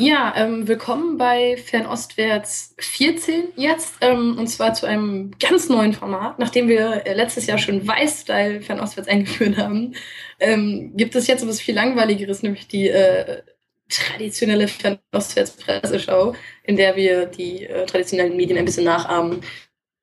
Ja, 0.00 0.32
ähm, 0.36 0.68
willkommen 0.68 1.18
bei 1.18 1.56
Fernostwärts 1.56 2.76
14 2.78 3.48
jetzt, 3.56 3.96
ähm, 4.00 4.38
und 4.38 4.46
zwar 4.46 4.72
zu 4.72 4.86
einem 4.86 5.32
ganz 5.40 5.68
neuen 5.68 5.92
Format. 5.92 6.38
Nachdem 6.38 6.68
wir 6.68 7.04
äh, 7.04 7.14
letztes 7.14 7.46
Jahr 7.46 7.58
schon 7.58 7.84
Weiß-Style 7.84 8.62
Fernostwärts 8.62 9.08
eingeführt 9.08 9.56
haben, 9.56 9.96
ähm, 10.38 10.92
gibt 10.96 11.16
es 11.16 11.26
jetzt 11.26 11.42
etwas 11.42 11.60
viel 11.60 11.74
Langweiligeres, 11.74 12.44
nämlich 12.44 12.68
die 12.68 12.88
äh, 12.88 13.42
traditionelle 13.88 14.68
Fernostwärts-Presseschau, 14.68 16.36
in 16.62 16.76
der 16.76 16.94
wir 16.94 17.26
die 17.26 17.66
äh, 17.66 17.84
traditionellen 17.84 18.36
Medien 18.36 18.56
ein 18.56 18.66
bisschen 18.66 18.84
nachahmen. 18.84 19.40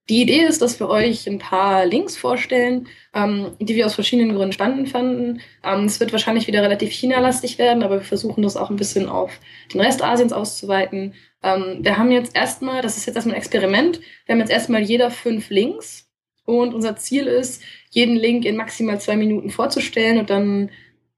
Die 0.07 0.21
Idee 0.21 0.43
ist, 0.43 0.61
dass 0.61 0.79
wir 0.79 0.87
euch 0.87 1.27
ein 1.27 1.39
paar 1.39 1.85
Links 1.85 2.15
vorstellen, 2.15 2.87
ähm, 3.15 3.53
die 3.59 3.75
wir 3.75 3.87
aus 3.87 3.95
verschiedenen 3.95 4.35
Gründen 4.35 4.51
spannend 4.53 4.89
fanden. 4.89 5.41
Ähm, 5.63 5.85
es 5.85 5.99
wird 5.99 6.11
wahrscheinlich 6.11 6.45
wieder 6.45 6.61
relativ 6.61 6.91
China-lastig 6.91 7.57
werden, 7.57 7.81
aber 7.81 7.95
wir 7.95 8.05
versuchen 8.05 8.43
das 8.43 8.55
auch 8.55 8.69
ein 8.69 8.75
bisschen 8.75 9.09
auf 9.09 9.39
den 9.73 9.81
Rest 9.81 10.03
Asiens 10.03 10.31
auszuweiten. 10.31 11.15
Ähm, 11.41 11.79
wir 11.81 11.97
haben 11.97 12.11
jetzt 12.11 12.35
erstmal, 12.35 12.83
das 12.83 12.97
ist 12.97 13.07
jetzt 13.07 13.15
erstmal 13.15 13.35
ein 13.35 13.41
Experiment, 13.41 13.99
wir 14.25 14.33
haben 14.33 14.39
jetzt 14.39 14.51
erstmal 14.51 14.81
jeder 14.81 15.09
fünf 15.09 15.49
Links 15.49 16.07
und 16.45 16.75
unser 16.75 16.95
Ziel 16.97 17.25
ist, 17.25 17.63
jeden 17.89 18.15
Link 18.15 18.45
in 18.45 18.57
maximal 18.57 19.01
zwei 19.01 19.15
Minuten 19.15 19.49
vorzustellen 19.49 20.19
und 20.19 20.29
dann 20.29 20.69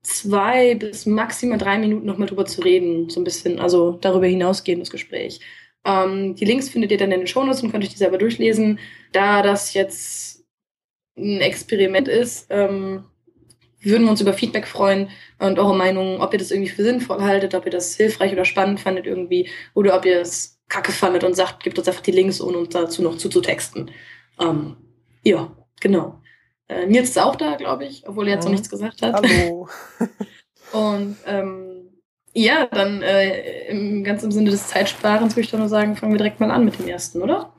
zwei 0.01 0.75
bis 0.75 1.05
maximal 1.05 1.57
drei 1.57 1.77
Minuten 1.77 2.05
nochmal 2.05 2.29
drüber 2.29 2.45
zu 2.45 2.61
reden, 2.61 3.09
so 3.09 3.19
ein 3.19 3.25
bisschen, 3.25 3.59
also 3.59 3.97
darüber 3.99 4.27
hinausgehendes 4.27 4.89
Gespräch. 4.89 5.41
Ähm, 5.87 6.35
die 6.35 6.45
Links 6.45 6.67
findet 6.69 6.91
ihr 6.91 6.97
dann 6.97 7.11
in 7.11 7.21
den 7.21 7.27
Shownotes 7.27 7.63
und 7.63 7.71
könnt 7.71 7.83
euch 7.83 7.89
die 7.89 7.97
selber 7.97 8.17
durchlesen. 8.17 8.77
Da 9.13 9.41
das 9.41 9.73
jetzt 9.73 10.43
ein 11.17 11.39
Experiment 11.39 12.09
ist, 12.09 12.47
ähm, 12.49 13.05
würden 13.79 14.03
wir 14.03 14.11
uns 14.11 14.21
über 14.21 14.33
Feedback 14.33 14.67
freuen 14.67 15.09
und 15.39 15.57
eure 15.57 15.75
Meinung, 15.75 16.21
ob 16.21 16.33
ihr 16.33 16.39
das 16.39 16.51
irgendwie 16.51 16.69
für 16.69 16.83
sinnvoll 16.83 17.21
haltet, 17.21 17.55
ob 17.55 17.65
ihr 17.65 17.71
das 17.71 17.95
hilfreich 17.95 18.33
oder 18.33 18.43
spannend 18.43 18.81
fandet 18.81 19.05
irgendwie 19.05 19.49
oder 19.73 19.95
ob 19.95 20.05
ihr 20.05 20.19
es 20.19 20.59
kacke 20.67 20.91
fandet 20.91 21.23
und 21.23 21.35
sagt, 21.35 21.63
gebt 21.63 21.77
uns 21.79 21.87
einfach 21.87 22.01
die 22.01 22.11
Links, 22.11 22.41
ohne 22.41 22.57
uns 22.57 22.69
dazu 22.69 23.01
noch 23.01 23.17
zuzutexten. 23.17 23.89
Ähm, 24.39 24.75
ja, 25.23 25.55
genau. 25.79 26.21
Äh, 26.67 26.85
Nils 26.87 27.09
ist 27.09 27.19
auch 27.19 27.37
da, 27.37 27.55
glaube 27.55 27.85
ich, 27.85 28.05
obwohl 28.07 28.27
er 28.27 28.35
jetzt 28.35 28.43
noch 28.43 28.49
mhm. 28.49 28.55
nichts 28.55 28.69
gesagt 28.69 29.01
hat. 29.01 29.13
Hallo. 29.13 29.69
und 30.73 31.15
ähm, 31.25 31.66
ja, 32.37 32.67
dann 32.67 33.01
äh, 33.01 33.67
im 33.69 34.03
ganz 34.03 34.23
im 34.23 34.31
Sinne 34.31 34.51
des 34.51 34.67
Zeitsparens 34.67 35.33
würde 35.33 35.41
ich 35.41 35.51
doch 35.51 35.57
nur 35.57 35.69
sagen, 35.69 35.95
fangen 35.95 36.13
wir 36.13 36.17
direkt 36.17 36.39
mal 36.39 36.51
an 36.51 36.65
mit 36.65 36.77
dem 36.77 36.87
ersten, 36.87 37.21
oder? 37.21 37.51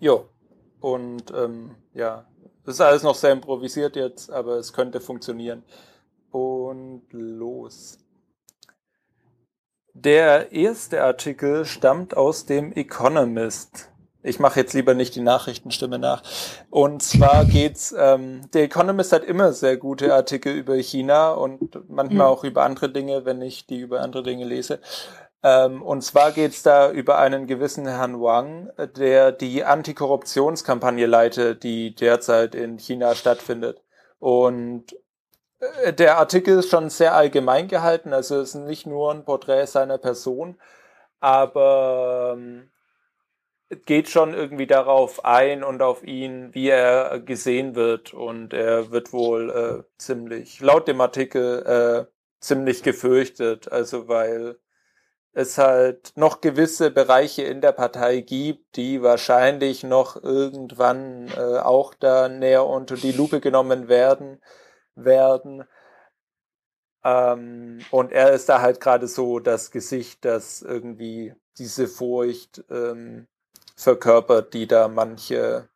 Jo. 0.00 0.26
Und 0.80 1.32
ähm, 1.34 1.74
ja, 1.94 2.26
das 2.64 2.74
ist 2.74 2.80
alles 2.80 3.02
noch 3.02 3.14
sehr 3.14 3.32
improvisiert 3.32 3.96
jetzt, 3.96 4.30
aber 4.30 4.56
es 4.56 4.72
könnte 4.72 5.00
funktionieren. 5.00 5.64
Und 6.30 7.04
los. 7.10 7.98
Der 9.94 10.52
erste 10.52 11.02
Artikel 11.02 11.64
stammt 11.64 12.16
aus 12.16 12.44
dem 12.44 12.72
Economist. 12.72 13.90
Ich 14.28 14.38
mache 14.38 14.60
jetzt 14.60 14.74
lieber 14.74 14.94
nicht 14.94 15.14
die 15.14 15.20
Nachrichtenstimme 15.20 15.98
nach. 15.98 16.22
Und 16.70 17.02
zwar 17.02 17.44
geht's, 17.46 17.94
ähm, 17.96 18.42
der 18.52 18.64
Economist 18.64 19.12
hat 19.12 19.24
immer 19.24 19.52
sehr 19.52 19.76
gute 19.76 20.14
Artikel 20.14 20.54
über 20.54 20.74
China 20.76 21.32
und 21.32 21.88
manchmal 21.88 22.26
mhm. 22.26 22.32
auch 22.32 22.44
über 22.44 22.62
andere 22.62 22.90
Dinge, 22.90 23.24
wenn 23.24 23.42
ich 23.42 23.66
die 23.66 23.80
über 23.80 24.00
andere 24.00 24.22
Dinge 24.22 24.44
lese. 24.44 24.80
Ähm, 25.42 25.82
und 25.82 26.02
zwar 26.02 26.32
geht's 26.32 26.62
da 26.62 26.90
über 26.90 27.18
einen 27.18 27.46
gewissen 27.46 27.86
Herrn 27.86 28.20
Wang, 28.20 28.70
der 28.96 29.32
die 29.32 29.64
Antikorruptionskampagne 29.64 31.06
leitet, 31.06 31.62
die 31.62 31.94
derzeit 31.94 32.54
in 32.54 32.78
China 32.78 33.14
stattfindet. 33.14 33.82
Und 34.18 34.96
äh, 35.60 35.92
der 35.92 36.18
Artikel 36.18 36.58
ist 36.58 36.70
schon 36.70 36.90
sehr 36.90 37.14
allgemein 37.14 37.68
gehalten, 37.68 38.12
also 38.12 38.40
es 38.40 38.54
ist 38.54 38.62
nicht 38.62 38.86
nur 38.86 39.12
ein 39.12 39.24
Porträt 39.24 39.66
seiner 39.66 39.98
Person, 39.98 40.56
aber 41.20 42.34
ähm, 42.36 42.70
geht 43.84 44.08
schon 44.08 44.34
irgendwie 44.34 44.66
darauf 44.66 45.24
ein 45.24 45.62
und 45.62 45.82
auf 45.82 46.02
ihn, 46.02 46.54
wie 46.54 46.68
er 46.68 47.20
gesehen 47.20 47.74
wird. 47.74 48.14
Und 48.14 48.52
er 48.54 48.90
wird 48.90 49.12
wohl 49.12 49.50
äh, 49.50 49.98
ziemlich, 49.98 50.60
laut 50.60 50.88
dem 50.88 51.00
Artikel, 51.00 51.62
äh, 51.66 52.12
ziemlich 52.40 52.82
gefürchtet. 52.82 53.70
Also 53.70 54.08
weil 54.08 54.58
es 55.32 55.58
halt 55.58 56.12
noch 56.16 56.40
gewisse 56.40 56.90
Bereiche 56.90 57.42
in 57.42 57.60
der 57.60 57.72
Partei 57.72 58.20
gibt, 58.20 58.76
die 58.76 59.02
wahrscheinlich 59.02 59.84
noch 59.84 60.16
irgendwann 60.22 61.28
äh, 61.36 61.58
auch 61.58 61.94
da 61.94 62.28
näher 62.28 62.66
unter 62.66 62.96
die 62.96 63.12
Lupe 63.12 63.40
genommen 63.40 63.88
werden 63.88 64.40
werden. 65.04 65.64
Ähm, 67.04 67.78
und 67.90 68.12
er 68.12 68.32
ist 68.32 68.48
da 68.48 68.60
halt 68.60 68.80
gerade 68.80 69.06
so 69.06 69.38
das 69.38 69.70
Gesicht, 69.70 70.24
das 70.24 70.62
irgendwie 70.62 71.34
diese 71.58 71.88
Furcht 71.88 72.64
ähm, 72.70 73.28
verkörpert, 73.78 74.54
die 74.54 74.66
da 74.66 74.88
manche 74.88 75.68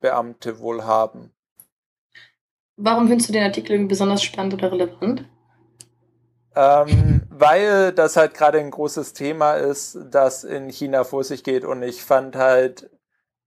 Beamte 0.00 0.60
wohl 0.60 0.84
haben. 0.84 1.32
Warum 2.76 3.08
findest 3.08 3.28
du 3.28 3.32
den 3.32 3.42
Artikel 3.42 3.84
besonders 3.86 4.22
spannend 4.22 4.54
oder 4.54 4.70
relevant? 4.70 5.24
Ähm, 6.54 7.22
weil 7.28 7.92
das 7.92 8.16
halt 8.16 8.34
gerade 8.34 8.60
ein 8.60 8.70
großes 8.70 9.12
Thema 9.12 9.54
ist, 9.54 9.98
das 10.10 10.44
in 10.44 10.68
China 10.68 11.02
vor 11.02 11.24
sich 11.24 11.42
geht 11.42 11.64
und 11.64 11.82
ich 11.82 12.04
fand 12.04 12.36
halt, 12.36 12.90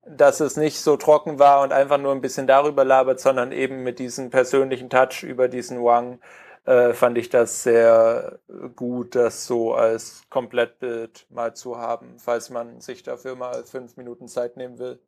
dass 0.05 0.41
es 0.41 0.57
nicht 0.57 0.81
so 0.81 0.97
trocken 0.97 1.39
war 1.39 1.61
und 1.61 1.71
einfach 1.71 1.97
nur 1.97 2.11
ein 2.11 2.21
bisschen 2.21 2.47
darüber 2.47 2.83
labert, 2.83 3.21
sondern 3.21 3.53
eben 3.53 3.83
mit 3.83 3.99
diesem 3.99 4.29
persönlichen 4.29 4.89
Touch 4.89 5.23
über 5.23 5.47
diesen 5.47 5.81
Wang 5.83 6.19
äh, 6.65 6.93
fand 6.93 7.17
ich 7.17 7.29
das 7.29 7.63
sehr 7.63 8.39
gut, 8.75 9.15
das 9.15 9.45
so 9.45 9.73
als 9.73 10.23
Komplettbild 10.29 11.25
mal 11.29 11.55
zu 11.55 11.77
haben, 11.77 12.19
falls 12.19 12.49
man 12.49 12.81
sich 12.81 13.03
dafür 13.03 13.35
mal 13.35 13.63
fünf 13.63 13.97
Minuten 13.97 14.27
Zeit 14.27 14.57
nehmen 14.57 14.77
will. 14.77 14.99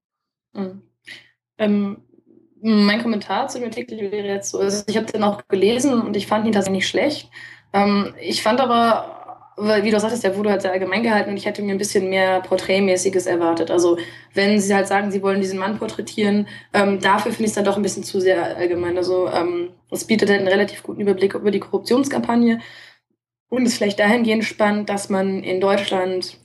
Mhm. 0.54 0.82
Ähm, 1.58 2.04
mein 2.62 3.02
Kommentar 3.02 3.50
zu 3.50 3.60
dem 3.60 3.68
Artikel 3.68 4.00
wäre 4.00 4.28
jetzt 4.28 4.52
so, 4.52 4.60
also 4.60 4.84
ich 4.88 4.96
habe 4.96 5.06
den 5.06 5.24
auch 5.24 5.48
gelesen 5.48 6.02
und 6.02 6.16
ich 6.16 6.28
fand 6.28 6.46
ihn 6.46 6.54
tatsächlich 6.54 6.80
nicht 6.80 6.90
schlecht. 6.90 7.30
Ähm, 7.74 8.16
ich 8.20 8.42
fand 8.42 8.62
aber 8.62 9.23
weil, 9.56 9.84
wie 9.84 9.92
du 9.92 10.00
sagtest, 10.00 10.24
der 10.24 10.36
wurde 10.36 10.50
halt 10.50 10.62
sehr 10.62 10.72
allgemein 10.72 11.04
gehalten 11.04 11.30
und 11.30 11.38
ich 11.38 11.46
hätte 11.46 11.62
mir 11.62 11.72
ein 11.72 11.78
bisschen 11.78 12.10
mehr 12.10 12.42
Porträtmäßiges 12.42 13.26
erwartet. 13.26 13.72
Also 13.72 13.98
wenn 14.34 14.60
sie 14.60 14.74
halt 14.74 14.88
sagen, 14.88 15.12
sie 15.12 15.22
wollen 15.22 15.42
diesen 15.42 15.60
Mann 15.60 15.78
porträtieren, 15.78 16.48
ähm, 16.74 17.00
dafür 17.00 17.32
finde 17.32 17.44
ich 17.44 17.50
es 17.50 17.56
dann 17.56 17.66
doch 17.66 17.78
ein 17.78 17.84
bisschen 17.84 18.04
zu 18.04 18.20
sehr 18.20 18.58
allgemein. 18.58 18.98
Also 18.98 19.28
ähm, 19.30 19.72
es 19.92 20.06
bietet 20.06 20.30
halt 20.30 20.40
einen 20.40 20.48
relativ 20.48 20.84
guten 20.84 21.02
Überblick 21.02 21.36
über 21.36 21.52
die 21.52 21.60
Korruptionskampagne 21.60 22.62
und 23.50 23.66
ist 23.66 23.78
vielleicht 23.78 24.00
dahingehend 24.00 24.44
spannend, 24.44 24.90
dass 24.90 25.10
man 25.10 25.44
in 25.44 25.62
Deutschland 25.62 26.40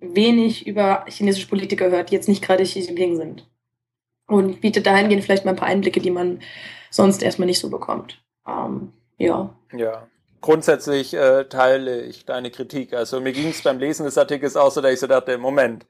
wenig 0.00 0.66
über 0.66 1.04
chinesische 1.08 1.48
Politiker 1.48 1.90
hört, 1.90 2.10
die 2.10 2.14
jetzt 2.14 2.28
nicht 2.28 2.42
gerade 2.42 2.64
Xi 2.64 2.80
Jinping 2.80 3.16
sind. 3.16 3.46
Und 4.26 4.60
bietet 4.60 4.86
dahingehend 4.86 5.24
vielleicht 5.24 5.44
mal 5.44 5.50
ein 5.50 5.56
paar 5.56 5.68
Einblicke, 5.68 6.00
die 6.00 6.10
man 6.10 6.40
sonst 6.90 7.22
erstmal 7.22 7.46
nicht 7.46 7.58
so 7.58 7.68
bekommt. 7.68 8.22
Ähm, 8.46 8.92
ja. 9.18 9.54
Ja, 9.76 10.08
grundsätzlich 10.40 11.14
äh, 11.14 11.44
teile 11.44 12.02
ich 12.02 12.24
deine 12.24 12.50
Kritik. 12.50 12.92
Also 12.92 13.20
mir 13.20 13.32
ging 13.32 13.48
es 13.48 13.62
beim 13.62 13.78
Lesen 13.78 14.04
des 14.04 14.18
Artikels 14.18 14.56
auch 14.56 14.70
so, 14.70 14.80
dass 14.80 14.92
ich 14.92 15.00
so 15.00 15.06
dachte, 15.06 15.38
Moment, 15.38 15.86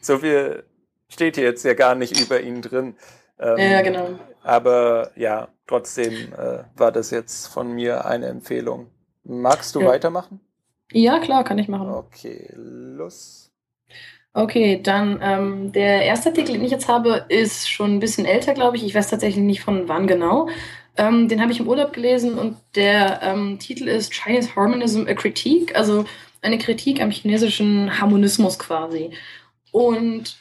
so 0.00 0.18
viel 0.18 0.64
steht 1.08 1.36
hier 1.36 1.44
jetzt 1.44 1.64
ja 1.64 1.74
gar 1.74 1.94
nicht 1.94 2.20
über 2.20 2.40
ihn 2.40 2.62
drin. 2.62 2.96
Ähm, 3.38 3.58
ja, 3.58 3.82
genau. 3.82 4.18
Aber 4.42 5.10
ja, 5.16 5.48
trotzdem 5.66 6.32
äh, 6.34 6.64
war 6.76 6.92
das 6.92 7.10
jetzt 7.10 7.46
von 7.48 7.72
mir 7.72 8.04
eine 8.04 8.26
Empfehlung. 8.26 8.90
Magst 9.24 9.74
du 9.74 9.80
ja. 9.80 9.88
weitermachen? 9.88 10.40
Ja, 10.92 11.18
klar, 11.18 11.44
kann 11.44 11.58
ich 11.58 11.68
machen. 11.68 11.88
Okay, 11.88 12.52
los. 12.54 13.50
Okay, 14.36 14.80
dann 14.82 15.20
ähm, 15.22 15.72
der 15.72 16.02
erste 16.02 16.30
Artikel, 16.30 16.54
den 16.54 16.64
ich 16.64 16.72
jetzt 16.72 16.88
habe, 16.88 17.24
ist 17.28 17.70
schon 17.70 17.94
ein 17.94 18.00
bisschen 18.00 18.26
älter, 18.26 18.52
glaube 18.52 18.76
ich. 18.76 18.84
Ich 18.84 18.94
weiß 18.94 19.08
tatsächlich 19.08 19.44
nicht 19.44 19.62
von 19.62 19.88
wann 19.88 20.06
genau. 20.06 20.48
Ähm, 20.96 21.28
den 21.28 21.40
habe 21.40 21.52
ich 21.52 21.60
im 21.60 21.68
Urlaub 21.68 21.92
gelesen 21.92 22.38
und 22.38 22.56
der 22.74 23.20
ähm, 23.22 23.58
Titel 23.58 23.88
ist 23.88 24.12
Chinese 24.12 24.54
Harmonism 24.54 25.06
a 25.08 25.14
Critique, 25.14 25.74
also 25.74 26.04
eine 26.40 26.58
Kritik 26.58 27.00
am 27.00 27.10
chinesischen 27.10 28.00
Harmonismus 28.00 28.58
quasi. 28.58 29.10
Und 29.72 30.36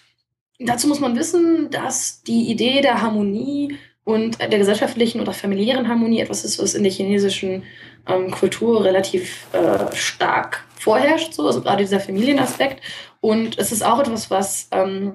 dazu 0.60 0.88
muss 0.88 1.00
man 1.00 1.18
wissen, 1.18 1.72
dass 1.72 2.22
die 2.24 2.52
Idee 2.52 2.82
der 2.82 3.02
Harmonie 3.02 3.78
und 4.04 4.40
der 4.40 4.60
gesellschaftlichen 4.60 5.22
oder 5.22 5.34
familiären 5.34 5.88
Harmonie 5.88 6.20
etwas 6.20 6.44
ist, 6.44 6.62
was 6.62 6.76
in 6.76 6.84
der 6.84 6.92
chinesischen 6.92 7.64
ähm, 8.08 8.30
Kultur 8.32 8.84
relativ 8.84 9.48
äh, 9.54 9.96
stark 9.96 10.66
vorherrscht, 10.76 11.34
so, 11.34 11.48
also 11.48 11.62
gerade 11.62 11.84
dieser 11.84 12.02
Familienaspekt. 12.02 12.84
Und 13.22 13.58
es 13.58 13.72
ist 13.72 13.84
auch 13.84 14.00
etwas, 14.00 14.30
was 14.30 14.68
ähm, 14.72 15.14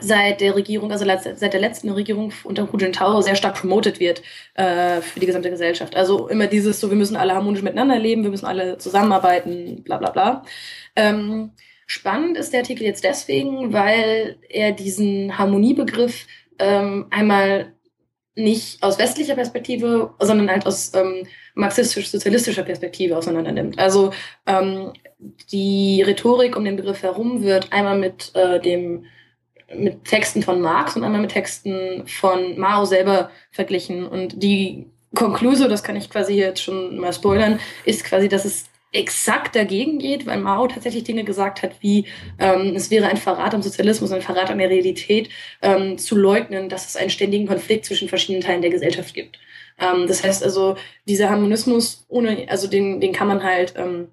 seit 0.00 0.40
der 0.40 0.54
Regierung, 0.54 0.92
also 0.92 1.04
seit 1.04 1.52
der 1.52 1.60
letzten 1.60 1.90
Regierung 1.90 2.32
unter 2.44 2.70
Hu 2.70 2.76
Jintao 2.76 3.20
sehr 3.22 3.36
stark 3.36 3.56
promotet 3.56 4.00
wird 4.00 4.22
äh, 4.54 5.00
für 5.00 5.20
die 5.20 5.26
gesamte 5.26 5.50
Gesellschaft. 5.50 5.96
Also 5.96 6.28
immer 6.28 6.46
dieses 6.46 6.80
so, 6.80 6.90
wir 6.90 6.96
müssen 6.96 7.16
alle 7.16 7.34
harmonisch 7.34 7.62
miteinander 7.62 7.98
leben, 7.98 8.22
wir 8.22 8.30
müssen 8.30 8.46
alle 8.46 8.78
zusammenarbeiten, 8.78 9.82
bla 9.84 9.96
bla 9.98 10.10
bla. 10.10 10.42
Ähm, 10.96 11.52
spannend 11.86 12.36
ist 12.36 12.52
der 12.52 12.60
Artikel 12.60 12.84
jetzt 12.84 13.04
deswegen, 13.04 13.72
weil 13.72 14.38
er 14.48 14.72
diesen 14.72 15.38
Harmoniebegriff 15.38 16.26
ähm, 16.58 17.06
einmal 17.10 17.72
nicht 18.34 18.82
aus 18.82 18.98
westlicher 18.98 19.34
Perspektive, 19.34 20.14
sondern 20.20 20.50
halt 20.50 20.66
aus 20.66 20.92
ähm, 20.94 21.26
marxistisch-sozialistischer 21.54 22.64
Perspektive 22.64 23.16
auseinander 23.16 23.52
nimmt. 23.52 23.78
Also 23.78 24.12
ähm, 24.46 24.92
die 25.50 26.02
Rhetorik 26.02 26.54
um 26.54 26.64
den 26.64 26.76
Begriff 26.76 27.02
herum 27.02 27.42
wird 27.42 27.72
einmal 27.72 27.98
mit 27.98 28.32
äh, 28.34 28.60
dem 28.60 29.06
mit 29.74 30.04
Texten 30.04 30.42
von 30.42 30.60
Marx 30.60 30.96
und 30.96 31.04
einmal 31.04 31.20
mit 31.20 31.32
Texten 31.32 32.06
von 32.06 32.58
Mao 32.58 32.84
selber 32.84 33.30
verglichen. 33.50 34.06
Und 34.06 34.42
die 34.42 34.86
Konklusion, 35.14 35.70
das 35.70 35.82
kann 35.82 35.96
ich 35.96 36.10
quasi 36.10 36.34
jetzt 36.34 36.62
schon 36.62 36.98
mal 36.98 37.12
spoilern, 37.12 37.58
ist 37.84 38.04
quasi, 38.04 38.28
dass 38.28 38.44
es 38.44 38.66
exakt 38.92 39.56
dagegen 39.56 39.98
geht, 39.98 40.26
weil 40.26 40.38
Mao 40.38 40.66
tatsächlich 40.68 41.04
Dinge 41.04 41.24
gesagt 41.24 41.62
hat, 41.62 41.72
wie 41.80 42.06
ähm, 42.38 42.74
es 42.74 42.90
wäre 42.90 43.06
ein 43.08 43.16
Verrat 43.16 43.54
am 43.54 43.62
Sozialismus, 43.62 44.12
ein 44.12 44.22
Verrat 44.22 44.50
an 44.50 44.58
der 44.58 44.70
Realität, 44.70 45.28
ähm, 45.60 45.98
zu 45.98 46.16
leugnen, 46.16 46.68
dass 46.68 46.88
es 46.88 46.96
einen 46.96 47.10
ständigen 47.10 47.46
Konflikt 47.46 47.84
zwischen 47.84 48.08
verschiedenen 48.08 48.42
Teilen 48.42 48.62
der 48.62 48.70
Gesellschaft 48.70 49.12
gibt. 49.12 49.38
Ähm, 49.78 50.06
das 50.06 50.24
heißt 50.24 50.42
also, 50.42 50.76
dieser 51.06 51.28
Harmonismus, 51.28 52.06
ohne, 52.08 52.46
also 52.48 52.68
den, 52.68 53.00
den 53.00 53.12
kann 53.12 53.28
man 53.28 53.42
halt 53.42 53.74
ähm, 53.76 54.08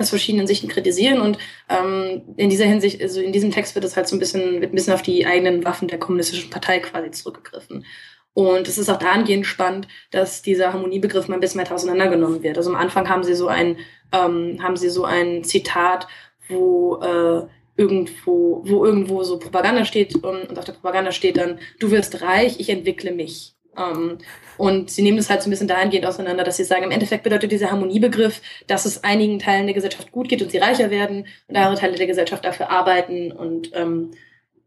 aus 0.00 0.10
verschiedenen 0.10 0.46
Sichten 0.46 0.68
kritisieren 0.68 1.20
und 1.20 1.38
ähm, 1.68 2.22
in 2.36 2.50
dieser 2.50 2.64
Hinsicht, 2.64 3.00
also 3.02 3.20
in 3.20 3.32
diesem 3.32 3.50
Text 3.50 3.74
wird 3.74 3.84
es 3.84 3.96
halt 3.96 4.08
so 4.08 4.16
ein 4.16 4.18
bisschen, 4.18 4.60
wird 4.60 4.72
ein 4.72 4.74
bisschen 4.74 4.94
auf 4.94 5.02
die 5.02 5.26
eigenen 5.26 5.64
Waffen 5.64 5.88
der 5.88 5.98
kommunistischen 5.98 6.50
Partei 6.50 6.80
quasi 6.80 7.10
zurückgegriffen. 7.10 7.84
Und 8.32 8.68
es 8.68 8.78
ist 8.78 8.88
auch 8.88 8.98
dahingehend 8.98 9.44
spannend, 9.44 9.88
dass 10.12 10.40
dieser 10.40 10.72
Harmoniebegriff 10.72 11.28
mal 11.28 11.34
ein 11.34 11.40
bisschen 11.40 11.60
weiter 11.60 11.74
auseinandergenommen 11.74 12.42
wird. 12.42 12.56
Also 12.56 12.70
am 12.70 12.76
Anfang 12.76 13.08
haben 13.08 13.24
sie 13.24 13.34
so 13.34 13.48
ein, 13.48 13.76
ähm, 14.12 14.62
haben 14.62 14.76
sie 14.76 14.88
so 14.88 15.04
ein 15.04 15.42
Zitat, 15.44 16.06
wo 16.48 17.00
äh, 17.02 17.46
irgendwo, 17.76 18.62
wo 18.64 18.84
irgendwo 18.84 19.22
so 19.24 19.38
Propaganda 19.38 19.84
steht 19.84 20.14
um, 20.22 20.42
und 20.48 20.58
auf 20.58 20.64
der 20.64 20.72
Propaganda 20.72 21.12
steht 21.12 21.38
dann, 21.38 21.58
du 21.78 21.90
wirst 21.90 22.22
reich, 22.22 22.60
ich 22.60 22.68
entwickle 22.68 23.12
mich. 23.12 23.54
Um, 23.76 23.82
ähm, 23.82 24.18
und 24.56 24.90
sie 24.90 25.02
nehmen 25.02 25.16
das 25.16 25.30
halt 25.30 25.42
so 25.42 25.48
ein 25.48 25.52
bisschen 25.52 25.68
dahingehend 25.68 26.04
auseinander, 26.04 26.44
dass 26.44 26.56
sie 26.56 26.64
sagen, 26.64 26.84
im 26.84 26.90
Endeffekt 26.90 27.22
bedeutet 27.22 27.52
dieser 27.52 27.70
Harmoniebegriff, 27.70 28.42
dass 28.66 28.84
es 28.84 29.04
einigen 29.04 29.38
Teilen 29.38 29.66
der 29.66 29.74
Gesellschaft 29.74 30.10
gut 30.10 30.28
geht 30.28 30.42
und 30.42 30.50
sie 30.50 30.58
reicher 30.58 30.90
werden 30.90 31.26
und 31.46 31.56
andere 31.56 31.76
Teile 31.76 31.96
der 31.96 32.06
Gesellschaft 32.06 32.44
dafür 32.44 32.68
arbeiten 32.70 33.32
und 33.32 33.70
ähm, 33.74 34.10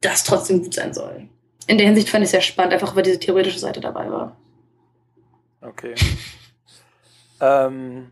das 0.01 0.23
trotzdem 0.23 0.63
gut 0.63 0.73
sein 0.73 0.93
soll 0.93 1.27
in 1.67 1.77
der 1.77 1.87
Hinsicht 1.87 2.09
fand 2.09 2.23
ich 2.23 2.27
es 2.27 2.31
sehr 2.31 2.41
spannend, 2.41 2.73
einfach 2.73 2.95
weil 2.95 3.03
diese 3.03 3.19
theoretische 3.19 3.59
Seite 3.59 3.79
dabei 3.79 4.09
war. 4.09 4.37
Okay. 5.61 5.95
ähm, 7.41 8.11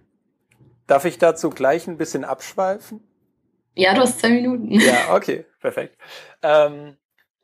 darf 0.87 1.05
ich 1.05 1.17
dazu 1.17 1.49
gleich 1.49 1.87
ein 1.87 1.97
bisschen 1.97 2.23
abschweifen? 2.23 3.01
Ja, 3.75 3.93
du 3.93 4.01
hast 4.01 4.19
zwei 4.19 4.29
Minuten. 4.29 4.71
Ja, 4.71 5.13
okay, 5.13 5.45
perfekt. 5.59 5.97
Ähm, 6.41 6.97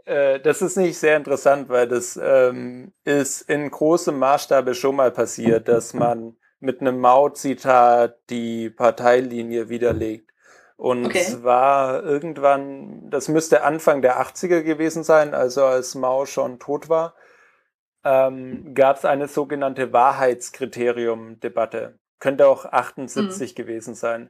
äh, 0.08 0.40
das 0.40 0.62
ist 0.62 0.78
nicht 0.78 0.98
sehr 0.98 1.18
interessant, 1.18 1.70
weil 1.70 1.88
das 1.88 2.20
ähm, 2.22 2.94
ist 3.04 3.42
in 3.42 3.70
großem 3.70 4.18
Maßstabe 4.18 4.74
schon 4.74 4.96
mal 4.96 5.12
passiert, 5.12 5.68
dass 5.68 5.94
man 5.94 6.38
mit 6.60 6.82
einem 6.82 7.00
Mao-Zitat 7.00 8.18
die 8.30 8.70
Parteilinie 8.70 9.70
widerlegt. 9.70 10.32
Und 10.78 11.08
okay. 11.08 11.24
zwar 11.24 12.04
irgendwann, 12.04 13.10
das 13.10 13.28
müsste 13.28 13.64
Anfang 13.64 14.02
der 14.02 14.22
80er 14.22 14.62
gewesen 14.62 15.04
sein, 15.04 15.34
also 15.34 15.66
als 15.66 15.96
Mao 15.96 16.26
schon 16.26 16.60
tot 16.60 16.88
war, 16.88 17.16
ähm, 18.04 18.74
gab 18.76 18.98
es 18.98 19.06
eine 19.06 19.28
sogenannte 19.28 19.92
Wahrheitskriterium-Debatte. 19.92 21.98
Könnte 22.20 22.48
auch 22.48 22.66
78 22.66 23.52
mhm. 23.52 23.56
gewesen 23.56 23.96
sein, 23.96 24.30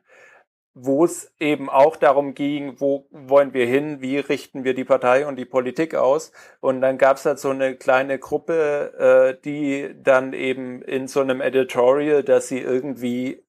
wo 0.79 1.05
es 1.05 1.33
eben 1.39 1.69
auch 1.69 1.95
darum 1.95 2.35
ging, 2.35 2.79
wo 2.79 3.07
wollen 3.09 3.53
wir 3.53 3.65
hin, 3.65 3.99
wie 4.01 4.19
richten 4.19 4.63
wir 4.63 4.75
die 4.75 4.83
Partei 4.83 5.25
und 5.25 5.35
die 5.35 5.45
Politik 5.45 5.95
aus. 5.95 6.31
Und 6.59 6.81
dann 6.81 6.99
gab 6.99 7.17
es 7.17 7.25
halt 7.25 7.39
so 7.39 7.49
eine 7.49 7.75
kleine 7.75 8.19
Gruppe, 8.19 8.93
äh, 9.37 9.41
die 9.43 9.95
dann 10.01 10.33
eben 10.33 10.83
in 10.83 11.07
so 11.07 11.21
einem 11.21 11.41
Editorial, 11.41 12.23
dass 12.23 12.47
sie 12.47 12.59
irgendwie 12.59 13.43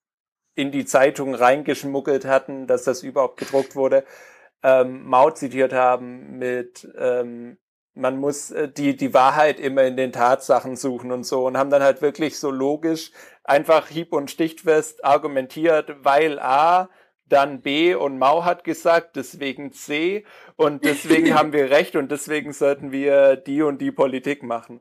in 0.55 0.73
die 0.73 0.87
Zeitung 0.87 1.35
reingeschmuggelt 1.35 2.25
hatten, 2.25 2.67
dass 2.67 2.85
das 2.85 3.03
überhaupt 3.03 3.39
gedruckt 3.39 3.77
wurde, 3.77 4.05
ähm, 4.63 5.05
Mao 5.05 5.31
zitiert 5.31 5.73
haben 5.73 6.39
mit 6.39 6.89
ähm, 6.99 7.59
man 7.99 8.17
muss 8.17 8.51
äh, 8.51 8.69
die, 8.69 8.97
die 8.97 9.13
Wahrheit 9.13 9.61
immer 9.61 9.83
in 9.83 9.97
den 9.97 10.13
Tatsachen 10.13 10.77
suchen 10.77 11.13
und 11.13 11.25
so 11.25 11.47
und 11.47 11.59
haben 11.59 11.71
dann 11.71 11.83
halt 11.83 12.01
wirklich 12.01 12.39
so 12.39 12.51
logisch 12.51 13.11
einfach 13.45 13.89
hieb- 13.89 14.13
und 14.13 14.31
stichtfest 14.31 15.05
argumentiert, 15.05 15.97
weil 16.03 16.39
A, 16.39 16.89
dann 17.29 17.61
B 17.61 17.95
und 17.95 18.19
Mao 18.19 18.45
hat 18.45 18.65
gesagt, 18.65 19.17
deswegen 19.17 19.73
C 19.73 20.25
und 20.57 20.85
deswegen 20.85 21.35
haben 21.39 21.53
wir 21.53 21.71
recht 21.71 21.97
und 21.97 22.11
deswegen 22.11 22.53
sollten 22.53 22.93
wir 22.93 23.37
die 23.37 23.63
und 23.63 23.81
die 23.81 23.93
Politik 23.93 24.43
machen. 24.43 24.81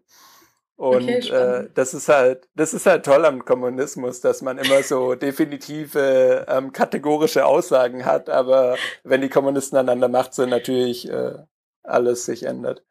Und 0.78 1.10
okay, 1.10 1.28
äh, 1.30 1.70
das 1.74 1.96
ist 1.96 2.08
halt, 2.08 2.48
das 2.54 2.76
ist 2.76 2.86
halt 2.86 3.04
toll 3.04 3.26
am 3.26 3.44
Kommunismus, 3.44 4.22
dass 4.22 4.44
man 4.44 4.60
immer 4.60 4.84
so 4.84 5.16
definitive, 5.16 6.46
ähm, 6.48 6.72
kategorische 6.72 7.48
Aussagen 7.48 8.06
hat, 8.06 8.30
aber 8.30 8.78
wenn 9.04 9.22
die 9.22 9.30
Kommunisten 9.30 9.76
aneinander 9.76 10.08
macht, 10.08 10.36
so 10.36 10.46
natürlich 10.46 11.10
äh, 11.10 11.34
alles 11.82 12.26
sich 12.26 12.44
ändert. 12.44 12.84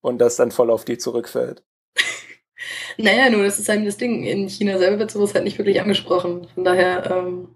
Und 0.00 0.18
das 0.18 0.36
dann 0.36 0.50
voll 0.50 0.70
auf 0.70 0.86
die 0.86 0.96
zurückfällt. 0.96 1.62
naja, 2.96 3.28
nur 3.28 3.44
das 3.44 3.58
ist 3.58 3.68
halt 3.68 3.86
das 3.86 3.98
Ding. 3.98 4.24
In 4.24 4.48
China 4.48 4.78
selber 4.78 4.98
wird 4.98 5.10
sowas 5.10 5.34
halt 5.34 5.44
nicht 5.44 5.58
wirklich 5.58 5.82
angesprochen. 5.82 6.48
Von 6.54 6.64
daher, 6.64 7.10
ähm, 7.10 7.54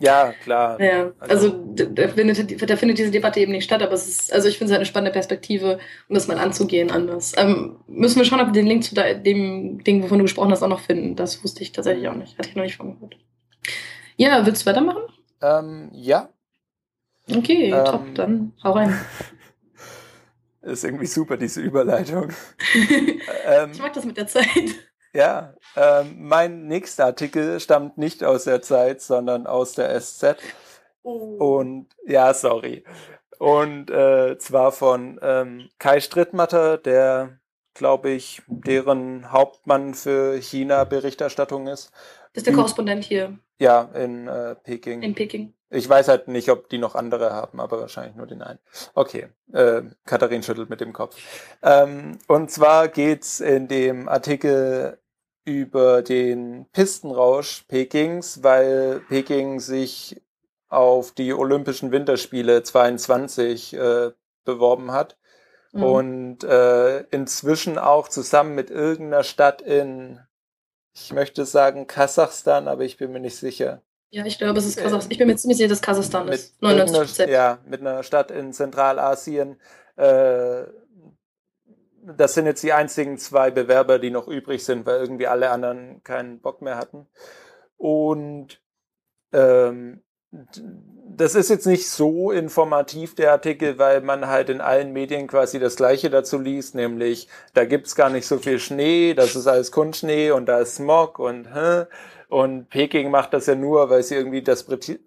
ja, 0.00 0.32
klar. 0.42 0.80
Ja, 0.80 1.12
also, 1.20 1.48
also 1.48 1.74
da, 1.74 2.08
findet, 2.08 2.70
da 2.70 2.76
findet 2.76 2.98
diese 2.98 3.10
Debatte 3.10 3.38
eben 3.38 3.52
nicht 3.52 3.64
statt, 3.64 3.82
aber 3.82 3.92
es 3.92 4.08
ist, 4.08 4.32
also 4.32 4.48
ich 4.48 4.56
finde 4.56 4.66
es 4.66 4.72
halt 4.72 4.80
eine 4.80 4.86
spannende 4.86 5.12
Perspektive, 5.12 5.78
um 6.08 6.14
das 6.14 6.26
mal 6.26 6.38
anzugehen 6.38 6.90
anders. 6.90 7.34
Ähm, 7.36 7.76
müssen 7.86 8.18
wir 8.18 8.24
schauen, 8.24 8.40
ob 8.40 8.46
wir 8.46 8.52
den 8.52 8.66
Link 8.66 8.82
zu 8.82 8.94
dem 8.94 9.84
Ding, 9.84 10.02
wovon 10.02 10.18
du 10.18 10.24
gesprochen 10.24 10.50
hast, 10.50 10.62
auch 10.62 10.68
noch 10.68 10.80
finden. 10.80 11.16
Das 11.16 11.44
wusste 11.44 11.62
ich 11.62 11.72
tatsächlich 11.72 12.08
auch 12.08 12.14
nicht. 12.14 12.38
Hatte 12.38 12.48
ich 12.48 12.56
noch 12.56 12.64
nicht 12.64 12.76
von 12.76 12.94
gehört. 12.94 13.16
Ja, 14.16 14.44
willst 14.46 14.62
du 14.62 14.70
weitermachen? 14.70 15.02
Ähm, 15.42 15.90
ja. 15.92 16.30
Okay, 17.30 17.70
ähm, 17.70 17.84
top, 17.84 18.14
dann 18.14 18.52
hau 18.64 18.72
rein. 18.72 18.98
ist 20.62 20.84
irgendwie 20.84 21.06
super, 21.06 21.36
diese 21.36 21.60
Überleitung. 21.60 22.32
ähm, 23.46 23.70
ich 23.72 23.80
mag 23.80 23.92
das 23.92 24.04
mit 24.04 24.16
der 24.16 24.26
Zeit. 24.26 24.46
Ja, 25.12 25.54
ähm, 25.76 26.16
mein 26.18 26.66
nächster 26.66 27.06
Artikel 27.06 27.58
stammt 27.58 27.98
nicht 27.98 28.22
aus 28.22 28.44
der 28.44 28.62
Zeit, 28.62 29.00
sondern 29.02 29.46
aus 29.46 29.74
der 29.74 30.00
SZ. 30.00 30.36
Oh. 31.02 31.58
Und 31.58 31.88
ja, 32.06 32.32
sorry. 32.32 32.84
Und 33.38 33.90
äh, 33.90 34.38
zwar 34.38 34.70
von 34.70 35.18
ähm, 35.22 35.70
Kai 35.78 36.00
Strittmatter, 36.00 36.78
der, 36.78 37.40
glaube 37.74 38.10
ich, 38.10 38.42
deren 38.46 39.32
Hauptmann 39.32 39.94
für 39.94 40.36
China-Berichterstattung 40.40 41.66
ist. 41.66 41.90
Das 42.32 42.42
ist 42.42 42.46
der 42.46 42.54
Korrespondent 42.54 43.04
hier. 43.04 43.38
Ja, 43.58 43.90
in 43.94 44.28
äh, 44.28 44.54
Peking. 44.54 45.02
In 45.02 45.14
Peking. 45.14 45.54
Ich 45.68 45.88
weiß 45.88 46.08
halt 46.08 46.26
nicht, 46.28 46.48
ob 46.50 46.68
die 46.68 46.78
noch 46.78 46.94
andere 46.94 47.32
haben, 47.32 47.60
aber 47.60 47.80
wahrscheinlich 47.80 48.16
nur 48.16 48.26
den 48.26 48.42
einen. 48.42 48.58
Okay, 48.94 49.28
äh, 49.52 49.82
Katharin 50.04 50.42
schüttelt 50.42 50.68
mit 50.68 50.80
dem 50.80 50.92
Kopf. 50.92 51.16
Ähm, 51.62 52.18
und 52.26 52.50
zwar 52.50 52.88
geht's 52.88 53.40
in 53.40 53.68
dem 53.68 54.08
Artikel 54.08 54.98
über 55.44 56.02
den 56.02 56.66
Pistenrausch 56.72 57.64
Pekings, 57.68 58.42
weil 58.42 59.00
Peking 59.08 59.60
sich 59.60 60.20
auf 60.68 61.12
die 61.12 61.32
Olympischen 61.32 61.92
Winterspiele 61.92 62.62
22 62.62 63.74
äh, 63.74 64.10
beworben 64.44 64.92
hat 64.92 65.18
mhm. 65.72 65.82
und 65.82 66.44
äh, 66.44 67.00
inzwischen 67.10 67.78
auch 67.78 68.08
zusammen 68.08 68.54
mit 68.54 68.70
irgendeiner 68.70 69.24
Stadt 69.24 69.62
in, 69.62 70.20
ich 70.92 71.12
möchte 71.12 71.44
sagen 71.44 71.86
Kasachstan, 71.86 72.68
aber 72.68 72.84
ich 72.84 72.96
bin 72.96 73.12
mir 73.12 73.20
nicht 73.20 73.36
sicher. 73.36 73.82
Ja, 74.10 74.24
ich 74.26 74.38
glaube, 74.38 74.58
es 74.58 74.66
ist 74.66 74.76
Kasachstan. 74.76 75.12
Ich 75.12 75.18
bin 75.18 75.28
mir 75.28 75.36
ziemlich 75.36 75.58
sicher, 75.58 75.68
dass 75.68 75.82
Kasachstan 75.82 76.26
mit 76.26 76.34
ist. 76.34 76.60
99 76.60 77.28
Ja, 77.28 77.58
mit 77.64 77.80
einer 77.80 78.02
Stadt 78.02 78.30
in 78.30 78.52
Zentralasien. 78.52 79.60
Äh, 79.96 80.64
das 82.02 82.34
sind 82.34 82.46
jetzt 82.46 82.62
die 82.62 82.72
einzigen 82.72 83.18
zwei 83.18 83.50
Bewerber, 83.50 83.98
die 83.98 84.10
noch 84.10 84.26
übrig 84.26 84.64
sind, 84.64 84.86
weil 84.86 85.00
irgendwie 85.00 85.26
alle 85.26 85.50
anderen 85.50 86.02
keinen 86.02 86.40
Bock 86.40 86.60
mehr 86.62 86.76
hatten. 86.76 87.06
Und 87.76 88.60
ähm, 89.32 90.02
das 90.32 91.34
ist 91.34 91.50
jetzt 91.50 91.66
nicht 91.66 91.88
so 91.88 92.30
informativ, 92.30 93.14
der 93.14 93.32
Artikel, 93.32 93.78
weil 93.78 94.00
man 94.00 94.28
halt 94.28 94.48
in 94.48 94.60
allen 94.60 94.92
Medien 94.92 95.26
quasi 95.26 95.58
das 95.58 95.76
Gleiche 95.76 96.08
dazu 96.08 96.38
liest, 96.38 96.74
nämlich 96.74 97.28
da 97.52 97.64
gibt's 97.64 97.96
gar 97.96 98.10
nicht 98.10 98.26
so 98.26 98.38
viel 98.38 98.58
Schnee, 98.60 99.14
das 99.14 99.34
ist 99.34 99.46
alles 99.48 99.72
Kunstschnee 99.72 100.30
und 100.30 100.46
da 100.46 100.60
ist 100.60 100.76
Smog 100.76 101.18
und 101.18 101.52
hä? 101.52 101.86
Und 102.28 102.70
Peking 102.70 103.10
macht 103.10 103.34
das 103.34 103.46
ja 103.46 103.56
nur, 103.56 103.90
weil 103.90 104.04
sie 104.04 104.14
irgendwie 104.14 104.42
das 104.42 104.64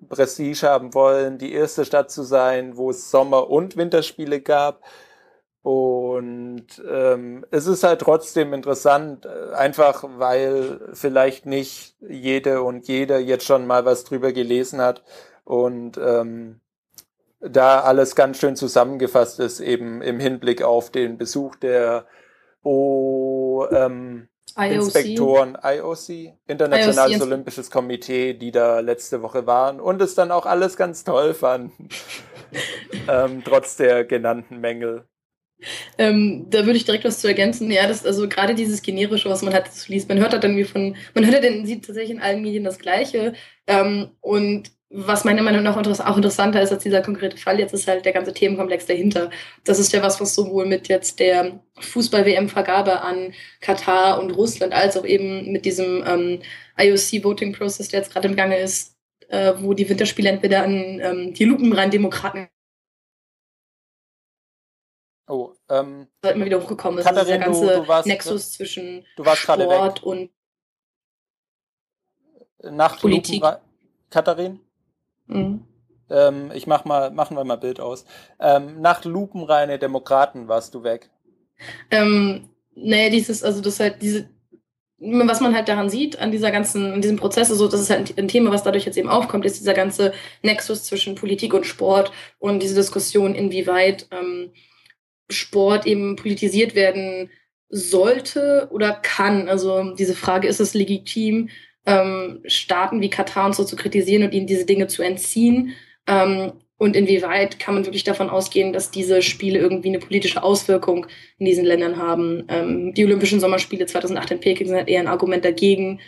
Prestige 0.10 0.68
haben 0.68 0.94
wollen, 0.94 1.38
die 1.38 1.54
erste 1.54 1.86
Stadt 1.86 2.12
zu 2.12 2.24
sein, 2.24 2.76
wo 2.76 2.90
es 2.90 3.10
Sommer- 3.10 3.50
und 3.50 3.78
Winterspiele 3.78 4.42
gab. 4.42 4.82
Und 5.64 6.68
ähm, 6.92 7.46
es 7.50 7.68
ist 7.68 7.84
halt 7.84 8.02
trotzdem 8.02 8.54
interessant, 8.54 9.26
äh, 9.26 9.54
einfach 9.56 10.04
weil 10.18 10.90
vielleicht 10.92 11.46
nicht 11.46 11.96
jede 12.02 12.62
und 12.64 12.90
jeder 12.90 13.18
jetzt 13.18 13.46
schon 13.46 13.66
mal 13.66 13.86
was 13.86 14.04
drüber 14.04 14.34
gelesen 14.34 14.82
hat 14.82 15.04
und 15.46 15.98
ähm, 15.98 16.60
da 17.40 17.80
alles 17.80 18.16
ganz 18.16 18.40
schön 18.40 18.58
zusammengefasst 18.58 19.40
ist, 19.40 19.62
eben 19.62 20.02
im 20.02 20.20
Hinblick 20.20 20.64
auf 20.64 20.90
den 20.90 21.18
Besuch 21.18 21.56
der 21.56 22.08
oh, 22.62 23.66
ähm, 23.72 24.28
IOC. 24.58 24.72
Inspektoren 24.74 25.58
IOC, 25.64 26.34
Internationales 26.46 27.16
IOC. 27.16 27.22
Olympisches 27.22 27.72
Komitee, 27.72 28.34
die 28.34 28.52
da 28.52 28.82
letzte 28.82 29.22
Woche 29.22 29.48
waren 29.48 29.80
und 29.80 30.02
es 30.02 30.14
dann 30.14 30.32
auch 30.32 30.46
alles 30.46 30.76
ganz 30.76 31.06
toll 31.06 31.34
fanden, 31.34 31.88
ähm, 33.08 33.44
trotz 33.46 33.78
der 33.78 34.04
genannten 34.04 34.60
Mängel. 34.60 35.08
Ähm, 35.98 36.48
da 36.50 36.66
würde 36.66 36.78
ich 36.78 36.86
direkt 36.86 37.06
was 37.06 37.20
zu 37.20 37.28
ergänzen. 37.28 37.72
Ja, 37.72 37.88
das 37.88 38.06
also 38.06 38.28
gerade 38.28 38.56
dieses 38.56 38.82
generische, 38.82 39.30
was 39.30 39.42
man 39.42 39.54
halt 39.54 39.66
liest, 39.88 40.10
man 40.10 40.20
hört 40.20 40.34
halt 40.34 40.44
irgendwie 40.44 40.64
von, 40.64 40.96
man 41.14 41.26
hört 41.26 41.44
halt, 41.44 41.68
sieht 41.68 41.86
tatsächlich 41.86 42.16
in 42.16 42.22
allen 42.22 42.42
Medien 42.42 42.64
das 42.64 42.80
Gleiche. 42.80 43.34
Ähm, 43.68 44.10
und 44.22 44.72
was 44.96 45.26
meiner 45.26 45.42
Meinung 45.42 45.64
nach 45.64 45.76
auch 45.76 46.18
interessanter 46.18 46.62
ist 46.62 46.72
als 46.72 46.84
dieser 46.84 47.02
konkrete 47.02 47.38
Fall 47.38 47.60
jetzt, 47.60 47.74
ist 47.74 47.88
halt 47.88 48.06
der 48.06 48.14
ganze 48.14 48.32
Themenkomplex 48.32 48.86
dahinter. 48.86 49.32
Das 49.64 49.80
ist 49.80 49.92
ja 49.92 50.04
was, 50.04 50.22
was 50.22 50.36
sowohl 50.36 50.68
mit 50.68 50.88
jetzt 50.88 51.20
der 51.20 51.60
Fußball-WM-Vergabe 51.80 53.02
an 53.02 53.34
Katar 53.60 54.22
und 54.22 54.32
Russland 54.32 54.72
als 54.72 54.96
auch 54.96 55.06
eben 55.06 55.52
mit 55.52 55.66
diesem 55.66 56.04
ähm, 56.06 56.40
IOC-Voting-Process, 56.78 57.88
der 57.88 58.02
jetzt 58.02 58.14
gerade 58.14 58.28
im 58.28 58.36
Gange 58.36 58.60
ist, 58.60 58.96
äh, 59.30 59.54
wo 59.60 59.74
die 59.74 59.90
Winterspiele 59.90 60.30
entweder 60.30 60.64
an 60.64 61.02
ähm, 61.02 61.34
die 61.34 61.46
lupenreinen 61.46 61.90
Demokraten 61.90 62.48
Oh, 65.28 65.54
ähm, 65.70 66.08
immer 66.22 66.46
wieder 66.46 66.62
hochgekommen 66.62 67.00
ist. 67.00 67.06
Katharin, 67.06 67.42
also 67.44 67.62
ganze 67.62 67.76
du, 67.76 67.82
du 67.82 67.88
warst, 67.88 68.08
Nexus 68.08 68.52
zwischen 68.52 69.06
du 69.16 69.26
warst 69.26 69.42
Sport 69.42 70.04
und 70.04 70.32
nach 72.62 73.00
Politik. 73.00 73.44
Katharin? 74.10 74.60
Mhm. 75.28 75.66
Ähm, 76.10 76.52
ich 76.54 76.68
mach 76.68 76.86
mal, 76.86 77.12
machen 77.12 77.38
wir 77.38 77.44
mal 77.44 77.58
Bild 77.58 77.80
aus. 77.80 78.06
Ähm, 78.40 78.82
nach 78.82 79.04
lupenreine 79.06 79.80
Demokraten 79.80 80.48
warst 80.48 80.76
du 80.76 80.84
weg. 80.84 81.10
Ähm, 81.90 82.50
nee, 82.76 83.10
dieses, 83.10 83.44
also 83.44 83.62
das 83.62 83.80
halt 83.80 84.02
diese, 84.02 84.30
was 85.00 85.42
man 85.42 85.56
halt 85.56 85.68
daran 85.68 85.90
sieht, 85.90 86.20
an 86.20 86.32
dieser 86.32 86.52
ganzen, 86.52 86.94
an 86.94 87.02
diesem 87.02 87.18
Prozess, 87.18 87.50
also 87.50 87.68
das 87.68 87.82
ist 87.82 87.90
halt 87.90 88.18
ein 88.18 88.28
Thema, 88.28 88.52
was 88.52 88.64
dadurch 88.64 88.86
jetzt 88.86 88.98
eben 88.98 89.10
aufkommt, 89.10 89.46
ist 89.46 89.60
dieser 89.60 89.74
ganze 89.74 90.14
Nexus 90.42 90.84
zwischen 90.84 91.16
Politik 91.16 91.54
und 91.54 91.66
Sport 91.66 92.12
und 92.40 92.62
diese 92.62 92.76
Diskussion, 92.76 93.34
inwieweit 93.34 94.08
ähm, 94.12 94.52
Sport 95.30 95.86
eben 95.86 96.16
politisiert 96.16 96.76
werden 96.76 97.30
sollte 97.70 98.68
oder 98.72 98.94
kann. 98.94 99.50
Also 99.50 99.94
diese 99.96 100.16
Frage, 100.16 100.48
ist 100.48 100.60
es 100.60 100.74
legitim, 100.74 101.50
ähm, 101.86 102.42
Staaten 102.46 103.02
wie 103.02 103.10
Katar 103.10 103.48
und 103.48 103.56
so 103.56 103.64
zu 103.64 103.76
kritisieren 103.76 104.24
und 104.24 104.34
ihnen 104.34 104.48
diese 104.48 104.66
Dinge 104.66 104.88
zu 104.88 105.02
entziehen? 105.02 105.74
Ähm, 106.08 106.54
und 106.78 106.96
inwieweit 106.96 107.60
kann 107.60 107.76
man 107.76 107.86
wirklich 107.86 108.04
davon 108.04 108.30
ausgehen, 108.30 108.74
dass 108.74 108.92
diese 108.92 109.22
Spiele 109.22 109.60
irgendwie 109.60 109.90
eine 109.90 110.00
politische 110.00 110.44
Auswirkung 110.44 111.08
in 111.38 111.46
diesen 111.46 111.66
Ländern 111.66 111.98
haben? 111.98 112.46
Ähm, 112.50 112.94
die 112.94 113.06
Olympischen 113.06 113.40
Sommerspiele 113.40 113.86
2008 113.86 114.32
in 114.32 114.40
Peking 114.40 114.68
sind 114.68 114.76
halt 114.76 114.90
eher 114.90 115.00
ein 115.00 115.08
Argument 115.08 115.46
dagegen. 115.46 116.02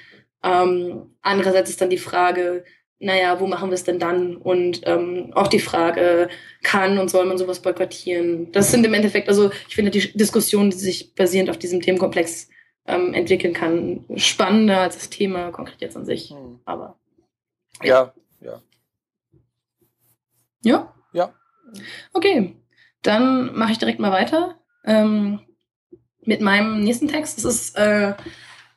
Ähm, 0.43 1.15
andererseits 1.21 1.69
ist 1.69 1.81
dann 1.81 1.89
die 1.89 1.97
Frage, 1.97 2.65
naja, 2.99 3.39
wo 3.39 3.47
machen 3.47 3.69
wir 3.69 3.75
es 3.75 3.83
denn 3.83 3.99
dann? 3.99 4.37
Und 4.37 4.81
ähm, 4.85 5.31
auch 5.35 5.47
die 5.47 5.59
Frage, 5.59 6.29
kann 6.63 6.97
und 6.97 7.09
soll 7.09 7.25
man 7.25 7.37
sowas 7.37 7.61
boykottieren? 7.61 8.51
Das 8.51 8.71
sind 8.71 8.85
im 8.85 8.93
Endeffekt, 8.93 9.27
also 9.27 9.51
ich 9.67 9.75
finde 9.75 9.91
die 9.91 10.11
Diskussion, 10.17 10.69
die 10.69 10.77
sich 10.77 11.13
basierend 11.13 11.49
auf 11.49 11.57
diesem 11.57 11.81
Themenkomplex 11.81 12.49
ähm, 12.87 13.13
entwickeln 13.13 13.53
kann, 13.53 14.05
spannender 14.15 14.81
als 14.81 14.95
das 14.95 15.09
Thema 15.09 15.51
konkret 15.51 15.81
jetzt 15.81 15.97
an 15.97 16.05
sich. 16.05 16.29
Hm. 16.31 16.59
Aber 16.65 16.97
ja, 17.83 18.13
ja. 18.41 18.61
Ja? 20.61 20.93
Ja. 21.13 21.33
Okay, 22.13 22.55
dann 23.01 23.55
mache 23.55 23.71
ich 23.71 23.77
direkt 23.77 23.99
mal 23.99 24.11
weiter 24.11 24.59
ähm, 24.85 25.39
mit 26.21 26.41
meinem 26.41 26.81
nächsten 26.83 27.07
Text. 27.07 27.37
Das 27.37 27.45
ist 27.45 27.77
äh, 27.77 28.13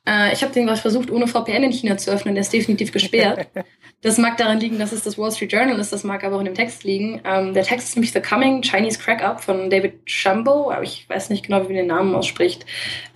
äh, 0.07 0.33
ich 0.33 0.41
habe 0.41 0.53
den 0.53 0.67
was 0.67 0.81
versucht, 0.81 1.11
ohne 1.11 1.27
VPN 1.27 1.63
in 1.63 1.71
China 1.71 1.97
zu 1.97 2.11
öffnen. 2.11 2.35
Der 2.35 2.41
ist 2.41 2.53
definitiv 2.53 2.91
gesperrt. 2.91 3.47
Das 4.01 4.17
mag 4.17 4.37
daran 4.37 4.61
liegen, 4.61 4.79
dass 4.79 4.93
es 4.93 5.03
das 5.03 5.17
Wall 5.17 5.29
Street 5.29 5.51
Journal 5.51 5.77
ist. 5.77 5.91
Das 5.91 6.05
mag 6.05 6.23
aber 6.23 6.37
auch 6.37 6.39
in 6.39 6.45
dem 6.45 6.55
Text 6.55 6.85
liegen. 6.85 7.19
Ähm, 7.25 7.53
der 7.53 7.63
Text 7.63 7.89
ist 7.89 7.95
nämlich 7.97 8.13
The 8.13 8.21
Coming 8.21 8.61
Chinese 8.61 8.97
Crack 8.97 9.21
Up 9.21 9.43
von 9.43 9.69
David 9.69 9.95
Shambo. 10.05 10.71
Aber 10.71 10.83
ich 10.83 11.09
weiß 11.09 11.29
nicht 11.29 11.45
genau, 11.45 11.63
wie 11.63 11.67
man 11.67 11.75
den 11.75 11.87
Namen 11.87 12.15
ausspricht. 12.15 12.65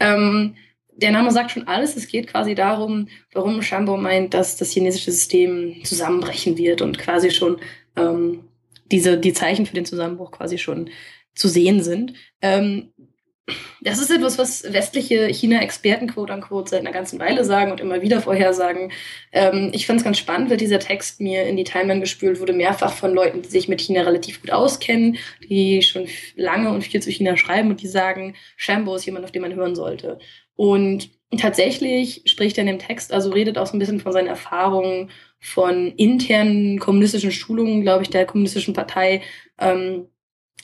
Ähm, 0.01 0.55
der 0.91 1.11
Name 1.11 1.31
sagt 1.31 1.51
schon 1.51 1.69
alles. 1.69 1.95
Es 1.95 2.07
geht 2.07 2.27
quasi 2.27 2.53
darum, 2.53 3.07
warum 3.31 3.61
Shambo 3.61 3.95
meint, 3.95 4.33
dass 4.33 4.57
das 4.57 4.71
chinesische 4.71 5.11
System 5.11 5.85
zusammenbrechen 5.85 6.57
wird 6.57 6.81
und 6.81 6.99
quasi 6.99 7.31
schon 7.31 7.61
ähm, 7.95 8.43
diese, 8.91 9.17
die 9.17 9.33
Zeichen 9.33 9.65
für 9.65 9.75
den 9.75 9.85
Zusammenbruch 9.85 10.31
quasi 10.31 10.57
schon 10.57 10.89
zu 11.35 11.47
sehen 11.47 11.81
sind. 11.81 12.13
Ähm, 12.41 12.92
das 13.81 13.99
ist 13.99 14.09
etwas, 14.09 14.37
was 14.37 14.71
westliche 14.71 15.27
China-Experten, 15.27 16.07
quote 16.07 16.31
unquote, 16.33 16.69
seit 16.69 16.79
einer 16.79 16.93
ganzen 16.93 17.19
Weile 17.19 17.43
sagen 17.43 17.71
und 17.71 17.81
immer 17.81 18.01
wieder 18.01 18.21
vorhersagen. 18.21 18.91
Ähm, 19.33 19.71
ich 19.73 19.85
fand 19.85 19.99
es 19.99 20.05
ganz 20.05 20.17
spannend, 20.17 20.49
weil 20.49 20.57
dieser 20.57 20.79
Text 20.79 21.19
mir 21.19 21.43
in 21.43 21.57
die 21.57 21.65
Timeline 21.65 21.99
gespült 21.99 22.39
wurde, 22.39 22.53
mehrfach 22.53 22.93
von 22.93 23.13
Leuten, 23.13 23.41
die 23.41 23.49
sich 23.49 23.67
mit 23.67 23.81
China 23.81 24.03
relativ 24.03 24.41
gut 24.41 24.51
auskennen, 24.51 25.17
die 25.49 25.81
schon 25.81 26.07
lange 26.35 26.69
und 26.71 26.83
viel 26.83 27.01
zu 27.01 27.11
China 27.11 27.35
schreiben 27.35 27.69
und 27.69 27.81
die 27.81 27.87
sagen, 27.87 28.35
Shambo 28.55 28.95
ist 28.95 29.05
jemand, 29.05 29.25
auf 29.25 29.31
den 29.31 29.41
man 29.41 29.55
hören 29.55 29.75
sollte. 29.75 30.19
Und 30.55 31.09
tatsächlich 31.37 32.21
spricht 32.25 32.57
er 32.57 32.61
in 32.61 32.67
dem 32.67 32.79
Text, 32.79 33.11
also 33.11 33.31
redet 33.31 33.57
auch 33.57 33.67
so 33.67 33.75
ein 33.75 33.79
bisschen 33.79 33.99
von 33.99 34.13
seinen 34.13 34.27
Erfahrungen 34.27 35.11
von 35.39 35.91
internen 35.97 36.79
kommunistischen 36.79 37.31
Schulungen, 37.31 37.81
glaube 37.81 38.03
ich, 38.03 38.09
der 38.09 38.25
kommunistischen 38.25 38.73
Partei, 38.73 39.21
ähm, 39.59 40.07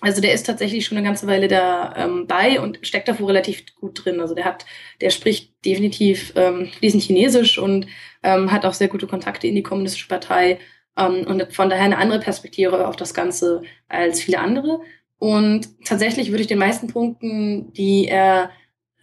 also 0.02 0.22
der 0.22 0.34
ist 0.34 0.46
tatsächlich 0.46 0.86
schon 0.86 0.98
eine 0.98 1.06
ganze 1.06 1.28
Weile 1.28 1.48
da 1.48 1.94
ähm, 1.98 2.26
bei 2.26 2.62
und 2.62 2.80
steckt 2.84 3.08
davor 3.08 3.30
relativ 3.30 3.64
gut 3.76 4.06
drin. 4.06 4.22
Also 4.22 4.34
der 4.34 4.46
hat, 4.46 4.66
der 5.02 5.10
spricht 5.10 5.54
definitiv 5.66 6.34
ähm, 6.36 6.68
fließend 6.78 7.04
Chinesisch 7.04 7.58
und 7.58 7.88
ähm, 8.24 8.52
hat 8.52 8.66
auch 8.66 8.74
sehr 8.74 8.88
gute 8.88 9.08
Kontakte 9.08 9.48
in 9.48 9.56
die 9.56 9.64
kommunistische 9.64 10.08
Partei 10.08 10.60
ähm, 10.98 11.26
und 11.28 11.54
von 11.54 11.70
daher 11.70 11.84
eine 11.84 11.98
andere 11.98 12.20
Perspektive 12.20 12.88
auf 12.88 12.96
das 12.96 13.14
Ganze 13.14 13.62
als 13.90 14.22
viele 14.22 14.40
andere. 14.40 14.82
Und 15.18 15.68
tatsächlich 15.84 16.32
würde 16.32 16.42
ich 16.42 16.48
den 16.48 16.60
meisten 16.60 16.88
Punkten, 16.88 17.74
die 17.74 18.08
er 18.08 18.52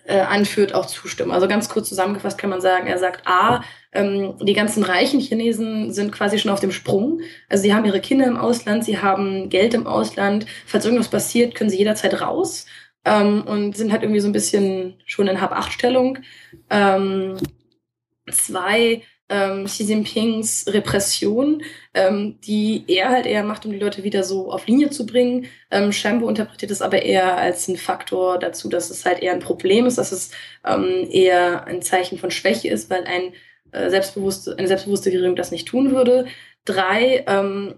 äh, 0.07 0.21
anführt, 0.21 0.75
auch 0.75 0.87
zustimmen. 0.87 1.33
Also 1.33 1.49
ganz 1.49 1.69
kurz 1.69 1.89
zusammengefasst 1.89 2.39
kann 2.39 2.51
man 2.51 2.61
sagen, 2.61 2.87
er 2.87 2.99
sagt 2.99 3.27
A, 3.27 3.63
ähm, 3.93 4.37
die 4.41 4.53
ganzen 4.53 4.83
reichen 4.83 5.21
Chinesen 5.21 5.93
sind 5.93 6.13
quasi 6.13 6.39
schon 6.39 6.53
auf 6.53 6.61
dem 6.61 6.73
Sprung. 6.73 7.21
Also 7.49 7.63
sie 7.63 7.75
haben 7.75 7.85
ihre 7.85 8.01
Kinder 8.01 8.27
im 8.27 8.37
Ausland, 8.37 8.85
sie 8.85 8.99
haben 8.99 9.49
Geld 9.49 9.75
im 9.75 9.87
Ausland. 9.87 10.47
Falls 10.67 10.85
irgendwas 10.85 11.09
passiert, 11.09 11.55
können 11.55 11.71
sie 11.71 11.79
jederzeit 11.79 12.21
raus 12.21 12.67
ähm, 13.05 13.43
und 13.43 13.77
sind 13.77 13.93
halt 13.93 14.03
irgendwie 14.03 14.21
so 14.21 14.29
ein 14.29 14.33
bisschen 14.33 15.01
schon 15.07 15.29
in 15.29 15.41
Hab-Acht-Stellung. 15.41 16.19
Ähm, 16.71 17.37
zwei, 18.31 19.03
ähm, 19.29 19.65
Xi 19.65 19.85
Jinpings 19.85 20.67
Repression, 20.69 21.63
ähm, 21.95 22.39
die 22.43 22.85
er 22.87 23.11
halt 23.11 23.27
eher 23.27 23.43
macht, 23.43 23.67
um 23.67 23.73
die 23.73 23.79
Leute 23.79 24.05
wieder 24.05 24.23
so 24.23 24.53
auf 24.53 24.67
Linie 24.67 24.91
zu 24.91 25.07
bringen. 25.07 25.47
Ähm, 25.71 25.93
Shambo 25.93 26.29
interpretiert 26.29 26.71
es 26.71 26.83
aber 26.83 27.03
eher 27.03 27.37
als 27.37 27.69
ein 27.69 27.77
Faktor 27.77 28.39
dazu, 28.39 28.69
dass 28.69 28.91
es 28.91 29.05
halt 29.05 29.21
eher 29.23 29.33
ein 29.33 29.41
Problem 29.41 29.87
ist, 29.87 29.99
dass 29.99 30.13
es 30.13 30.31
ähm, 30.65 31.09
eher 31.11 31.67
ein 31.67 31.83
Zeichen 31.83 32.19
von 32.19 32.31
Schwäche 32.31 32.69
ist, 32.69 32.89
weil 32.91 33.05
ein 33.05 33.33
äh, 33.73 33.91
selbstbewusste, 33.91 34.57
eine 34.59 34.69
selbstbewusste 34.69 35.11
Regierung 35.11 35.37
das 35.37 35.51
nicht 35.51 35.69
tun 35.69 35.91
würde. 35.91 36.27
Drei, 36.65 37.25
ähm, 37.27 37.75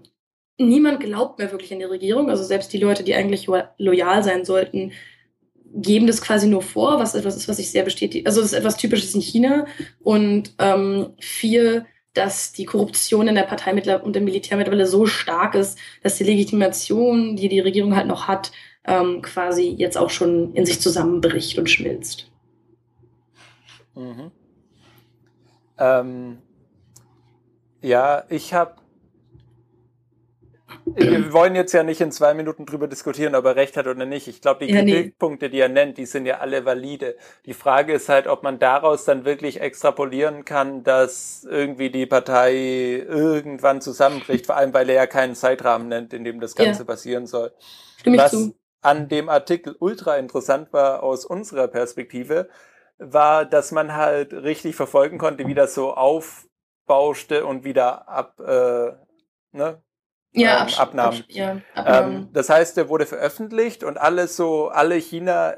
niemand 0.57 0.99
glaubt 0.99 1.39
mehr 1.39 1.51
wirklich 1.51 1.73
an 1.73 1.79
die 1.79 1.85
Regierung. 1.85 2.29
Also 2.29 2.43
selbst 2.43 2.71
die 2.73 2.77
Leute, 2.79 3.03
die 3.03 3.15
eigentlich 3.15 3.47
loyal 3.77 4.23
sein 4.23 4.45
sollten, 4.45 4.91
geben 5.73 6.07
das 6.07 6.21
quasi 6.21 6.47
nur 6.47 6.61
vor, 6.61 6.99
was 6.99 7.15
etwas 7.15 7.35
ist, 7.35 7.47
was 7.47 7.57
sich 7.57 7.71
sehr 7.71 7.83
bestätigt. 7.83 8.25
Also 8.27 8.41
das 8.41 8.51
ist 8.51 8.57
etwas 8.57 8.77
Typisches 8.77 9.13
in 9.15 9.21
China. 9.21 9.65
Und 9.99 10.53
ähm, 10.59 11.13
vier, 11.19 11.85
dass 12.13 12.51
die 12.51 12.65
Korruption 12.65 13.27
in 13.27 13.35
der 13.35 13.43
Partei 13.43 13.71
und 13.99 14.15
im 14.15 14.23
Militär 14.25 14.57
mittlerweile 14.57 14.87
so 14.87 15.05
stark 15.05 15.55
ist, 15.55 15.77
dass 16.03 16.17
die 16.17 16.23
Legitimation, 16.23 17.35
die 17.35 17.49
die 17.49 17.59
Regierung 17.59 17.95
halt 17.95 18.07
noch 18.07 18.27
hat, 18.27 18.51
ähm, 18.85 19.21
quasi 19.21 19.75
jetzt 19.77 19.97
auch 19.97 20.09
schon 20.09 20.53
in 20.53 20.65
sich 20.65 20.79
zusammenbricht 20.79 21.57
und 21.57 21.69
schmilzt. 21.69 22.31
Mhm. 23.95 24.31
Ähm, 25.77 26.37
ja, 27.81 28.23
ich 28.29 28.53
habe. 28.53 28.75
Wir 30.85 31.33
wollen 31.33 31.55
jetzt 31.55 31.73
ja 31.73 31.83
nicht 31.83 32.01
in 32.01 32.11
zwei 32.11 32.33
Minuten 32.33 32.65
drüber 32.65 32.87
diskutieren, 32.87 33.35
ob 33.35 33.45
er 33.45 33.55
recht 33.55 33.77
hat 33.77 33.87
oder 33.87 34.05
nicht. 34.05 34.27
Ich 34.27 34.41
glaube, 34.41 34.65
die 34.65 34.73
ja, 34.73 34.81
Kritikpunkte, 34.81 35.45
nee. 35.45 35.51
die 35.51 35.59
er 35.59 35.69
nennt, 35.69 35.97
die 35.97 36.05
sind 36.05 36.25
ja 36.25 36.39
alle 36.39 36.65
valide. 36.65 37.15
Die 37.45 37.53
Frage 37.53 37.93
ist 37.93 38.09
halt, 38.09 38.27
ob 38.27 38.43
man 38.43 38.59
daraus 38.59 39.05
dann 39.05 39.25
wirklich 39.25 39.61
extrapolieren 39.61 40.45
kann, 40.45 40.83
dass 40.83 41.45
irgendwie 41.49 41.89
die 41.89 42.05
Partei 42.05 42.53
irgendwann 43.07 43.81
zusammenbricht, 43.81 44.45
vor 44.45 44.57
allem 44.57 44.73
weil 44.73 44.89
er 44.89 44.95
ja 44.95 45.07
keinen 45.07 45.35
Zeitrahmen 45.35 45.87
nennt, 45.87 46.13
in 46.13 46.23
dem 46.23 46.39
das 46.39 46.55
Ganze 46.55 46.81
ja. 46.81 46.85
passieren 46.85 47.27
soll. 47.27 47.51
Stimme 47.97 48.17
Was 48.17 48.31
zu. 48.31 48.55
an 48.81 49.09
dem 49.09 49.29
Artikel 49.29 49.75
ultra 49.79 50.17
interessant 50.17 50.73
war 50.73 51.03
aus 51.03 51.25
unserer 51.25 51.67
Perspektive, 51.67 52.49
war, 52.97 53.45
dass 53.45 53.71
man 53.71 53.95
halt 53.95 54.33
richtig 54.33 54.75
verfolgen 54.75 55.17
konnte, 55.17 55.47
wie 55.47 55.53
das 55.53 55.73
so 55.73 55.93
aufbauschte 55.93 57.45
und 57.45 57.63
wieder 57.63 58.09
ab, 58.09 58.39
äh, 58.39 58.91
ne? 59.51 59.81
Ja, 60.31 60.67
ähm, 60.67 60.73
abnahm. 60.77 61.15
Ab, 61.15 61.23
ja, 61.27 61.57
ähm, 61.75 62.29
das 62.33 62.49
heißt, 62.49 62.77
der 62.77 62.89
wurde 62.89 63.05
veröffentlicht 63.05 63.83
und 63.83 63.97
alles 63.97 64.35
so, 64.35 64.69
alle 64.69 64.95
China 64.95 65.55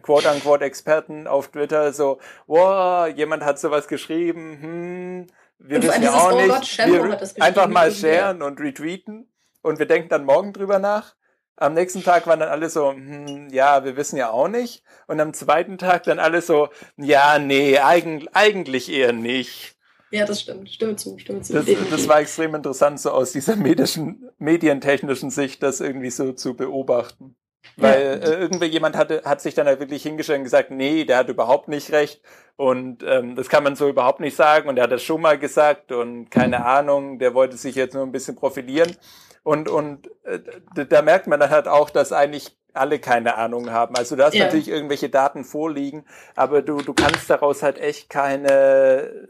Quote-unquote-Experten 0.00 1.26
auf 1.26 1.48
Twitter 1.48 1.92
so, 1.92 2.18
wow, 2.46 3.08
jemand 3.08 3.44
hat 3.44 3.58
sowas 3.58 3.88
geschrieben, 3.88 4.58
hm, 4.60 5.26
wir 5.58 5.82
wissen 5.82 6.02
ja 6.02 6.14
auch 6.14 6.36
nicht, 6.36 6.48
Gott, 6.48 6.78
wir 6.86 7.42
einfach 7.42 7.68
mal 7.68 7.90
sharen 7.90 8.42
und 8.42 8.60
retweeten 8.60 9.28
und 9.62 9.78
wir 9.78 9.86
denken 9.86 10.08
dann 10.08 10.24
morgen 10.24 10.52
drüber 10.52 10.78
nach. 10.78 11.14
Am 11.56 11.72
nächsten 11.72 12.04
Tag 12.04 12.26
waren 12.26 12.40
dann 12.40 12.50
alle 12.50 12.68
so, 12.68 12.92
hm, 12.92 13.48
ja, 13.50 13.82
wir 13.84 13.96
wissen 13.96 14.18
ja 14.18 14.30
auch 14.30 14.48
nicht. 14.48 14.84
Und 15.06 15.20
am 15.20 15.32
zweiten 15.32 15.78
Tag 15.78 16.02
dann 16.02 16.18
alle 16.18 16.42
so, 16.42 16.68
ja, 16.98 17.38
nee, 17.38 17.78
eigen, 17.78 18.28
eigentlich 18.34 18.92
eher 18.92 19.14
nicht. 19.14 19.75
Ja, 20.10 20.24
das 20.24 20.40
stimmt. 20.40 20.70
Stimme 20.70 20.96
zu, 20.96 21.18
stimme 21.18 21.42
zu. 21.42 21.52
Das, 21.52 21.66
das 21.90 22.08
war 22.08 22.20
extrem 22.20 22.54
interessant, 22.54 23.00
so 23.00 23.10
aus 23.10 23.32
dieser 23.32 23.56
medischen, 23.56 24.30
medientechnischen 24.38 25.30
Sicht, 25.30 25.62
das 25.62 25.80
irgendwie 25.80 26.10
so 26.10 26.32
zu 26.32 26.54
beobachten. 26.54 27.36
Weil 27.76 28.20
ja. 28.22 28.28
äh, 28.28 28.40
irgendwie 28.40 28.66
jemand 28.66 28.96
hatte, 28.96 29.22
hat 29.24 29.40
sich 29.40 29.54
dann 29.54 29.66
halt 29.66 29.80
wirklich 29.80 30.02
hingestellt 30.02 30.38
und 30.38 30.44
gesagt, 30.44 30.70
nee, 30.70 31.04
der 31.04 31.18
hat 31.18 31.28
überhaupt 31.28 31.68
nicht 31.68 31.90
recht. 31.90 32.22
Und 32.54 33.02
ähm, 33.02 33.34
das 33.34 33.48
kann 33.48 33.64
man 33.64 33.76
so 33.76 33.88
überhaupt 33.88 34.20
nicht 34.20 34.36
sagen. 34.36 34.68
Und 34.68 34.76
er 34.76 34.84
hat 34.84 34.92
das 34.92 35.02
schon 35.02 35.20
mal 35.20 35.38
gesagt 35.38 35.92
und 35.92 36.30
keine 36.30 36.64
Ahnung, 36.64 37.18
der 37.18 37.34
wollte 37.34 37.56
sich 37.56 37.74
jetzt 37.74 37.94
nur 37.94 38.04
ein 38.04 38.12
bisschen 38.12 38.36
profilieren. 38.36 38.96
Und, 39.42 39.68
und 39.68 40.08
äh, 40.24 40.86
da 40.86 41.02
merkt 41.02 41.26
man 41.26 41.38
dann 41.38 41.50
halt 41.50 41.68
auch, 41.68 41.90
dass 41.90 42.12
eigentlich 42.12 42.56
alle 42.76 42.98
keine 42.98 43.36
Ahnung 43.36 43.70
haben. 43.70 43.96
Also 43.96 44.16
du 44.16 44.24
hast 44.24 44.34
ja. 44.34 44.44
natürlich 44.44 44.68
irgendwelche 44.68 45.08
Daten 45.08 45.44
vorliegen, 45.44 46.04
aber 46.34 46.62
du, 46.62 46.78
du 46.78 46.94
kannst 46.94 47.28
daraus 47.30 47.62
halt 47.62 47.78
echt 47.78 48.10
keine 48.10 49.28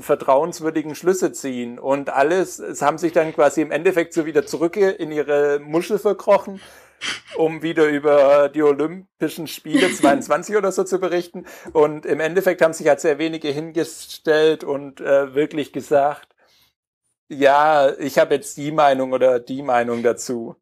vertrauenswürdigen 0.00 0.94
Schlüsse 0.94 1.32
ziehen. 1.32 1.78
Und 1.78 2.10
alles, 2.10 2.58
es 2.58 2.82
haben 2.82 2.98
sich 2.98 3.12
dann 3.12 3.34
quasi 3.34 3.62
im 3.62 3.70
Endeffekt 3.70 4.14
so 4.14 4.26
wieder 4.26 4.46
zurück 4.46 4.76
in 4.76 5.12
ihre 5.12 5.60
Muschel 5.60 5.98
verkrochen, 5.98 6.60
um 7.36 7.62
wieder 7.62 7.86
über 7.86 8.48
die 8.48 8.62
Olympischen 8.62 9.46
Spiele 9.46 9.92
22 9.92 10.56
oder 10.56 10.72
so 10.72 10.84
zu 10.84 10.98
berichten. 10.98 11.46
Und 11.72 12.06
im 12.06 12.20
Endeffekt 12.20 12.62
haben 12.62 12.72
sich 12.72 12.88
halt 12.88 13.00
sehr 13.00 13.18
wenige 13.18 13.48
hingestellt 13.48 14.64
und 14.64 15.00
äh, 15.00 15.34
wirklich 15.34 15.72
gesagt, 15.72 16.28
ja, 17.28 17.92
ich 17.98 18.18
habe 18.18 18.34
jetzt 18.34 18.56
die 18.56 18.70
Meinung 18.72 19.12
oder 19.12 19.40
die 19.40 19.62
Meinung 19.62 20.02
dazu. 20.02 20.56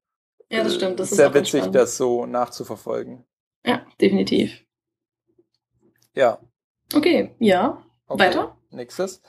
Ja, 0.51 0.63
das 0.63 0.75
stimmt. 0.75 1.01
Das 1.01 1.11
ist 1.11 1.17
sehr 1.17 1.33
witzig, 1.35 1.67
das 1.69 1.97
so 1.97 2.27
nachzuverfolgen. 2.27 3.25
Ja, 3.65 3.87
definitiv. 4.01 4.65
Ja. 6.15 6.39
Okay, 6.95 7.35
ja. 7.39 7.83
Okay. 8.07 8.23
Weiter? 8.23 8.57
nächstes. 8.75 9.23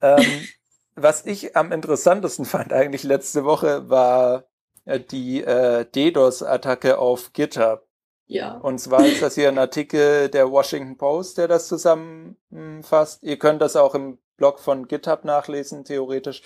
Ähm, 0.00 0.24
was 0.94 1.26
ich 1.26 1.56
am 1.56 1.72
interessantesten 1.72 2.44
fand 2.44 2.72
eigentlich 2.72 3.02
letzte 3.02 3.44
Woche 3.44 3.88
war 3.88 4.44
äh, 4.84 5.00
die 5.00 5.42
äh, 5.42 5.84
DDoS-Attacke 5.84 6.98
auf 6.98 7.32
GitHub. 7.32 7.86
Ja. 8.26 8.56
Und 8.58 8.78
zwar 8.78 9.04
ist 9.04 9.20
das 9.20 9.34
hier 9.34 9.48
ein 9.48 9.58
Artikel 9.58 10.30
der 10.30 10.50
Washington 10.50 10.96
Post, 10.96 11.36
der 11.36 11.48
das 11.48 11.68
zusammenfasst. 11.68 13.22
Ihr 13.22 13.38
könnt 13.38 13.60
das 13.60 13.76
auch 13.76 13.94
im 13.94 14.18
Blog 14.36 14.60
von 14.60 14.88
GitHub 14.88 15.24
nachlesen, 15.24 15.84
theoretisch. 15.84 16.42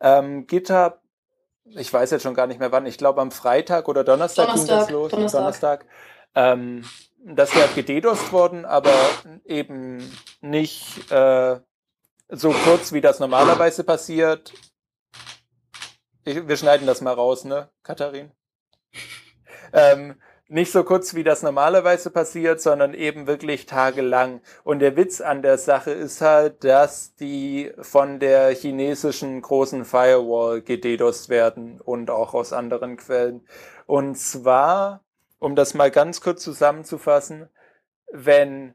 Ähm, 0.00 0.46
GitHub, 0.46 1.00
ich 1.64 1.92
weiß 1.92 2.10
jetzt 2.10 2.22
schon 2.22 2.34
gar 2.34 2.46
nicht 2.46 2.60
mehr 2.60 2.72
wann, 2.72 2.86
ich 2.86 2.98
glaube 2.98 3.20
am 3.20 3.30
Freitag 3.30 3.88
oder 3.88 4.04
Donnerstag, 4.04 4.46
Donnerstag 4.46 4.68
ging 4.68 4.78
das 4.78 4.90
los. 4.90 5.10
Donnerstag. 5.10 5.40
Donnerstag. 5.40 5.86
Ähm, 6.34 6.84
das 7.26 7.54
wäre 7.54 7.68
gededost 7.68 8.32
worden, 8.32 8.64
aber 8.64 8.94
eben 9.44 10.12
nicht 10.40 11.10
äh, 11.10 11.58
so 12.28 12.50
kurz, 12.50 12.92
wie 12.92 13.00
das 13.00 13.18
normalerweise 13.18 13.84
passiert. 13.84 14.52
Ich, 16.24 16.46
wir 16.46 16.56
schneiden 16.56 16.86
das 16.86 17.00
mal 17.00 17.14
raus, 17.14 17.44
ne, 17.44 17.70
Katharin? 17.82 18.30
Ähm, 19.72 20.20
nicht 20.48 20.72
so 20.72 20.84
kurz, 20.84 21.14
wie 21.14 21.24
das 21.24 21.42
normalerweise 21.42 22.10
passiert, 22.10 22.60
sondern 22.60 22.92
eben 22.92 23.26
wirklich 23.26 23.66
tagelang. 23.66 24.40
Und 24.62 24.80
der 24.80 24.96
Witz 24.96 25.20
an 25.20 25.42
der 25.42 25.56
Sache 25.56 25.90
ist 25.90 26.20
halt, 26.20 26.64
dass 26.64 27.14
die 27.14 27.72
von 27.80 28.20
der 28.20 28.54
chinesischen 28.54 29.40
großen 29.40 29.84
Firewall 29.84 30.60
gededost 30.60 31.30
werden 31.30 31.80
und 31.80 32.10
auch 32.10 32.34
aus 32.34 32.52
anderen 32.52 32.96
Quellen. 32.96 33.46
Und 33.86 34.16
zwar, 34.18 35.02
um 35.38 35.56
das 35.56 35.74
mal 35.74 35.90
ganz 35.90 36.20
kurz 36.20 36.42
zusammenzufassen, 36.42 37.48
wenn 38.12 38.74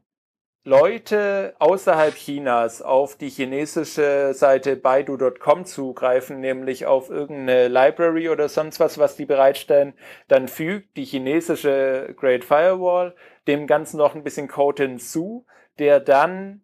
Leute 0.62 1.54
außerhalb 1.58 2.14
Chinas 2.14 2.82
auf 2.82 3.16
die 3.16 3.30
chinesische 3.30 4.34
Seite 4.34 4.76
Baidu.com 4.76 5.64
zugreifen, 5.64 6.40
nämlich 6.40 6.84
auf 6.84 7.08
irgendeine 7.08 7.68
Library 7.68 8.28
oder 8.28 8.50
sonst 8.50 8.78
was, 8.78 8.98
was 8.98 9.16
die 9.16 9.24
bereitstellen, 9.24 9.94
dann 10.28 10.48
fügt 10.48 10.98
die 10.98 11.06
chinesische 11.06 12.14
Great 12.14 12.44
Firewall 12.44 13.14
dem 13.46 13.66
Ganzen 13.66 13.96
noch 13.96 14.14
ein 14.14 14.22
bisschen 14.22 14.48
Code 14.48 14.82
hinzu, 14.82 15.46
der 15.78 15.98
dann 15.98 16.60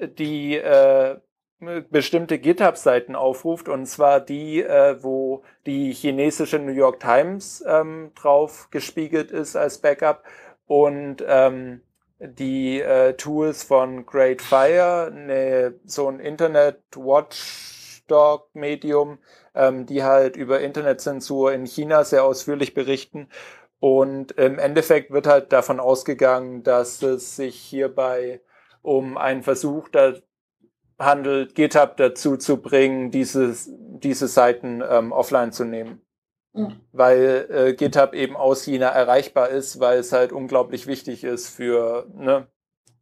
die 0.00 0.56
äh, 0.56 1.16
bestimmte 1.90 2.40
GitHub-Seiten 2.40 3.14
aufruft, 3.14 3.68
und 3.68 3.86
zwar 3.86 4.20
die, 4.20 4.60
äh, 4.60 5.02
wo 5.02 5.44
die 5.66 5.92
chinesische 5.92 6.58
New 6.58 6.72
York 6.72 6.98
Times 6.98 7.64
ähm, 7.66 8.10
drauf 8.16 8.68
gespiegelt 8.72 9.30
ist 9.30 9.54
als 9.54 9.78
Backup 9.78 10.24
und 10.66 11.24
ähm, 11.26 11.80
die 12.18 12.80
äh, 12.80 13.14
Tools 13.14 13.62
von 13.62 14.06
Great 14.06 14.40
Fire, 14.42 15.10
ne, 15.12 15.74
so 15.84 16.08
ein 16.08 16.20
Internet 16.20 16.80
Watchdog 16.94 18.48
Medium, 18.54 19.18
ähm, 19.54 19.86
die 19.86 20.02
halt 20.02 20.36
über 20.36 20.60
Internetzensur 20.60 21.52
in 21.52 21.66
China 21.66 22.04
sehr 22.04 22.24
ausführlich 22.24 22.74
berichten. 22.74 23.28
Und 23.80 24.32
im 24.32 24.58
Endeffekt 24.58 25.10
wird 25.10 25.26
halt 25.26 25.52
davon 25.52 25.80
ausgegangen, 25.80 26.62
dass 26.62 27.02
es 27.02 27.36
sich 27.36 27.56
hierbei 27.56 28.40
um 28.82 29.18
einen 29.18 29.42
Versuch 29.42 29.88
da 29.88 30.14
handelt, 30.98 31.54
GitHub 31.54 31.96
dazu 31.96 32.36
zu 32.36 32.62
bringen, 32.62 33.10
dieses, 33.10 33.68
diese 33.70 34.28
Seiten 34.28 34.82
ähm, 34.88 35.12
offline 35.12 35.52
zu 35.52 35.64
nehmen. 35.64 36.05
Mhm. 36.56 36.80
Weil 36.92 37.46
äh, 37.50 37.74
GitHub 37.74 38.14
eben 38.14 38.36
aus 38.36 38.64
China 38.64 38.88
erreichbar 38.88 39.50
ist, 39.50 39.78
weil 39.78 39.98
es 39.98 40.12
halt 40.12 40.32
unglaublich 40.32 40.86
wichtig 40.86 41.22
ist 41.22 41.48
für 41.48 42.06
ne, 42.14 42.46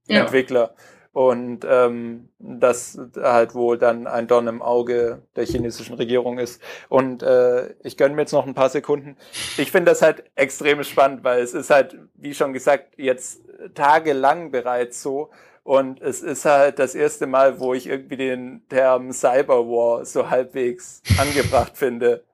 ja. 0.08 0.22
Entwickler. 0.22 0.74
Und 1.12 1.64
ähm, 1.64 2.30
das 2.40 2.98
halt 3.16 3.54
wohl 3.54 3.78
dann 3.78 4.08
ein 4.08 4.26
Dorn 4.26 4.48
im 4.48 4.62
Auge 4.62 5.22
der 5.36 5.46
chinesischen 5.46 5.94
Regierung 5.94 6.40
ist. 6.40 6.60
Und 6.88 7.22
äh, 7.22 7.72
ich 7.84 7.96
gönne 7.96 8.16
mir 8.16 8.22
jetzt 8.22 8.32
noch 8.32 8.48
ein 8.48 8.54
paar 8.54 8.68
Sekunden. 8.68 9.16
Ich 9.56 9.70
finde 9.70 9.92
das 9.92 10.02
halt 10.02 10.24
extrem 10.34 10.82
spannend, 10.82 11.22
weil 11.22 11.40
es 11.40 11.54
ist 11.54 11.70
halt, 11.70 11.96
wie 12.16 12.34
schon 12.34 12.52
gesagt, 12.52 12.98
jetzt 12.98 13.42
tagelang 13.74 14.50
bereits 14.50 15.02
so. 15.02 15.30
Und 15.62 16.02
es 16.02 16.20
ist 16.20 16.46
halt 16.46 16.80
das 16.80 16.96
erste 16.96 17.28
Mal, 17.28 17.60
wo 17.60 17.74
ich 17.74 17.86
irgendwie 17.86 18.16
den 18.16 18.66
Term 18.68 19.12
Cyberwar 19.12 20.04
so 20.04 20.30
halbwegs 20.30 21.00
angebracht 21.16 21.76
finde. 21.76 22.24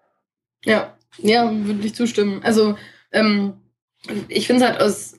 Ja, 0.64 0.96
ja, 1.18 1.50
würde 1.52 1.86
ich 1.86 1.94
zustimmen. 1.94 2.42
Also, 2.42 2.76
ähm, 3.12 3.54
ich 4.28 4.46
finde 4.46 4.64
es 4.64 4.70
halt 4.70 4.80
aus. 4.80 5.18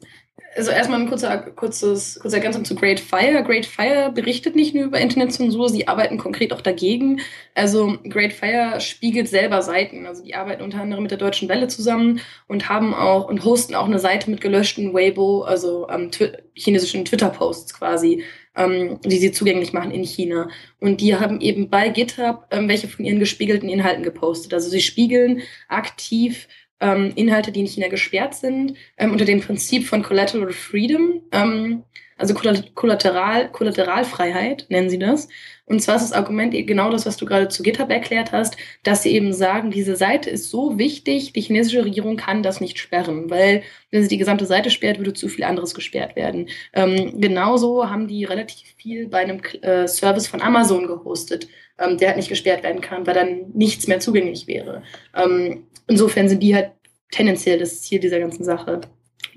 Also 0.54 0.72
erstmal 0.72 1.00
ein 1.00 1.08
kurzer, 1.08 1.38
kurzes, 1.38 2.20
kurze 2.22 2.36
Ergänzung 2.36 2.66
zu 2.66 2.76
Great 2.76 3.00
Fire. 3.00 3.42
Great 3.42 3.66
Fire 3.66 4.12
berichtet 4.12 4.54
nicht 4.54 4.76
nur 4.76 4.84
über 4.84 5.00
Internetzensur, 5.00 5.70
sie 5.70 5.88
arbeiten 5.88 6.18
konkret 6.18 6.52
auch 6.52 6.60
dagegen. 6.60 7.22
Also 7.56 7.98
Great 8.10 8.34
Fire 8.34 8.82
spiegelt 8.82 9.30
selber 9.30 9.62
Seiten. 9.62 10.06
Also 10.06 10.26
die 10.26 10.36
arbeiten 10.36 10.62
unter 10.62 10.82
anderem 10.82 11.04
mit 11.04 11.12
der 11.12 11.20
Deutschen 11.20 11.48
Welle 11.48 11.70
zusammen 11.70 12.20
und 12.48 12.68
haben 12.68 12.94
auch 12.94 13.30
und 13.30 13.46
hosten 13.46 13.76
auch 13.76 13.86
eine 13.86 14.00
Seite 14.00 14.30
mit 14.30 14.42
gelöschten 14.42 14.94
Weibo, 14.94 15.44
also 15.44 15.88
ähm, 15.90 16.12
chinesischen 16.54 17.06
Twitter-Posts 17.06 17.74
quasi, 17.74 18.26
ähm, 18.56 19.00
die 19.06 19.18
sie 19.18 19.32
zugänglich 19.32 19.74
machen 19.74 19.92
in 19.92 20.04
China. 20.04 20.50
Und 20.80 21.02
die 21.02 21.16
haben 21.16 21.42
eben 21.42 21.70
bei 21.70 21.90
GitHub 21.90 22.48
ähm, 22.52 22.68
welche 22.68 22.88
von 22.88 23.06
ihren 23.06 23.20
gespiegelten 23.20 23.70
Inhalten 23.70 24.04
gepostet. 24.04 24.54
Also 24.54 24.70
sie 24.70 24.82
spiegeln 24.82 25.42
aktiv 25.68 26.48
ähm, 26.80 27.14
Inhalte, 27.16 27.52
die 27.52 27.62
in 27.62 27.68
China 27.68 27.88
gesperrt 27.88 28.34
sind, 28.34 28.76
ähm, 28.98 29.12
unter 29.12 29.26
dem 29.26 29.42
Prinzip 29.42 29.88
von 29.88 30.04
Collateral 30.04 30.52
Freedom, 30.52 31.22
ähm, 31.32 31.84
also 32.22 32.36
Kollateral, 32.76 33.52
Kollateralfreiheit 33.52 34.68
nennen 34.70 34.90
sie 34.90 35.00
das. 35.00 35.28
Und 35.66 35.82
zwar 35.82 35.96
ist 35.96 36.04
das 36.04 36.12
Argument 36.12 36.54
genau 36.68 36.92
das, 36.92 37.06
was 37.06 37.18
du 37.18 37.26
gerade 37.26 37.48
zu 37.48 37.64
GitHub 37.64 37.90
erklärt 37.90 38.32
hast, 38.32 38.58
dass 38.84 39.04
sie 39.04 39.12
eben 39.12 39.34
sagen, 39.34 39.72
diese 39.72 39.96
Seite 39.96 40.30
ist 40.30 40.50
so 40.50 40.78
wichtig, 40.78 41.34
die 41.34 41.42
chinesische 41.42 41.84
Regierung 41.84 42.18
kann 42.18 42.44
das 42.44 42.62
nicht 42.62 42.78
sperren, 42.78 43.30
weil 43.30 43.64
wenn 43.90 44.04
sie 44.04 44.10
die 44.10 44.18
gesamte 44.18 44.46
Seite 44.46 44.70
sperrt, 44.70 45.00
würde 45.00 45.14
zu 45.14 45.30
viel 45.30 45.44
anderes 45.44 45.74
gesperrt 45.74 46.16
werden. 46.16 46.50
Ähm, 46.74 47.20
genauso 47.20 47.90
haben 47.90 48.08
die 48.08 48.26
relativ 48.26 48.68
viel 48.78 49.08
bei 49.08 49.20
einem 49.20 49.42
äh, 49.62 49.88
Service 49.88 50.28
von 50.28 50.42
Amazon 50.42 50.88
gehostet, 50.88 51.48
ähm, 51.80 51.98
der 51.98 52.10
halt 52.10 52.18
nicht 52.18 52.30
gesperrt 52.30 52.64
werden 52.64 52.82
kann, 52.82 53.08
weil 53.08 53.16
dann 53.16 53.52
nichts 53.54 53.88
mehr 53.88 54.00
zugänglich 54.00 54.46
wäre. 54.46 54.84
Ähm, 55.16 55.68
insofern 55.88 56.30
sind 56.30 56.44
die 56.44 56.54
halt 56.54 56.72
tendenziell 57.10 57.58
das 57.58 57.82
Ziel 57.82 58.00
dieser 58.00 58.20
ganzen 58.20 58.44
Sache. 58.44 58.82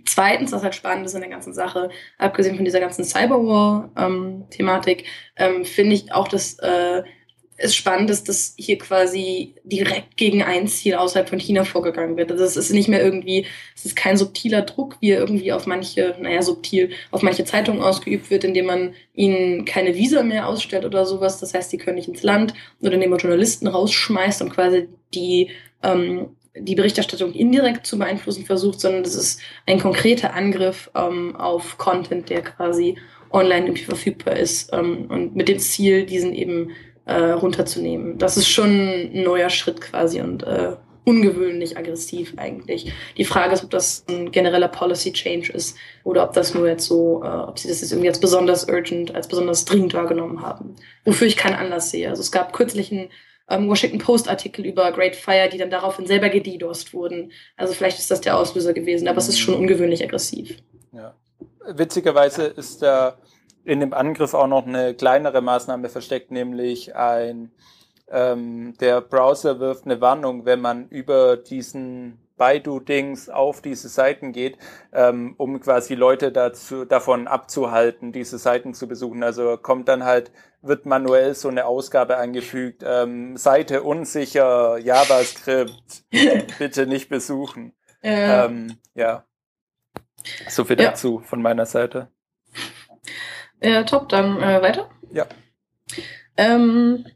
Zweitens, 0.07 0.53
was 0.53 0.63
halt 0.63 0.75
spannend 0.75 1.07
ist 1.07 1.15
in 1.15 1.21
der 1.21 1.31
ganzen 1.31 1.55
Sache, 1.55 1.89
abgesehen 2.19 2.57
von 2.57 2.65
dieser 2.65 2.81
ganzen 2.81 3.05
Cyberwar-Thematik, 3.05 5.05
ähm, 5.37 5.57
ähm, 5.57 5.65
finde 5.65 5.95
ich 5.95 6.13
auch, 6.13 6.29
dass 6.29 6.59
äh, 6.59 7.03
es 7.57 7.75
spannend 7.75 8.11
ist, 8.11 8.29
dass 8.29 8.55
hier 8.57 8.79
quasi 8.79 9.55
direkt 9.63 10.17
gegen 10.17 10.43
ein 10.43 10.67
Ziel 10.67 10.97
außerhalb 10.97 11.29
von 11.29 11.39
China 11.39 11.65
vorgegangen 11.65 12.17
wird. 12.17 12.33
Also 12.33 12.45
es 12.45 12.57
ist 12.57 12.73
nicht 12.73 12.89
mehr 12.89 13.03
irgendwie, 13.03 13.47
es 13.77 13.85
ist 13.85 13.95
kein 13.95 14.17
subtiler 14.17 14.63
Druck, 14.63 14.97
wie 15.01 15.11
er 15.11 15.21
irgendwie 15.21 15.53
auf 15.53 15.67
manche, 15.67 16.17
naja, 16.21 16.43
subtil, 16.43 16.91
auf 17.13 17.23
manche 17.23 17.45
Zeitungen 17.45 17.81
ausgeübt 17.81 18.31
wird, 18.31 18.45
indem 18.45 18.67
man 18.67 18.95
ihnen 19.15 19.65
keine 19.65 19.95
Visa 19.95 20.25
mehr 20.25 20.49
ausstellt 20.49 20.85
oder 20.85 21.07
sowas. 21.07 21.39
Das 21.39 21.55
heißt, 21.55 21.71
sie 21.71 21.79
können 21.79 21.97
nicht 21.97 22.09
ins 22.09 22.25
Land 22.25 22.55
oder 22.81 22.93
indem 22.93 23.11
man 23.11 23.21
Journalisten 23.21 23.69
rausschmeißt 23.69 24.43
und 24.43 24.51
quasi 24.51 24.89
die, 25.15 25.51
ähm, 25.85 26.31
die 26.57 26.75
Berichterstattung 26.75 27.33
indirekt 27.33 27.87
zu 27.87 27.99
beeinflussen 27.99 28.45
versucht, 28.45 28.81
sondern 28.81 29.03
das 29.03 29.15
ist 29.15 29.41
ein 29.67 29.81
konkreter 29.81 30.35
Angriff 30.35 30.91
ähm, 30.95 31.35
auf 31.37 31.79
Content, 31.79 32.31
der 32.31 32.43
quasi 32.43 32.97
online 33.31 33.67
irgendwie 33.67 33.85
verfügbar 33.85 34.37
ist 34.37 34.73
ähm, 34.73 35.07
und 35.09 35.35
mit 35.35 35.49
dem 35.49 35.59
Ziel, 35.59 36.07
diesen 36.07 36.33
eben 36.33 36.71
äh, 37.07 37.15
runterzunehmen. 37.15 38.19
Das 38.19 38.37
ist 38.37 38.49
schon 38.49 38.71
ein 38.71 39.23
neuer 39.23 39.51
Schritt 39.51 39.81
quasi 39.81 40.21
und 40.21 40.45
äh, 40.45 40.77
ungewöhnlich 41.05 41.77
aggressiv 41.77 42.35
eigentlich. 42.37 42.93
Die 43.19 43.25
Frage 43.25 43.53
ist, 43.53 43.65
ob 43.65 43.71
das 43.71 44.05
ein 44.09 44.31
genereller 44.31 44.69
Policy 44.69 45.13
Change 45.13 45.53
ist 45.53 45.77
oder 46.03 46.25
ob 46.25 46.33
das 46.33 46.55
nur 46.55 46.67
jetzt 46.67 46.87
so, 46.87 47.23
äh, 47.23 47.27
ob 47.27 47.59
sie 47.59 47.69
das 47.69 47.81
jetzt 47.81 47.93
irgendwie 47.93 48.09
als 48.09 48.21
besonders 48.21 48.69
urgent, 48.69 49.15
als 49.15 49.29
besonders 49.29 49.65
dringend 49.65 49.93
wahrgenommen 49.93 50.41
haben. 50.41 50.77
Wofür 51.05 51.27
ich 51.27 51.37
keinen 51.37 51.57
Anlass 51.57 51.91
sehe. 51.91 52.09
Also 52.09 52.23
es 52.23 52.33
gab 52.33 52.53
kürzlich 52.53 52.91
einen 52.91 53.11
ähm, 53.49 53.69
Washington 53.69 53.99
Post 53.99 54.29
Artikel 54.29 54.65
über 54.65 54.91
Great 54.93 55.17
Fire, 55.17 55.49
die 55.49 55.59
dann 55.59 55.71
daraufhin 55.71 56.07
selber 56.07 56.29
gedidost 56.29 56.95
wurden. 56.95 57.33
Also 57.57 57.75
vielleicht 57.75 57.99
ist 57.99 58.11
das 58.11 58.21
der 58.21 58.37
Auslöser 58.37 58.73
gewesen, 58.73 59.09
aber 59.09 59.19
es 59.19 59.29
ist 59.29 59.39
schon 59.39 59.55
ungewöhnlich 59.55 60.03
aggressiv. 60.03 60.59
Ja. 60.93 61.15
Witzigerweise 61.67 62.45
ist 62.45 62.83
der 62.83 63.19
in 63.65 63.81
dem 63.81 63.95
Angriff 63.95 64.35
auch 64.35 64.47
noch 64.47 64.67
eine 64.67 64.95
kleinere 64.95 65.41
Maßnahme 65.41 65.89
versteckt, 65.89 66.31
nämlich 66.31 66.95
ein 66.95 67.51
ähm, 68.11 68.75
der 68.81 69.01
Browser 69.01 69.61
wirft 69.61 69.87
eine 69.87 70.01
Warnung, 70.01 70.45
wenn 70.45 70.61
man 70.61 70.89
über 70.89 71.37
diesen 71.37 72.19
Baidu-Dings 72.37 73.29
auf 73.29 73.63
diese 73.63 73.89
Seiten 73.89 74.33
geht, 74.33 74.59
ähm, 74.93 75.35
um 75.39 75.61
quasi 75.61 75.95
Leute 75.95 76.33
dazu, 76.33 76.85
davon 76.85 77.29
abzuhalten, 77.29 78.13
diese 78.13 78.39
Seiten 78.39 78.75
zu 78.75 78.89
besuchen. 78.89 79.23
Also 79.23 79.57
kommt 79.57 79.89
dann 79.89 80.05
halt, 80.05 80.33
wird 80.67 80.87
manuell 80.87 81.35
so 81.35 81.49
eine 81.49 81.67
Ausgabe 81.67 82.17
eingefügt, 82.17 82.83
ähm, 82.85 83.37
Seite 83.37 83.83
unsicher, 83.83 84.79
JavaScript, 84.79 86.05
bitte 86.59 86.87
nicht 86.87 87.09
besuchen. 87.09 87.73
Ja. 88.03 88.47
Ähm, 88.47 88.79
ja. 88.95 89.25
So 90.49 90.65
viel 90.65 90.77
dazu 90.77 91.21
ja. 91.21 91.27
von 91.27 91.43
meiner 91.43 91.67
Seite. 91.67 92.09
Äh, 93.61 93.85
top, 93.85 94.09
dann 94.09 94.43
äh, 94.43 94.61
weiter. 94.63 94.91
Ja. 95.13 95.27
Ähm, 96.37 97.07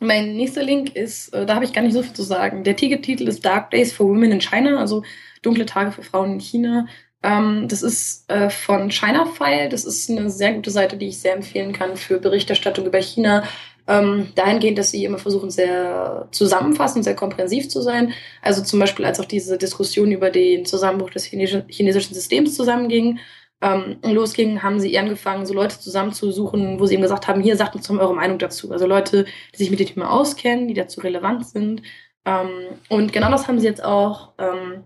mein 0.00 0.36
nächster 0.36 0.62
Link 0.62 0.96
ist, 0.96 1.34
äh, 1.34 1.44
da 1.44 1.54
habe 1.54 1.64
ich 1.64 1.72
gar 1.72 1.82
nicht 1.82 1.92
so 1.92 2.02
viel 2.02 2.14
zu 2.14 2.22
sagen. 2.22 2.64
Der 2.64 2.76
Titel 2.76 3.28
ist 3.28 3.44
Dark 3.44 3.70
Days 3.70 3.92
for 3.92 4.08
Women 4.08 4.32
in 4.32 4.40
China, 4.40 4.78
also 4.78 5.02
dunkle 5.42 5.66
Tage 5.66 5.92
für 5.92 6.02
Frauen 6.02 6.32
in 6.32 6.40
China. 6.40 6.86
Ähm, 7.22 7.68
das 7.68 7.82
ist 7.82 8.30
äh, 8.30 8.50
von 8.50 8.90
China 8.90 9.26
File. 9.26 9.68
Das 9.68 9.84
ist 9.84 10.10
eine 10.10 10.30
sehr 10.30 10.54
gute 10.54 10.70
Seite, 10.70 10.96
die 10.96 11.08
ich 11.08 11.18
sehr 11.20 11.34
empfehlen 11.34 11.72
kann 11.72 11.96
für 11.96 12.18
Berichterstattung 12.18 12.86
über 12.86 13.00
China. 13.00 13.44
Ähm, 13.86 14.28
dahingehend, 14.36 14.78
dass 14.78 14.90
sie 14.90 15.04
immer 15.04 15.18
versuchen, 15.18 15.50
sehr 15.50 16.28
zusammenfassend, 16.30 17.04
sehr 17.04 17.16
komprehensiv 17.16 17.68
zu 17.68 17.82
sein. 17.82 18.12
Also 18.40 18.62
zum 18.62 18.78
Beispiel, 18.78 19.04
als 19.04 19.20
auch 19.20 19.24
diese 19.24 19.58
Diskussion 19.58 20.12
über 20.12 20.30
den 20.30 20.64
Zusammenbruch 20.64 21.10
des 21.10 21.24
chinesischen 21.24 22.14
Systems 22.14 22.54
zusammenging, 22.54 23.18
ähm, 23.62 23.98
losging, 24.02 24.62
haben 24.62 24.80
sie 24.80 24.96
angefangen, 24.98 25.44
so 25.44 25.54
Leute 25.54 25.78
zusammenzusuchen, 25.78 26.80
wo 26.80 26.86
sie 26.86 26.94
ihm 26.94 27.02
gesagt 27.02 27.28
haben, 27.28 27.42
hier 27.42 27.56
sagt 27.56 27.74
uns 27.74 27.88
doch 27.88 27.98
eure 27.98 28.14
Meinung 28.14 28.38
dazu. 28.38 28.70
Also 28.72 28.86
Leute, 28.86 29.26
die 29.52 29.58
sich 29.58 29.70
mit 29.70 29.80
dem 29.80 29.86
Thema 29.88 30.10
auskennen, 30.10 30.68
die 30.68 30.74
dazu 30.74 31.00
relevant 31.00 31.46
sind. 31.46 31.82
Ähm, 32.24 32.48
und 32.88 33.12
genau 33.12 33.30
das 33.30 33.48
haben 33.48 33.58
sie 33.58 33.66
jetzt 33.66 33.84
auch 33.84 34.32
ähm, 34.38 34.84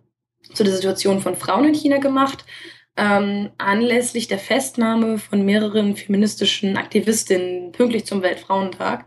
zu 0.52 0.64
der 0.64 0.74
Situation 0.74 1.20
von 1.20 1.36
Frauen 1.36 1.64
in 1.66 1.74
China 1.74 1.98
gemacht. 1.98 2.44
Ähm, 2.96 3.50
anlässlich 3.58 4.28
der 4.28 4.38
Festnahme 4.38 5.18
von 5.18 5.44
mehreren 5.44 5.96
feministischen 5.96 6.76
Aktivistinnen 6.76 7.72
pünktlich 7.72 8.04
zum 8.06 8.22
Weltfrauentag. 8.22 9.06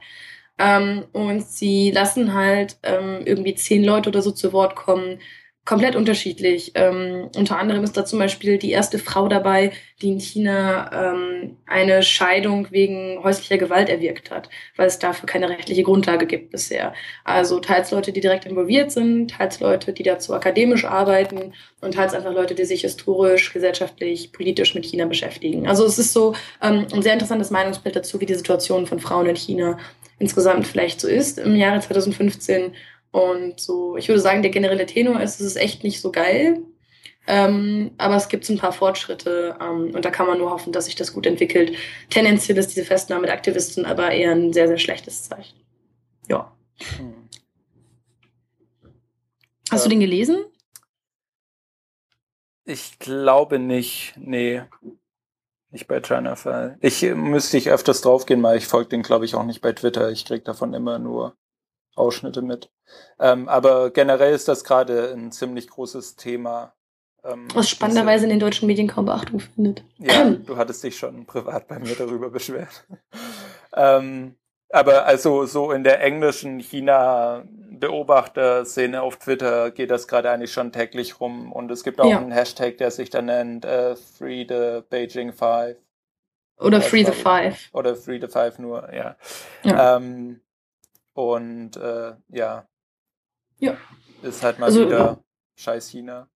Ähm, 0.60 1.06
und 1.14 1.48
sie 1.48 1.92
lassen 1.92 2.34
halt 2.34 2.78
ähm, 2.84 3.22
irgendwie 3.26 3.56
zehn 3.56 3.84
Leute 3.84 4.10
oder 4.10 4.22
so 4.22 4.32
zu 4.32 4.52
Wort 4.54 4.76
kommen, 4.76 5.20
komplett 5.68 5.98
unterschiedlich. 5.98 6.72
Ähm, 6.76 7.30
unter 7.36 7.60
anderem 7.60 7.84
ist 7.84 7.98
da 7.98 8.06
zum 8.06 8.20
Beispiel 8.20 8.58
die 8.58 8.72
erste 8.72 8.98
Frau 9.00 9.28
dabei, 9.28 9.74
die 10.02 10.08
in 10.08 10.20
China 10.20 10.90
ähm, 10.94 11.58
eine 11.66 12.04
Scheidung 12.04 12.68
wegen 12.72 13.22
häuslicher 13.22 13.58
Gewalt 13.58 13.90
erwirkt 13.90 14.32
hat, 14.32 14.50
weil 14.78 14.88
es 14.88 14.98
dafür 14.98 15.28
keine 15.28 15.50
rechtliche 15.50 15.84
Grundlage 15.84 16.26
gibt 16.26 16.52
bisher. 16.52 16.94
Also 17.26 17.60
teils 17.60 17.92
Leute, 17.92 18.14
die 18.14 18.22
direkt 18.22 18.46
involviert 18.46 18.92
sind, 18.92 19.32
teils 19.32 19.60
Leute, 19.60 19.92
die 19.92 20.04
dazu 20.04 20.34
akademisch 20.34 20.86
arbeiten 20.86 21.54
und 21.82 21.96
teils 21.96 22.14
einfach 22.14 22.34
Leute, 22.34 22.56
die 22.56 22.66
sich 22.66 22.82
historisch, 22.82 23.52
gesellschaftlich, 23.52 24.32
politisch 24.32 24.74
mit 24.74 24.86
China 24.86 25.06
beschäftigen. 25.06 25.68
Also 25.68 25.86
es 25.86 26.00
ist 26.00 26.14
so 26.14 26.34
ähm, 26.62 26.88
ein 26.94 27.02
sehr 27.02 27.14
interessantes 27.14 27.52
Meinungsbild 27.52 27.96
dazu, 27.96 28.22
wie 28.22 28.26
die 28.26 28.36
Situation 28.36 28.88
von 28.88 29.02
Frauen 29.02 29.28
in 29.28 29.36
China 29.36 29.78
insgesamt 30.18 30.66
vielleicht 30.66 31.02
so 31.02 31.08
ist 31.08 31.38
im 31.38 31.56
Jahre 31.56 31.80
2015 31.80 32.72
und 33.18 33.60
so, 33.60 33.98
ich 33.98 34.08
würde 34.10 34.22
sagen, 34.22 34.44
der 34.44 34.52
generelle 34.52 34.86
Tenor 34.86 35.20
ist, 35.22 35.40
es 35.40 35.48
ist 35.48 35.56
echt 35.56 35.84
nicht 35.84 36.02
so 36.02 36.12
geil. 36.12 36.62
Ähm, 37.26 37.92
aber 37.98 38.16
es 38.16 38.30
gibt 38.30 38.46
so 38.46 38.54
ein 38.54 38.60
paar 38.60 38.72
Fortschritte 38.72 39.58
ähm, 39.60 39.96
und 39.96 40.06
da 40.06 40.12
kann 40.12 40.28
man 40.28 40.38
nur 40.38 40.52
hoffen, 40.52 40.72
dass 40.72 40.86
sich 40.86 40.96
das 40.96 41.14
gut 41.14 41.26
entwickelt. 41.26 41.76
Tendenziell 42.12 42.58
ist 42.60 42.70
diese 42.70 42.86
Festnahme 42.86 43.26
der 43.26 43.34
Aktivisten 43.34 43.86
aber 43.86 44.12
eher 44.12 44.32
ein 44.32 44.54
sehr, 44.54 44.68
sehr 44.68 44.78
schlechtes 44.78 45.24
Zeichen. 45.24 45.58
Ja. 46.30 46.56
Hm. 46.98 47.28
Hast 49.72 49.84
ähm, 49.86 49.90
du 49.90 49.96
den 49.96 50.00
gelesen? 50.00 50.46
Ich 52.66 53.00
glaube 53.00 53.58
nicht. 53.58 54.14
Nee. 54.16 54.62
Nicht 55.72 55.88
bei 55.88 56.00
China 56.02 56.36
Fall. 56.36 56.78
Ich 56.82 57.02
müsste 57.02 57.58
ich 57.58 57.72
öfters 57.72 58.02
draufgehen, 58.02 58.44
weil 58.44 58.60
ich 58.60 58.68
folge 58.68 58.90
den, 58.90 59.02
glaube 59.02 59.26
ich, 59.26 59.34
auch 59.34 59.44
nicht 59.44 59.62
bei 59.62 59.74
Twitter. 59.74 60.12
Ich 60.12 60.24
krieg 60.24 60.46
davon 60.46 60.74
immer 60.74 61.00
nur 61.00 61.36
Ausschnitte 61.98 62.42
mit. 62.42 62.70
Ähm, 63.20 63.50
aber 63.50 63.92
generell 63.92 64.34
ist 64.34 64.48
das 64.48 64.64
gerade 64.64 65.14
ein 65.14 65.32
ziemlich 65.32 65.68
großes 65.68 66.16
Thema. 66.16 66.74
Ähm, 67.24 67.48
Was 67.54 67.70
spannenderweise 67.70 68.24
in 68.26 68.30
den 68.30 68.40
deutschen 68.40 68.68
Medien 68.68 68.88
kaum 68.88 69.06
Beachtung 69.06 69.40
findet. 69.40 69.84
Ja, 69.98 70.30
du 70.30 70.58
hattest 70.58 70.84
dich 70.84 70.98
schon 70.98 71.26
privat 71.26 71.68
bei 71.68 71.80
mir 71.80 71.96
darüber 71.96 72.30
beschwert. 72.30 72.86
ähm, 73.76 74.36
aber 74.70 75.06
also 75.06 75.46
so 75.46 75.72
in 75.72 75.86
der 75.86 76.04
englischen 76.04 76.60
China-Beobachter-Szene 76.60 79.02
auf 79.02 79.16
Twitter 79.18 79.72
geht 79.72 79.92
das 79.92 80.10
gerade 80.10 80.30
eigentlich 80.30 80.52
schon 80.52 80.74
täglich 80.74 81.22
rum. 81.22 81.54
Und 81.54 81.72
es 81.72 81.84
gibt 81.84 82.02
auch 82.02 82.10
ja. 82.10 82.18
einen 82.18 82.32
Hashtag, 82.32 82.78
der 82.78 82.92
sich 82.92 83.10
dann 83.10 83.26
nennt 83.26 83.66
uh, 83.66 83.96
Free 83.96 84.46
the 84.48 84.82
Beijing 84.90 85.32
Five. 85.32 85.78
Oder 86.60 86.82
Free 86.82 87.06
the 87.06 87.14
Five. 87.14 87.70
Oder 87.72 87.96
Free 87.96 88.20
the 88.20 88.28
Five 88.28 88.60
nur, 88.60 88.94
ja. 88.94 89.16
ja. 89.64 89.96
Ähm, 89.96 90.42
und 91.18 91.78
äh, 91.78 92.14
ja. 92.30 92.68
Ja. 93.58 93.76
Ist 94.22 94.44
halt 94.44 94.60
mal 94.60 94.68
also, 94.68 94.86
wieder 94.86 95.24
scheiß 95.56 95.90
China. 95.90 96.30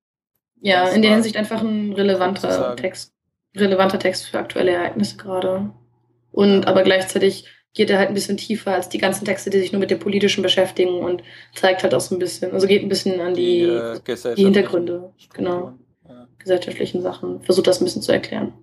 Ja, 0.60 0.90
in 0.90 1.04
der 1.04 1.12
Hinsicht 1.12 1.38
einfach 1.38 1.62
ein 1.62 1.94
relevanter 1.94 2.76
Text. 2.76 3.14
Relevanter 3.56 4.00
Text 4.00 4.26
für 4.26 4.40
aktuelle 4.40 4.72
Ereignisse 4.72 5.18
gerade. 5.18 5.72
Und 6.32 6.66
aber 6.66 6.82
gleichzeitig 6.82 7.46
geht 7.74 7.92
er 7.92 8.00
halt 8.00 8.10
ein 8.10 8.16
bisschen 8.16 8.38
tiefer 8.38 8.74
als 8.74 8.90
die 8.90 8.98
ganzen 8.98 9.24
Texte, 9.24 9.52
die 9.52 9.60
sich 9.60 9.72
nur 9.72 9.80
mit 9.80 9.92
dem 9.92 10.00
Politischen 10.00 10.42
beschäftigen 10.42 11.04
und 11.04 11.22
zeigt 11.54 11.84
halt 11.84 11.94
auch 11.94 12.02
so 12.02 12.16
ein 12.16 12.20
bisschen, 12.20 12.52
also 12.52 12.66
geht 12.66 12.82
ein 12.82 12.90
bisschen 12.90 13.22
an 13.22 13.36
die, 13.36 13.60
die, 13.60 14.12
äh, 14.12 14.36
die 14.36 14.44
Hintergründe, 14.46 15.14
genau, 15.32 15.74
ja. 16.10 16.28
gesellschaftlichen 16.40 17.04
Sachen, 17.04 17.44
versucht 17.44 17.68
das 17.68 17.82
ein 17.82 17.86
bisschen 17.86 18.02
zu 18.02 18.12
erklären. 18.12 18.54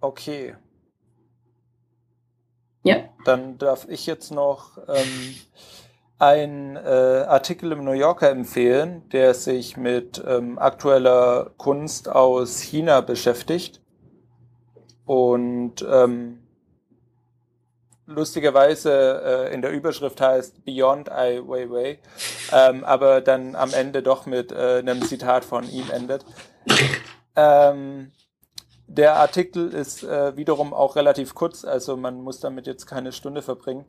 Okay, 0.00 0.56
ja. 2.82 2.96
Dann 3.24 3.58
darf 3.58 3.86
ich 3.88 4.06
jetzt 4.06 4.30
noch 4.30 4.78
ähm, 4.88 5.36
einen 6.18 6.76
äh, 6.76 7.24
Artikel 7.28 7.72
im 7.72 7.84
New 7.84 7.92
Yorker 7.92 8.30
empfehlen, 8.30 9.08
der 9.10 9.34
sich 9.34 9.76
mit 9.76 10.22
ähm, 10.26 10.58
aktueller 10.58 11.50
Kunst 11.56 12.08
aus 12.08 12.60
China 12.60 13.00
beschäftigt. 13.00 13.80
Und 15.06 15.84
ähm, 15.90 16.40
lustigerweise 18.06 19.48
äh, 19.50 19.54
in 19.54 19.62
der 19.62 19.72
Überschrift 19.72 20.20
heißt 20.20 20.64
Beyond 20.64 21.10
Ai 21.10 21.40
Weiwei, 21.40 21.98
ähm, 22.52 22.84
aber 22.84 23.20
dann 23.20 23.54
am 23.54 23.72
Ende 23.72 24.02
doch 24.02 24.26
mit 24.26 24.52
äh, 24.52 24.78
einem 24.78 25.02
Zitat 25.02 25.44
von 25.44 25.68
ihm 25.68 25.90
endet. 25.90 26.24
Ähm, 27.36 28.10
der 28.92 29.16
Artikel 29.16 29.72
ist 29.72 30.02
äh, 30.02 30.36
wiederum 30.36 30.74
auch 30.74 30.96
relativ 30.96 31.34
kurz, 31.34 31.64
also 31.64 31.96
man 31.96 32.20
muss 32.20 32.40
damit 32.40 32.66
jetzt 32.66 32.86
keine 32.86 33.12
Stunde 33.12 33.40
verbringen. 33.40 33.84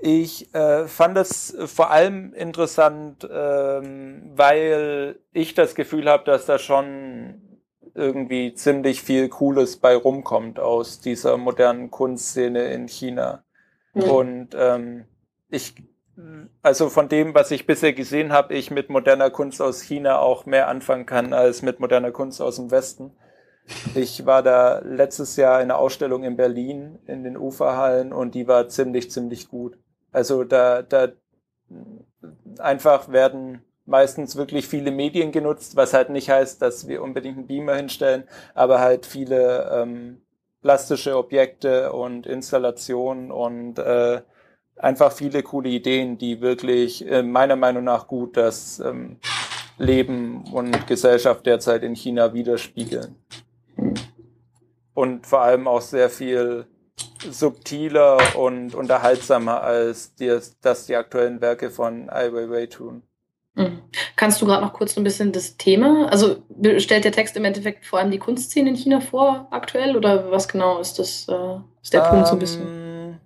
Ich 0.00 0.54
äh, 0.54 0.86
fand 0.86 1.18
es 1.18 1.54
vor 1.66 1.90
allem 1.90 2.32
interessant, 2.32 3.28
ähm, 3.30 4.30
weil 4.34 5.18
ich 5.32 5.54
das 5.54 5.74
Gefühl 5.74 6.08
habe, 6.08 6.24
dass 6.24 6.46
da 6.46 6.58
schon 6.58 7.42
irgendwie 7.94 8.54
ziemlich 8.54 9.02
viel 9.02 9.28
Cooles 9.28 9.76
bei 9.76 9.94
rumkommt 9.94 10.58
aus 10.58 11.00
dieser 11.00 11.36
modernen 11.36 11.90
Kunstszene 11.90 12.72
in 12.72 12.86
China. 12.88 13.42
Mhm. 13.92 14.02
Und 14.04 14.48
ähm, 14.56 15.04
ich, 15.50 15.74
also 16.62 16.88
von 16.88 17.08
dem, 17.10 17.34
was 17.34 17.50
ich 17.50 17.66
bisher 17.66 17.92
gesehen 17.92 18.32
habe, 18.32 18.54
ich 18.54 18.70
mit 18.70 18.88
moderner 18.88 19.30
Kunst 19.30 19.60
aus 19.60 19.82
China 19.82 20.20
auch 20.20 20.46
mehr 20.46 20.68
anfangen 20.68 21.04
kann 21.04 21.34
als 21.34 21.60
mit 21.60 21.80
moderner 21.80 22.12
Kunst 22.12 22.40
aus 22.40 22.56
dem 22.56 22.70
Westen. 22.70 23.12
Ich 23.94 24.24
war 24.26 24.42
da 24.42 24.80
letztes 24.80 25.36
Jahr 25.36 25.60
in 25.60 25.70
einer 25.70 25.78
Ausstellung 25.78 26.24
in 26.24 26.36
Berlin 26.36 26.98
in 27.06 27.24
den 27.24 27.36
Uferhallen 27.36 28.12
und 28.12 28.34
die 28.34 28.48
war 28.48 28.68
ziemlich, 28.68 29.10
ziemlich 29.10 29.48
gut. 29.48 29.78
Also 30.12 30.44
da, 30.44 30.82
da 30.82 31.08
einfach 32.58 33.10
werden 33.10 33.62
meistens 33.84 34.36
wirklich 34.36 34.66
viele 34.68 34.90
Medien 34.90 35.32
genutzt, 35.32 35.76
was 35.76 35.94
halt 35.94 36.10
nicht 36.10 36.30
heißt, 36.30 36.60
dass 36.60 36.88
wir 36.88 37.02
unbedingt 37.02 37.38
einen 37.38 37.46
Beamer 37.46 37.74
hinstellen, 37.74 38.24
aber 38.54 38.80
halt 38.80 39.06
viele 39.06 39.70
ähm, 39.72 40.20
plastische 40.62 41.16
Objekte 41.16 41.92
und 41.92 42.26
Installationen 42.26 43.30
und 43.30 43.78
äh, 43.78 44.20
einfach 44.76 45.12
viele 45.12 45.42
coole 45.42 45.70
Ideen, 45.70 46.18
die 46.18 46.40
wirklich 46.40 47.06
äh, 47.08 47.22
meiner 47.22 47.56
Meinung 47.56 47.84
nach 47.84 48.06
gut 48.06 48.36
das 48.36 48.78
ähm, 48.80 49.18
Leben 49.78 50.44
und 50.52 50.86
Gesellschaft 50.86 51.46
derzeit 51.46 51.82
in 51.82 51.94
China 51.94 52.34
widerspiegeln. 52.34 53.16
Und 54.98 55.28
vor 55.28 55.42
allem 55.42 55.68
auch 55.68 55.80
sehr 55.80 56.10
viel 56.10 56.66
subtiler 57.30 58.18
und 58.36 58.74
unterhaltsamer 58.74 59.62
als 59.62 60.16
die, 60.16 60.36
das 60.60 60.86
die 60.86 60.96
aktuellen 60.96 61.40
Werke 61.40 61.70
von 61.70 62.10
Ai 62.10 62.32
Weiwei 62.32 62.66
tun. 62.66 63.04
Mhm. 63.54 63.78
Kannst 64.16 64.42
du 64.42 64.46
gerade 64.46 64.64
noch 64.64 64.72
kurz 64.72 64.96
ein 64.96 65.04
bisschen 65.04 65.30
das 65.30 65.56
Thema, 65.56 66.08
also 66.08 66.42
stellt 66.78 67.04
der 67.04 67.12
Text 67.12 67.36
im 67.36 67.44
Endeffekt 67.44 67.86
vor 67.86 68.00
allem 68.00 68.10
die 68.10 68.18
Kunstszene 68.18 68.70
in 68.70 68.74
China 68.74 68.98
vor 68.98 69.46
aktuell 69.52 69.96
oder 69.96 70.32
was 70.32 70.48
genau 70.48 70.80
ist 70.80 70.98
das, 70.98 71.28
äh, 71.28 71.60
ist 71.80 71.92
der 71.92 72.00
Punkt 72.00 72.26
so 72.26 72.32
ein 72.32 72.40
bisschen? 72.40 72.66
Ähm, 72.66 73.20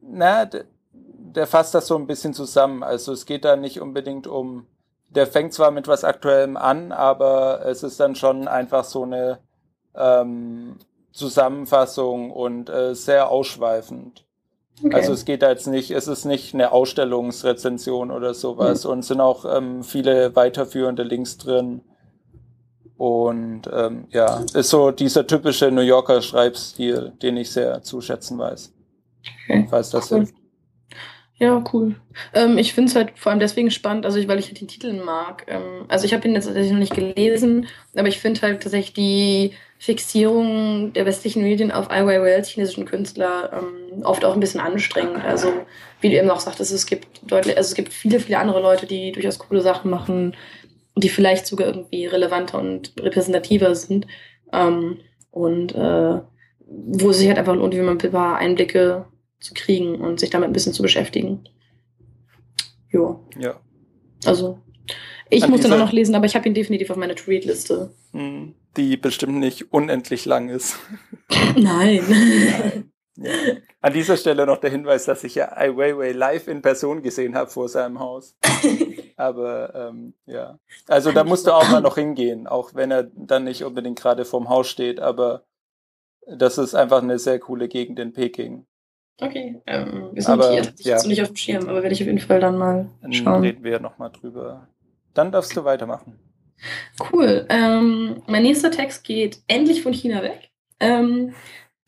na, 0.00 0.46
der, 0.46 0.64
der 0.94 1.46
fasst 1.46 1.74
das 1.74 1.86
so 1.86 1.96
ein 1.98 2.06
bisschen 2.06 2.32
zusammen. 2.32 2.82
Also 2.82 3.12
es 3.12 3.26
geht 3.26 3.44
da 3.44 3.56
nicht 3.56 3.82
unbedingt 3.82 4.26
um, 4.26 4.66
der 5.10 5.26
fängt 5.26 5.52
zwar 5.52 5.72
mit 5.72 5.88
was 5.88 6.04
Aktuellem 6.04 6.56
an, 6.56 6.90
aber 6.90 7.66
es 7.66 7.82
ist 7.82 8.00
dann 8.00 8.14
schon 8.14 8.48
einfach 8.48 8.84
so 8.84 9.02
eine 9.02 9.40
ähm, 9.98 10.76
Zusammenfassung 11.12 12.30
und 12.30 12.70
äh, 12.70 12.94
sehr 12.94 13.28
ausschweifend. 13.30 14.24
Okay. 14.82 14.94
Also 14.94 15.12
es 15.12 15.24
geht 15.24 15.42
da 15.42 15.50
jetzt 15.50 15.66
nicht, 15.66 15.90
es 15.90 16.06
ist 16.06 16.24
nicht 16.24 16.54
eine 16.54 16.70
Ausstellungsrezension 16.70 18.10
oder 18.10 18.34
sowas 18.34 18.84
mhm. 18.84 18.90
und 18.90 19.02
sind 19.04 19.20
auch 19.20 19.44
ähm, 19.44 19.82
viele 19.82 20.36
weiterführende 20.36 21.02
Links 21.02 21.36
drin. 21.36 21.80
Und 22.96 23.62
ähm, 23.72 24.06
ja, 24.10 24.44
ist 24.54 24.70
so 24.70 24.90
dieser 24.90 25.26
typische 25.26 25.70
New 25.70 25.82
Yorker 25.82 26.20
Schreibstil, 26.20 27.12
den 27.22 27.36
ich 27.36 27.50
sehr 27.50 27.82
zu 27.82 28.00
schätzen 28.00 28.38
weiß. 28.38 28.72
Okay. 29.44 29.66
Falls 29.70 29.90
das 29.90 30.10
cool. 30.10 30.18
hilft. 30.18 30.34
Ja, 31.38 31.62
cool. 31.72 31.94
Ähm, 32.34 32.58
ich 32.58 32.74
finde 32.74 32.90
es 32.90 32.96
halt 32.96 33.16
vor 33.16 33.30
allem 33.30 33.38
deswegen 33.38 33.70
spannend, 33.70 34.04
also 34.04 34.18
ich, 34.18 34.26
weil 34.26 34.40
ich 34.40 34.46
halt 34.46 34.60
den 34.60 34.66
Titel 34.66 34.92
mag. 34.92 35.44
Ähm, 35.46 35.84
also 35.86 36.04
ich 36.04 36.12
habe 36.12 36.26
ihn 36.26 36.34
jetzt 36.34 36.46
tatsächlich 36.46 36.72
noch 36.72 36.80
nicht 36.80 36.94
gelesen, 36.94 37.68
aber 37.96 38.08
ich 38.08 38.18
finde 38.18 38.40
halt 38.42 38.62
tatsächlich 38.62 38.94
die 38.94 39.52
Fixierung 39.78 40.92
der 40.92 41.06
westlichen 41.06 41.42
Medien 41.42 41.70
auf 41.70 41.90
Ai 41.90 42.04
Weiwei, 42.04 42.42
chinesischen 42.42 42.84
Künstler, 42.84 43.52
ähm, 43.52 44.02
oft 44.04 44.24
auch 44.24 44.34
ein 44.34 44.40
bisschen 44.40 44.60
anstrengend. 44.60 45.24
Also 45.24 45.52
wie 46.00 46.10
du 46.10 46.16
eben 46.16 46.30
auch 46.30 46.40
sagtest, 46.40 46.72
es 46.72 46.86
gibt 46.86 47.06
deutlich, 47.30 47.56
also 47.56 47.68
es 47.68 47.74
gibt 47.74 47.92
viele, 47.92 48.18
viele 48.18 48.38
andere 48.38 48.60
Leute, 48.60 48.86
die 48.86 49.12
durchaus 49.12 49.38
coole 49.38 49.60
Sachen 49.60 49.90
machen, 49.90 50.34
die 50.96 51.08
vielleicht 51.08 51.46
sogar 51.46 51.68
irgendwie 51.68 52.06
relevanter 52.06 52.58
und 52.58 52.92
repräsentativer 53.00 53.74
sind. 53.74 54.06
Ähm, 54.52 54.98
und 55.30 55.74
äh, 55.74 56.20
wo 56.66 57.10
es 57.10 57.18
sich 57.18 57.28
halt 57.28 57.38
einfach 57.38 57.54
lohnt, 57.54 57.74
wie 57.74 57.80
man 57.80 57.98
ein 57.98 58.10
paar 58.10 58.36
Einblicke 58.36 59.06
zu 59.40 59.54
kriegen 59.54 59.96
und 60.00 60.20
sich 60.20 60.30
damit 60.30 60.48
ein 60.48 60.52
bisschen 60.52 60.72
zu 60.72 60.82
beschäftigen. 60.82 61.44
Jo. 62.90 63.20
Ja. 63.38 63.60
Also, 64.24 64.58
ich 65.30 65.44
An 65.44 65.50
muss 65.50 65.60
den 65.60 65.72
auch 65.72 65.78
noch 65.78 65.92
lesen, 65.92 66.14
aber 66.14 66.26
ich 66.26 66.34
habe 66.34 66.48
ihn 66.48 66.54
definitiv 66.54 66.90
auf 66.90 66.96
meiner 66.96 67.14
To-Read-Liste. 67.14 67.92
Hm, 68.12 68.54
die 68.76 68.96
bestimmt 68.96 69.38
nicht 69.38 69.72
unendlich 69.72 70.24
lang 70.24 70.48
ist. 70.48 70.78
Nein. 71.56 72.04
Nein. 72.08 72.92
Ja. 73.20 73.32
An 73.80 73.92
dieser 73.92 74.16
Stelle 74.16 74.46
noch 74.46 74.58
der 74.58 74.70
Hinweis, 74.70 75.04
dass 75.04 75.24
ich 75.24 75.34
ja 75.34 75.50
Ai 75.50 75.76
Weiwei 75.76 76.12
live 76.12 76.46
in 76.46 76.62
Person 76.62 77.02
gesehen 77.02 77.34
habe 77.34 77.50
vor 77.50 77.68
seinem 77.68 77.98
Haus. 77.98 78.36
Aber 79.16 79.74
ähm, 79.74 80.14
ja, 80.24 80.60
also 80.86 81.10
da 81.10 81.24
musst 81.24 81.48
du 81.48 81.52
auch 81.52 81.68
mal 81.68 81.80
noch 81.80 81.96
hingehen, 81.96 82.46
auch 82.46 82.74
wenn 82.74 82.92
er 82.92 83.02
dann 83.02 83.42
nicht 83.42 83.64
unbedingt 83.64 83.98
gerade 83.98 84.24
vorm 84.24 84.48
Haus 84.48 84.68
steht. 84.68 85.00
Aber 85.00 85.42
das 86.28 86.58
ist 86.58 86.76
einfach 86.76 87.02
eine 87.02 87.18
sehr 87.18 87.40
coole 87.40 87.66
Gegend 87.66 87.98
in 87.98 88.12
Peking. 88.12 88.66
Okay, 89.20 89.60
ähm, 89.66 90.10
ist 90.14 90.28
aber, 90.28 90.50
notiert. 90.50 90.74
Ich 90.78 90.86
ja. 90.86 91.04
nicht 91.04 91.20
auf 91.20 91.28
dem 91.28 91.36
Schirm, 91.36 91.68
aber 91.68 91.82
werde 91.82 91.92
ich 91.92 92.00
auf 92.00 92.06
jeden 92.06 92.20
Fall 92.20 92.38
dann 92.38 92.56
mal 92.56 92.88
schauen. 93.10 93.24
Dann 93.24 93.42
reden 93.42 93.64
wir 93.64 93.80
nochmal 93.80 94.12
drüber. 94.12 94.68
Dann 95.14 95.32
darfst 95.32 95.56
du 95.56 95.64
weitermachen. 95.64 96.20
Cool. 97.12 97.46
Ähm, 97.48 98.22
mein 98.26 98.42
nächster 98.42 98.70
Text 98.70 99.04
geht 99.04 99.40
endlich 99.46 99.82
von 99.82 99.92
China 99.92 100.22
weg. 100.22 100.50
Ähm, 100.80 101.34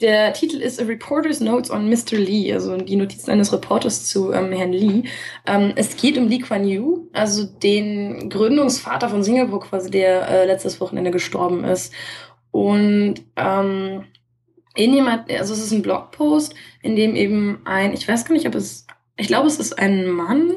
der 0.00 0.33
Titel 0.33 0.56
ist 0.56 0.80
A 0.80 0.85
Reporter's 0.85 1.40
Notes 1.40 1.70
on 1.70 1.88
Mr. 1.90 2.16
Lee, 2.16 2.52
also 2.52 2.76
die 2.78 2.96
Notizen 2.96 3.30
eines 3.30 3.52
Reporters 3.52 4.06
zu 4.06 4.33
ähm, 4.33 4.50
Herrn 4.52 4.72
Lee. 4.72 5.02
Ähm, 5.46 5.72
es 5.76 5.96
geht 5.96 6.16
um 6.16 6.28
Lee 6.28 6.38
Kuan 6.38 6.66
Yew, 6.66 7.09
also 7.12 7.44
den 7.44 8.30
Gründungsvater 8.30 9.11
von 9.11 9.22
Singapur 9.22 9.61
quasi, 9.61 9.90
der 9.90 10.26
äh, 10.28 10.46
letztes 10.46 10.80
Wochenende 10.80 11.11
gestorben 11.11 11.64
ist. 11.64 11.92
Und 12.50 13.16
ähm, 13.37 14.04
in 14.74 14.94
jemand, 14.94 15.30
also 15.30 15.52
es 15.52 15.61
ist 15.61 15.72
ein 15.72 15.83
Blogpost, 15.83 16.54
in 16.83 16.96
dem 16.96 17.14
eben 17.14 17.61
ein, 17.66 17.92
ich 17.92 18.09
weiß 18.09 18.24
gar 18.24 18.35
nicht, 18.35 18.46
ob 18.46 18.54
es, 18.54 18.87
ich 19.16 19.26
glaube, 19.26 19.48
es 19.48 19.59
ist 19.59 19.78
ein 19.78 20.09
Mann, 20.09 20.56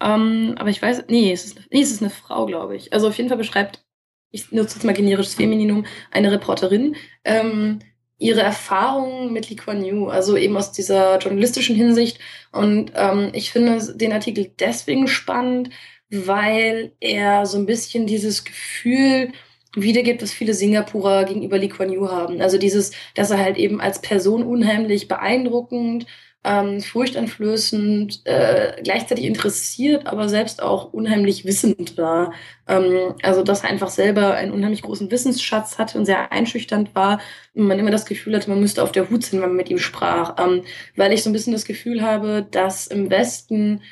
ähm, 0.00 0.54
aber 0.58 0.70
ich 0.70 0.80
weiß, 0.80 1.04
nee 1.08 1.32
es, 1.32 1.44
ist, 1.44 1.60
nee, 1.70 1.82
es 1.82 1.90
ist 1.90 2.02
eine 2.02 2.10
Frau, 2.10 2.46
glaube 2.46 2.76
ich. 2.76 2.92
Also 2.92 3.08
auf 3.08 3.16
jeden 3.16 3.28
Fall 3.28 3.38
beschreibt, 3.38 3.84
ich 4.30 4.52
nutze 4.52 4.76
jetzt 4.76 4.84
mal 4.84 4.94
generisches 4.94 5.34
Femininum, 5.34 5.86
eine 6.10 6.32
Reporterin, 6.32 6.96
ähm, 7.24 7.80
ihre 8.18 8.42
Erfahrungen 8.42 9.32
mit 9.32 9.48
Lee 9.48 9.56
Kuan 9.56 9.84
Yew, 9.84 10.08
also 10.08 10.36
eben 10.36 10.56
aus 10.56 10.72
dieser 10.72 11.18
journalistischen 11.18 11.74
Hinsicht. 11.74 12.18
Und 12.52 12.92
ähm, 12.94 13.30
ich 13.32 13.50
finde 13.50 13.96
den 13.96 14.12
Artikel 14.12 14.52
deswegen 14.58 15.08
spannend, 15.08 15.70
weil 16.10 16.92
er 17.00 17.46
so 17.46 17.58
ein 17.58 17.66
bisschen 17.66 18.06
dieses 18.06 18.44
Gefühl 18.44 19.32
wiedergibt, 19.74 20.22
was 20.22 20.32
viele 20.32 20.54
Singapurer 20.54 21.24
gegenüber 21.24 21.58
Lee 21.58 21.68
Kuan 21.68 21.92
Yew 21.92 22.08
haben. 22.10 22.40
Also 22.40 22.58
dieses, 22.58 22.92
dass 23.14 23.30
er 23.30 23.38
halt 23.38 23.56
eben 23.56 23.80
als 23.80 24.00
Person 24.00 24.42
unheimlich 24.42 25.08
beeindruckend, 25.08 26.06
ähm, 26.42 26.80
furchteinflößend, 26.80 28.22
äh, 28.24 28.80
gleichzeitig 28.82 29.24
interessiert, 29.26 30.06
aber 30.06 30.28
selbst 30.28 30.62
auch 30.62 30.92
unheimlich 30.92 31.44
wissend 31.44 31.98
war. 31.98 32.32
Ähm, 32.66 33.14
also 33.22 33.42
dass 33.42 33.62
er 33.62 33.70
einfach 33.70 33.90
selber 33.90 34.34
einen 34.34 34.52
unheimlich 34.52 34.82
großen 34.82 35.10
Wissensschatz 35.10 35.78
hatte 35.78 35.98
und 35.98 36.06
sehr 36.06 36.32
einschüchternd 36.32 36.94
war 36.94 37.20
und 37.54 37.66
man 37.66 37.78
immer 37.78 37.90
das 37.90 38.06
Gefühl 38.06 38.34
hatte, 38.36 38.48
man 38.48 38.60
müsste 38.60 38.82
auf 38.82 38.92
der 38.92 39.10
Hut 39.10 39.22
sein, 39.24 39.40
wenn 39.40 39.48
man 39.48 39.56
mit 39.56 39.70
ihm 39.70 39.78
sprach. 39.78 40.36
Ähm, 40.42 40.62
weil 40.96 41.12
ich 41.12 41.22
so 41.22 41.30
ein 41.30 41.34
bisschen 41.34 41.52
das 41.52 41.66
Gefühl 41.66 42.02
habe, 42.02 42.46
dass 42.50 42.86
im 42.86 43.10
Westen 43.10 43.82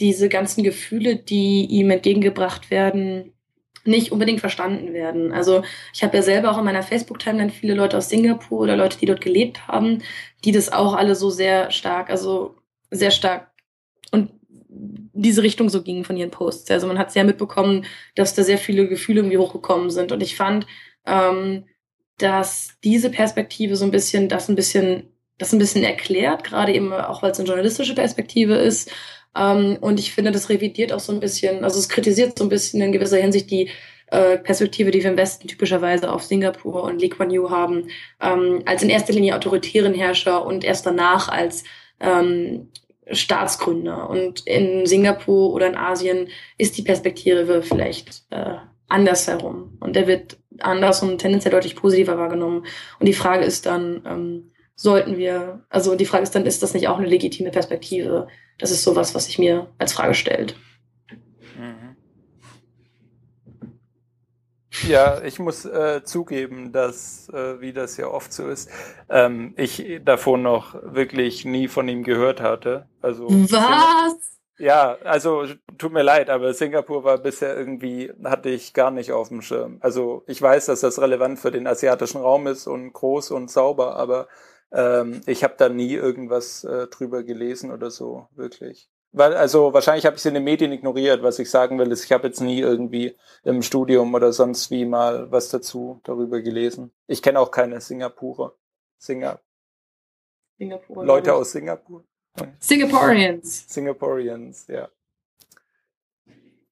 diese 0.00 0.28
ganzen 0.28 0.62
Gefühle, 0.64 1.16
die 1.16 1.66
ihm 1.66 1.90
entgegengebracht 1.90 2.70
werden, 2.70 3.34
nicht 3.84 4.12
unbedingt 4.12 4.40
verstanden 4.40 4.92
werden. 4.92 5.32
Also 5.32 5.62
ich 5.92 6.02
habe 6.02 6.16
ja 6.16 6.22
selber 6.22 6.50
auch 6.50 6.58
in 6.58 6.64
meiner 6.64 6.82
Facebook-Timeline 6.82 7.50
viele 7.50 7.74
Leute 7.74 7.96
aus 7.96 8.08
Singapur 8.08 8.60
oder 8.60 8.76
Leute, 8.76 8.98
die 8.98 9.06
dort 9.06 9.20
gelebt 9.20 9.68
haben, 9.68 10.02
die 10.44 10.52
das 10.52 10.72
auch 10.72 10.94
alle 10.94 11.14
so 11.14 11.30
sehr 11.30 11.70
stark, 11.70 12.10
also 12.10 12.56
sehr 12.90 13.10
stark 13.10 13.50
und 14.12 14.30
diese 14.68 15.42
Richtung 15.42 15.68
so 15.68 15.82
gingen 15.82 16.04
von 16.04 16.16
ihren 16.16 16.30
Posts. 16.30 16.70
Also 16.70 16.86
man 16.86 16.98
hat 16.98 17.12
sehr 17.12 17.24
mitbekommen, 17.24 17.84
dass 18.14 18.34
da 18.34 18.42
sehr 18.42 18.58
viele 18.58 18.88
Gefühle 18.88 19.20
irgendwie 19.20 19.38
hochgekommen 19.38 19.90
sind. 19.90 20.12
Und 20.12 20.22
ich 20.22 20.36
fand, 20.36 20.66
ähm, 21.06 21.64
dass 22.18 22.76
diese 22.84 23.10
Perspektive 23.10 23.76
so 23.76 23.84
ein 23.84 23.90
bisschen, 23.90 24.28
das 24.28 24.48
ein 24.48 24.54
bisschen, 24.54 25.10
das 25.38 25.52
ein 25.52 25.58
bisschen 25.58 25.84
erklärt, 25.84 26.44
gerade 26.44 26.72
eben 26.72 26.92
auch, 26.92 27.22
weil 27.22 27.30
es 27.30 27.38
eine 27.38 27.48
journalistische 27.48 27.94
Perspektive 27.94 28.54
ist 28.54 28.90
und 29.34 30.00
ich 30.00 30.12
finde, 30.12 30.32
das 30.32 30.48
revidiert 30.48 30.92
auch 30.92 31.00
so 31.00 31.12
ein 31.12 31.20
bisschen, 31.20 31.64
also 31.64 31.78
es 31.78 31.88
kritisiert 31.88 32.38
so 32.38 32.44
ein 32.44 32.48
bisschen 32.48 32.80
in 32.80 32.92
gewisser 32.92 33.18
Hinsicht 33.18 33.50
die 33.50 33.70
äh, 34.10 34.38
Perspektive, 34.38 34.90
die 34.90 35.02
wir 35.02 35.10
im 35.10 35.16
Westen 35.16 35.48
typischerweise 35.48 36.10
auf 36.10 36.24
Singapur 36.24 36.82
und 36.84 37.00
Lee 37.00 37.10
Kuan 37.10 37.30
Yew 37.30 37.50
haben, 37.50 37.88
ähm, 38.20 38.62
als 38.64 38.82
in 38.82 38.90
erster 38.90 39.12
Linie 39.12 39.36
autoritären 39.36 39.94
Herrscher 39.94 40.44
und 40.46 40.64
erst 40.64 40.86
danach 40.86 41.28
als 41.28 41.64
ähm, 42.00 42.68
Staatsgründer. 43.10 44.08
Und 44.08 44.46
in 44.46 44.86
Singapur 44.86 45.52
oder 45.52 45.66
in 45.66 45.76
Asien 45.76 46.28
ist 46.56 46.78
die 46.78 46.82
Perspektive 46.82 47.62
vielleicht 47.62 48.22
äh, 48.30 48.54
anders 48.88 49.28
herum. 49.28 49.76
Und 49.80 49.94
der 49.94 50.06
wird 50.06 50.38
anders 50.60 51.02
und 51.02 51.18
tendenziell 51.18 51.52
deutlich 51.52 51.76
positiver 51.76 52.18
wahrgenommen. 52.18 52.64
Und 52.98 53.06
die 53.06 53.12
Frage 53.12 53.44
ist 53.44 53.66
dann, 53.66 54.02
ähm, 54.06 54.50
sollten 54.78 55.16
wir, 55.16 55.64
also 55.68 55.96
die 55.96 56.06
Frage 56.06 56.22
ist 56.22 56.36
dann, 56.36 56.46
ist 56.46 56.62
das 56.62 56.72
nicht 56.72 56.86
auch 56.86 56.98
eine 56.98 57.08
legitime 57.08 57.50
Perspektive? 57.50 58.28
Das 58.58 58.70
ist 58.70 58.84
sowas, 58.84 59.12
was 59.12 59.24
sich 59.24 59.36
mir 59.38 59.66
als 59.76 59.92
Frage 59.92 60.14
stellt. 60.14 60.54
Mhm. 61.58 61.96
Ja, 64.86 65.20
ich 65.22 65.40
muss 65.40 65.64
äh, 65.64 66.04
zugeben, 66.04 66.70
dass, 66.70 67.28
äh, 67.30 67.60
wie 67.60 67.72
das 67.72 67.96
ja 67.96 68.06
oft 68.06 68.32
so 68.32 68.46
ist, 68.46 68.70
ähm, 69.10 69.52
ich 69.56 70.00
davon 70.04 70.42
noch 70.42 70.76
wirklich 70.80 71.44
nie 71.44 71.66
von 71.66 71.88
ihm 71.88 72.04
gehört 72.04 72.40
hatte. 72.40 72.86
Also 73.02 73.26
Was? 73.28 74.38
Ja, 74.58 74.96
also 75.02 75.44
tut 75.76 75.92
mir 75.92 76.02
leid, 76.02 76.30
aber 76.30 76.54
Singapur 76.54 77.02
war 77.02 77.18
bisher 77.18 77.56
irgendwie, 77.56 78.12
hatte 78.22 78.48
ich 78.50 78.74
gar 78.74 78.92
nicht 78.92 79.10
auf 79.10 79.28
dem 79.28 79.42
Schirm. 79.42 79.78
Also 79.80 80.22
ich 80.28 80.40
weiß, 80.40 80.66
dass 80.66 80.80
das 80.80 81.00
relevant 81.00 81.40
für 81.40 81.50
den 81.50 81.66
asiatischen 81.66 82.20
Raum 82.20 82.46
ist 82.46 82.68
und 82.68 82.92
groß 82.92 83.32
und 83.32 83.50
sauber, 83.50 83.96
aber 83.96 84.28
ähm, 84.72 85.20
ich 85.26 85.44
habe 85.44 85.54
da 85.56 85.68
nie 85.68 85.94
irgendwas 85.94 86.64
äh, 86.64 86.86
drüber 86.88 87.22
gelesen 87.22 87.70
oder 87.72 87.90
so, 87.90 88.28
wirklich. 88.34 88.90
Weil, 89.12 89.34
also 89.34 89.72
wahrscheinlich 89.72 90.04
habe 90.04 90.16
ich 90.16 90.20
es 90.20 90.26
in 90.26 90.34
den 90.34 90.44
Medien 90.44 90.70
ignoriert. 90.70 91.22
Was 91.22 91.38
ich 91.38 91.50
sagen 91.50 91.78
will, 91.78 91.90
ist, 91.90 92.04
ich 92.04 92.12
habe 92.12 92.26
jetzt 92.26 92.40
nie 92.40 92.60
irgendwie 92.60 93.16
im 93.42 93.62
Studium 93.62 94.12
oder 94.12 94.32
sonst 94.32 94.70
wie 94.70 94.84
mal 94.84 95.30
was 95.32 95.48
dazu 95.48 96.00
darüber 96.04 96.42
gelesen. 96.42 96.92
Ich 97.06 97.22
kenne 97.22 97.40
auch 97.40 97.50
keine 97.50 97.80
Singapurer. 97.80 98.54
Singer. 98.98 99.40
Singapur. 100.58 101.04
Leute 101.04 101.34
aus 101.34 101.52
Singapur. 101.52 102.04
Singaporeans. 102.60 103.64
Singaporeans, 103.68 104.66
ja. 104.66 104.88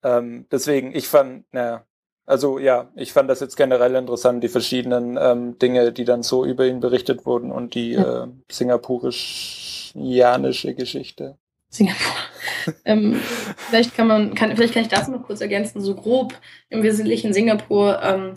Ähm, 0.03 0.47
deswegen, 0.51 0.95
ich 0.95 1.09
fand, 1.09 1.53
naja, 1.53 1.87
also 2.27 2.59
ja, 2.59 2.91
ich 2.97 3.12
fand 3.12 3.31
das 3.31 3.41
jetzt 3.41 3.57
generell 3.57 3.95
interessant, 3.95 4.45
die 4.45 4.49
verschiedenen 4.49 5.17
ähm, 5.21 5.57
Dinge, 5.59 5.93
die 5.93 6.05
dann 6.05 6.25
so 6.25 6.45
über 6.45 6.67
ihn 6.67 6.81
berichtet 6.81 7.25
wurden 7.25 7.53
und 7.53 7.75
die 7.75 7.93
ja. 7.93 8.25
äh, 8.25 8.27
singapurisch-janische 8.51 10.75
Geschichte. 10.75 11.39
Singapur. 11.69 12.17
ähm, 12.85 13.21
vielleicht 13.69 13.95
kann 13.95 14.09
man, 14.09 14.35
kann, 14.35 14.57
vielleicht 14.57 14.75
kann 14.75 14.83
ich 14.83 14.89
das 14.89 15.07
noch 15.09 15.23
kurz 15.23 15.41
ergänzen, 15.41 15.81
so 15.81 15.95
grob 15.95 16.35
im 16.69 16.83
Wesentlichen 16.83 17.33
Singapur 17.33 18.03
ähm, 18.03 18.35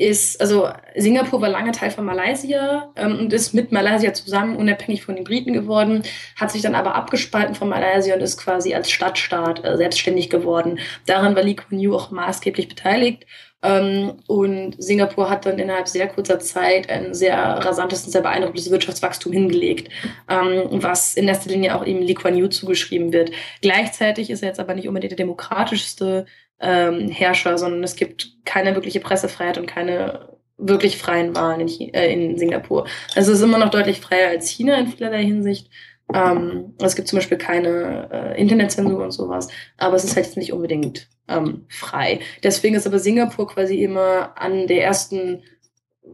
ist, 0.00 0.40
also 0.40 0.70
Singapur 0.96 1.42
war 1.42 1.50
lange 1.50 1.72
Teil 1.72 1.90
von 1.90 2.06
Malaysia 2.06 2.90
ähm, 2.96 3.18
und 3.18 3.32
ist 3.34 3.52
mit 3.52 3.70
Malaysia 3.70 4.14
zusammen 4.14 4.56
unabhängig 4.56 5.02
von 5.02 5.14
den 5.14 5.24
Briten 5.24 5.52
geworden, 5.52 6.02
hat 6.36 6.50
sich 6.50 6.62
dann 6.62 6.74
aber 6.74 6.94
abgespalten 6.94 7.54
von 7.54 7.68
Malaysia 7.68 8.14
und 8.14 8.22
ist 8.22 8.38
quasi 8.38 8.74
als 8.74 8.90
Stadtstaat 8.90 9.62
äh, 9.62 9.76
selbstständig 9.76 10.30
geworden. 10.30 10.78
Daran 11.04 11.36
war 11.36 11.42
Lee 11.42 11.54
Kuan 11.54 11.78
Yew 11.78 11.94
auch 11.94 12.10
maßgeblich 12.10 12.68
beteiligt. 12.68 13.26
Ähm, 13.62 14.14
und 14.26 14.82
Singapur 14.82 15.28
hat 15.28 15.44
dann 15.44 15.58
innerhalb 15.58 15.86
sehr 15.86 16.08
kurzer 16.08 16.38
Zeit 16.38 16.88
ein 16.88 17.12
sehr 17.12 17.36
rasantes 17.36 18.06
und 18.06 18.10
sehr 18.10 18.22
beeindruckendes 18.22 18.70
Wirtschaftswachstum 18.70 19.32
hingelegt, 19.32 19.92
ähm, 20.30 20.82
was 20.82 21.14
in 21.14 21.28
erster 21.28 21.50
Linie 21.50 21.76
auch 21.76 21.84
eben 21.84 22.00
Lee 22.00 22.14
Kuan 22.14 22.38
Yew 22.38 22.48
zugeschrieben 22.48 23.12
wird. 23.12 23.32
Gleichzeitig 23.60 24.30
ist 24.30 24.42
er 24.42 24.48
jetzt 24.48 24.60
aber 24.60 24.74
nicht 24.74 24.88
unbedingt 24.88 25.12
der 25.12 25.18
demokratischste 25.18 26.24
ähm, 26.60 27.08
Herrscher, 27.08 27.58
sondern 27.58 27.82
es 27.82 27.96
gibt 27.96 28.36
keine 28.44 28.74
wirkliche 28.74 29.00
Pressefreiheit 29.00 29.58
und 29.58 29.66
keine 29.66 30.28
wirklich 30.56 30.98
freien 30.98 31.34
Wahlen 31.34 31.60
in, 31.60 31.94
äh, 31.94 32.12
in 32.12 32.38
Singapur. 32.38 32.86
Also 33.14 33.32
es 33.32 33.38
ist 33.38 33.44
immer 33.44 33.58
noch 33.58 33.70
deutlich 33.70 34.00
freier 34.00 34.28
als 34.28 34.48
China 34.48 34.78
in 34.78 34.88
vielerlei 34.88 35.24
Hinsicht. 35.24 35.70
Ähm, 36.12 36.74
es 36.80 36.96
gibt 36.96 37.08
zum 37.08 37.18
Beispiel 37.18 37.38
keine 37.38 38.08
äh, 38.12 38.40
Internetzensur 38.40 39.02
und 39.02 39.12
sowas, 39.12 39.48
aber 39.78 39.96
es 39.96 40.04
ist 40.04 40.16
halt 40.16 40.36
nicht 40.36 40.52
unbedingt 40.52 41.08
ähm, 41.28 41.66
frei. 41.68 42.20
Deswegen 42.42 42.74
ist 42.74 42.86
aber 42.86 42.98
Singapur 42.98 43.46
quasi 43.46 43.82
immer 43.82 44.36
an 44.36 44.66
der 44.66 44.84
ersten 44.84 45.42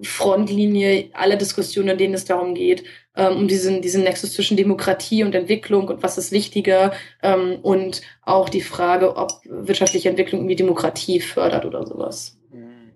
Frontlinie 0.02 1.10
aller 1.14 1.36
Diskussionen, 1.36 1.90
in 1.90 1.98
denen 1.98 2.14
es 2.14 2.26
darum 2.26 2.54
geht, 2.54 2.84
ähm, 3.16 3.36
um 3.36 3.48
diesen, 3.48 3.82
diesen 3.82 4.04
Nexus 4.04 4.32
zwischen 4.34 4.56
Demokratie 4.56 5.24
und 5.24 5.34
Entwicklung 5.34 5.88
und 5.88 6.02
was 6.02 6.18
ist 6.18 6.32
wichtiger 6.32 6.92
ähm, 7.22 7.58
und 7.62 8.02
auch 8.22 8.48
die 8.48 8.60
Frage, 8.60 9.16
ob 9.16 9.32
wirtschaftliche 9.44 10.08
Entwicklung 10.08 10.40
irgendwie 10.40 10.56
Demokratie 10.56 11.20
fördert 11.20 11.64
oder 11.64 11.86
sowas. 11.86 12.36
Mhm. 12.52 12.92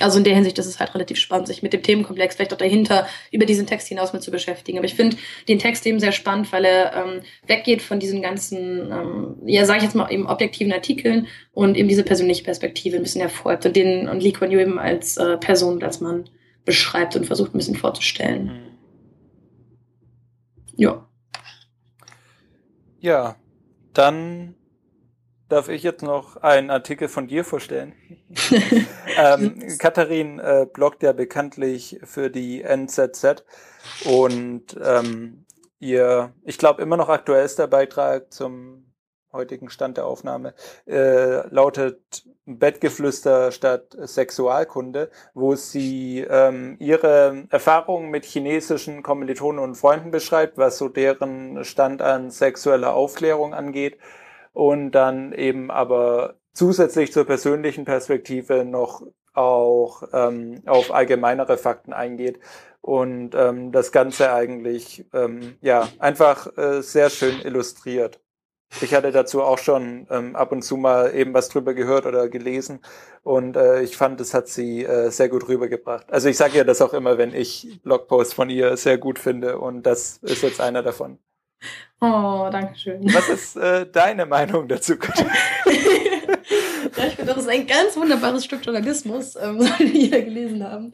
Also 0.00 0.16
in 0.16 0.24
der 0.24 0.34
Hinsicht 0.34 0.58
ist 0.58 0.66
es 0.66 0.80
halt 0.80 0.94
relativ 0.94 1.18
spannend, 1.18 1.46
sich 1.46 1.62
mit 1.62 1.74
dem 1.74 1.82
Themenkomplex 1.82 2.34
vielleicht 2.34 2.54
auch 2.54 2.58
dahinter 2.58 3.06
über 3.30 3.44
diesen 3.44 3.66
Text 3.66 3.88
hinaus 3.88 4.14
mit 4.14 4.22
zu 4.22 4.30
beschäftigen. 4.30 4.78
Aber 4.78 4.86
ich 4.86 4.94
finde 4.94 5.18
den 5.46 5.58
Text 5.58 5.86
eben 5.86 6.00
sehr 6.00 6.12
spannend, 6.12 6.50
weil 6.52 6.64
er 6.64 6.94
ähm, 6.94 7.20
weggeht 7.46 7.82
von 7.82 8.00
diesen 8.00 8.22
ganzen, 8.22 8.90
ähm, 8.90 9.36
ja, 9.44 9.66
sage 9.66 9.78
ich 9.78 9.84
jetzt 9.84 9.94
mal, 9.94 10.10
eben 10.10 10.26
objektiven 10.26 10.72
Artikeln 10.72 11.26
und 11.52 11.76
eben 11.76 11.88
diese 11.88 12.02
persönliche 12.02 12.44
Perspektive 12.44 12.96
ein 12.96 13.02
bisschen 13.02 13.20
hervorhebt 13.20 13.66
und 13.66 13.76
den 13.76 14.08
und 14.08 14.22
Lee 14.22 14.32
Kuan 14.32 14.50
Yew 14.50 14.60
eben 14.60 14.78
als 14.78 15.18
äh, 15.18 15.36
Person, 15.36 15.82
als 15.82 16.00
Mann 16.00 16.24
beschreibt 16.64 17.14
und 17.16 17.26
versucht 17.26 17.54
ein 17.54 17.58
bisschen 17.58 17.76
vorzustellen. 17.76 18.69
Ja. 20.80 21.06
Ja, 23.00 23.36
dann 23.92 24.54
darf 25.50 25.68
ich 25.68 25.82
jetzt 25.82 26.02
noch 26.02 26.38
einen 26.38 26.70
Artikel 26.70 27.08
von 27.08 27.28
dir 27.28 27.44
vorstellen. 27.44 27.92
ähm, 29.18 29.76
Katharin 29.78 30.38
äh, 30.38 30.66
bloggt 30.72 31.02
ja 31.02 31.12
bekanntlich 31.12 32.00
für 32.04 32.30
die 32.30 32.62
NZZ 32.62 33.44
und 34.06 34.74
ähm, 34.82 35.44
ihr, 35.80 36.32
ich 36.44 36.56
glaube, 36.56 36.80
immer 36.80 36.96
noch 36.96 37.10
aktuellster 37.10 37.66
Beitrag 37.66 38.32
zum 38.32 38.89
heutigen 39.32 39.70
Stand 39.70 39.96
der 39.96 40.06
Aufnahme, 40.06 40.54
äh, 40.86 41.46
lautet 41.48 42.24
Bettgeflüster 42.46 43.52
statt 43.52 43.96
Sexualkunde, 43.98 45.10
wo 45.34 45.54
sie 45.54 46.26
ähm, 46.28 46.76
ihre 46.80 47.44
Erfahrungen 47.50 48.10
mit 48.10 48.24
chinesischen 48.24 49.02
Kommilitonen 49.02 49.62
und 49.62 49.76
Freunden 49.76 50.10
beschreibt, 50.10 50.58
was 50.58 50.78
so 50.78 50.88
deren 50.88 51.64
Stand 51.64 52.02
an 52.02 52.30
sexueller 52.30 52.94
Aufklärung 52.94 53.54
angeht 53.54 53.98
und 54.52 54.92
dann 54.92 55.32
eben 55.32 55.70
aber 55.70 56.34
zusätzlich 56.52 57.12
zur 57.12 57.24
persönlichen 57.24 57.84
Perspektive 57.84 58.64
noch 58.64 59.02
auch 59.32 60.02
ähm, 60.12 60.62
auf 60.66 60.92
allgemeinere 60.92 61.56
Fakten 61.56 61.92
eingeht 61.92 62.40
und 62.80 63.34
ähm, 63.34 63.72
das 63.72 63.92
Ganze 63.92 64.32
eigentlich 64.32 65.06
ähm, 65.12 65.56
ja 65.60 65.88
einfach 65.98 66.56
äh, 66.56 66.82
sehr 66.82 67.10
schön 67.10 67.40
illustriert. 67.42 68.20
Ich 68.80 68.94
hatte 68.94 69.10
dazu 69.10 69.42
auch 69.42 69.58
schon 69.58 70.06
ähm, 70.10 70.36
ab 70.36 70.52
und 70.52 70.62
zu 70.62 70.76
mal 70.76 71.14
eben 71.14 71.34
was 71.34 71.48
drüber 71.48 71.74
gehört 71.74 72.06
oder 72.06 72.28
gelesen 72.28 72.80
und 73.22 73.56
äh, 73.56 73.82
ich 73.82 73.96
fand, 73.96 74.20
das 74.20 74.32
hat 74.32 74.48
sie 74.48 74.84
äh, 74.84 75.10
sehr 75.10 75.28
gut 75.28 75.48
rübergebracht. 75.48 76.10
Also 76.10 76.28
ich 76.28 76.36
sage 76.36 76.58
ja 76.58 76.64
das 76.64 76.80
auch 76.80 76.94
immer, 76.94 77.18
wenn 77.18 77.34
ich 77.34 77.80
Blogposts 77.82 78.32
von 78.32 78.48
ihr 78.48 78.76
sehr 78.76 78.96
gut 78.96 79.18
finde 79.18 79.58
und 79.58 79.84
das 79.84 80.18
ist 80.18 80.42
jetzt 80.42 80.60
einer 80.60 80.82
davon. 80.82 81.18
Oh, 82.00 82.48
danke 82.50 82.78
schön. 82.78 83.12
Was 83.12 83.28
ist 83.28 83.56
äh, 83.56 83.86
deine 83.90 84.24
Meinung 84.24 84.66
dazu? 84.68 84.94
ja, 86.96 87.06
ich 87.06 87.14
finde, 87.14 87.34
das 87.34 87.42
ist 87.42 87.48
ein 87.48 87.66
ganz 87.66 87.96
wunderbares 87.96 88.44
Stück 88.44 88.64
Journalismus, 88.64 89.36
ähm, 89.36 89.60
solltet 89.60 89.94
ihr 89.94 90.08
hier 90.08 90.22
gelesen 90.22 90.64
haben. 90.64 90.92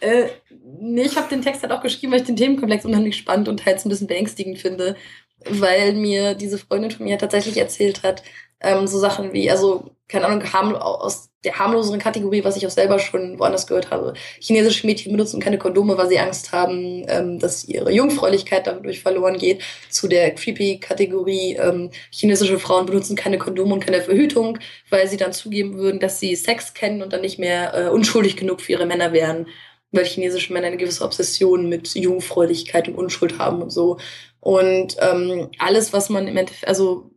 Äh, 0.00 0.28
nee, 0.80 1.02
ich 1.02 1.16
habe 1.16 1.28
den 1.28 1.42
Text 1.42 1.62
halt 1.62 1.72
auch 1.72 1.82
geschrieben, 1.82 2.12
weil 2.12 2.20
ich 2.20 2.26
den 2.26 2.36
Themenkomplex 2.36 2.84
unheimlich 2.84 3.16
spannend 3.16 3.48
und 3.48 3.64
halt 3.66 3.84
ein 3.84 3.88
bisschen 3.88 4.06
beängstigend 4.06 4.58
finde, 4.58 4.96
weil 5.44 5.94
mir 5.94 6.34
diese 6.34 6.58
Freundin 6.58 6.90
von 6.90 7.06
mir 7.06 7.18
tatsächlich 7.18 7.56
erzählt 7.56 8.02
hat, 8.02 8.22
ähm, 8.60 8.86
so 8.86 8.98
Sachen 8.98 9.32
wie, 9.32 9.50
also, 9.50 9.90
keine 10.08 10.26
Ahnung, 10.26 10.42
aus 10.76 11.30
der 11.44 11.58
harmloseren 11.58 12.00
Kategorie, 12.00 12.42
was 12.42 12.56
ich 12.56 12.66
auch 12.66 12.70
selber 12.70 12.98
schon 12.98 13.38
woanders 13.38 13.68
gehört 13.68 13.90
habe. 13.90 14.14
Chinesische 14.40 14.86
Mädchen 14.86 15.12
benutzen 15.12 15.40
keine 15.40 15.58
Kondome, 15.58 15.96
weil 15.96 16.08
sie 16.08 16.18
Angst 16.18 16.50
haben, 16.50 17.04
ähm, 17.08 17.38
dass 17.38 17.64
ihre 17.64 17.92
Jungfräulichkeit 17.92 18.66
dadurch 18.66 19.00
verloren 19.00 19.38
geht. 19.38 19.62
Zu 19.90 20.08
der 20.08 20.34
creepy 20.34 20.80
Kategorie, 20.80 21.54
ähm, 21.54 21.90
chinesische 22.10 22.58
Frauen 22.58 22.86
benutzen 22.86 23.14
keine 23.14 23.38
Kondome 23.38 23.74
und 23.74 23.84
keine 23.84 24.02
Verhütung, 24.02 24.58
weil 24.90 25.06
sie 25.06 25.16
dann 25.16 25.32
zugeben 25.32 25.78
würden, 25.78 26.00
dass 26.00 26.18
sie 26.18 26.34
Sex 26.34 26.74
kennen 26.74 27.02
und 27.02 27.12
dann 27.12 27.20
nicht 27.20 27.38
mehr 27.38 27.74
äh, 27.74 27.88
unschuldig 27.90 28.36
genug 28.36 28.60
für 28.60 28.72
ihre 28.72 28.86
Männer 28.86 29.12
wären 29.12 29.46
weil 29.90 30.04
chinesische 30.04 30.52
Männer 30.52 30.66
eine 30.66 30.76
gewisse 30.76 31.04
Obsession 31.04 31.68
mit 31.68 31.94
Jungfräulichkeit 31.94 32.88
und 32.88 32.94
Unschuld 32.96 33.38
haben 33.38 33.62
und 33.62 33.70
so. 33.70 33.98
Und 34.40 34.96
ähm, 35.00 35.50
alles, 35.58 35.92
was 35.92 36.08
man 36.08 36.28
im 36.28 36.36
Endeffekt, 36.36 36.68
also 36.68 37.10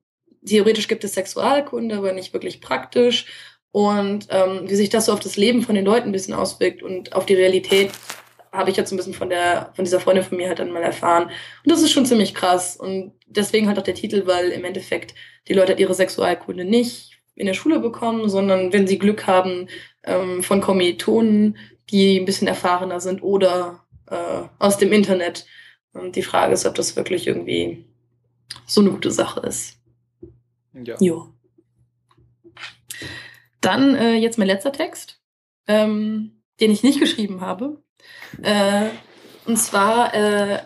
theoretisch 0.46 0.88
gibt 0.88 1.04
es 1.04 1.14
Sexualkunde, 1.14 1.98
aber 1.98 2.14
nicht 2.14 2.34
wirklich 2.34 2.62
praktisch. 2.62 3.26
Und 3.72 4.28
ähm, 4.30 4.70
wie 4.70 4.76
sich 4.76 4.90
das 4.90 5.06
so 5.06 5.14
auf 5.14 5.20
das 5.20 5.38
Leben 5.38 5.62
von 5.62 5.76
den 5.76 5.86
Leuten 5.86 6.10
ein 6.10 6.14
bisschen 6.14 6.34
auswirkt 6.34 6.84
und 6.84 7.14
auf 7.14 7.26
die 7.26 7.36
Realität, 7.36 7.92
habe 8.52 8.70
ich 8.70 8.76
jetzt 8.76 8.92
ein 8.92 8.98
bisschen 8.98 9.14
von 9.14 9.30
der 9.30 9.72
von 9.76 9.86
dieser 9.86 10.02
Freundin 10.02 10.26
von 10.26 10.38
mir 10.38 10.50
halt 10.50 10.60
dann 10.60 10.72
mal 10.72 10.84
erfahren. 10.84 11.26
Und 11.26 11.72
das 11.72 11.82
ist 11.82 11.92
schon 11.92 12.06
ziemlich 12.06 12.34
krass. 12.34 12.76
Und 12.76 13.14
deswegen 13.28 13.68
halt 13.68 13.80
auch 13.80 13.84
der 13.84 13.96
Titel, 13.96 14.24
weil 14.26 14.50
im 14.50 14.66
Endeffekt 14.66 15.16
die 15.48 15.54
Leute 15.54 15.70
halt 15.70 15.80
ihre 15.80 15.94
Sexualkunde 15.94 16.66
nicht 16.66 17.20
in 17.36 17.48
der 17.48 17.54
Schule 17.54 17.80
bekommen, 17.80 18.30
sondern 18.30 18.74
wenn 18.74 18.88
sie 18.88 19.00
Glück 19.00 19.26
haben 19.26 19.68
ähm, 20.04 20.44
von 20.44 20.60
Kommilitonen, 20.60 21.58
die 21.90 22.20
ein 22.20 22.26
bisschen 22.26 22.48
erfahrener 22.48 23.00
sind 23.00 23.24
oder 23.24 23.86
äh, 24.10 24.44
aus 24.60 24.78
dem 24.78 24.92
Internet. 24.92 25.46
Und 25.94 26.16
die 26.16 26.24
Frage 26.24 26.54
ist, 26.54 26.66
ob 26.66 26.76
das 26.76 26.96
wirklich 26.96 27.28
irgendwie 27.28 27.86
so 28.66 28.82
eine 28.82 28.92
gute 28.92 29.12
Sache 29.12 29.42
ist. 29.42 29.78
Ja. 30.74 30.96
Jo. 31.00 31.34
Dann 33.60 33.96
äh, 33.96 34.16
jetzt 34.16 34.38
mein 34.38 34.48
letzter 34.48 34.72
Text, 34.72 35.22
ähm, 35.68 36.42
den 36.60 36.72
ich 36.72 36.84
nicht 36.84 37.00
geschrieben 37.00 37.42
habe. 37.42 37.84
Äh, 38.42 38.90
und 39.46 39.58
zwar 39.58 40.14
äh, 40.14 40.60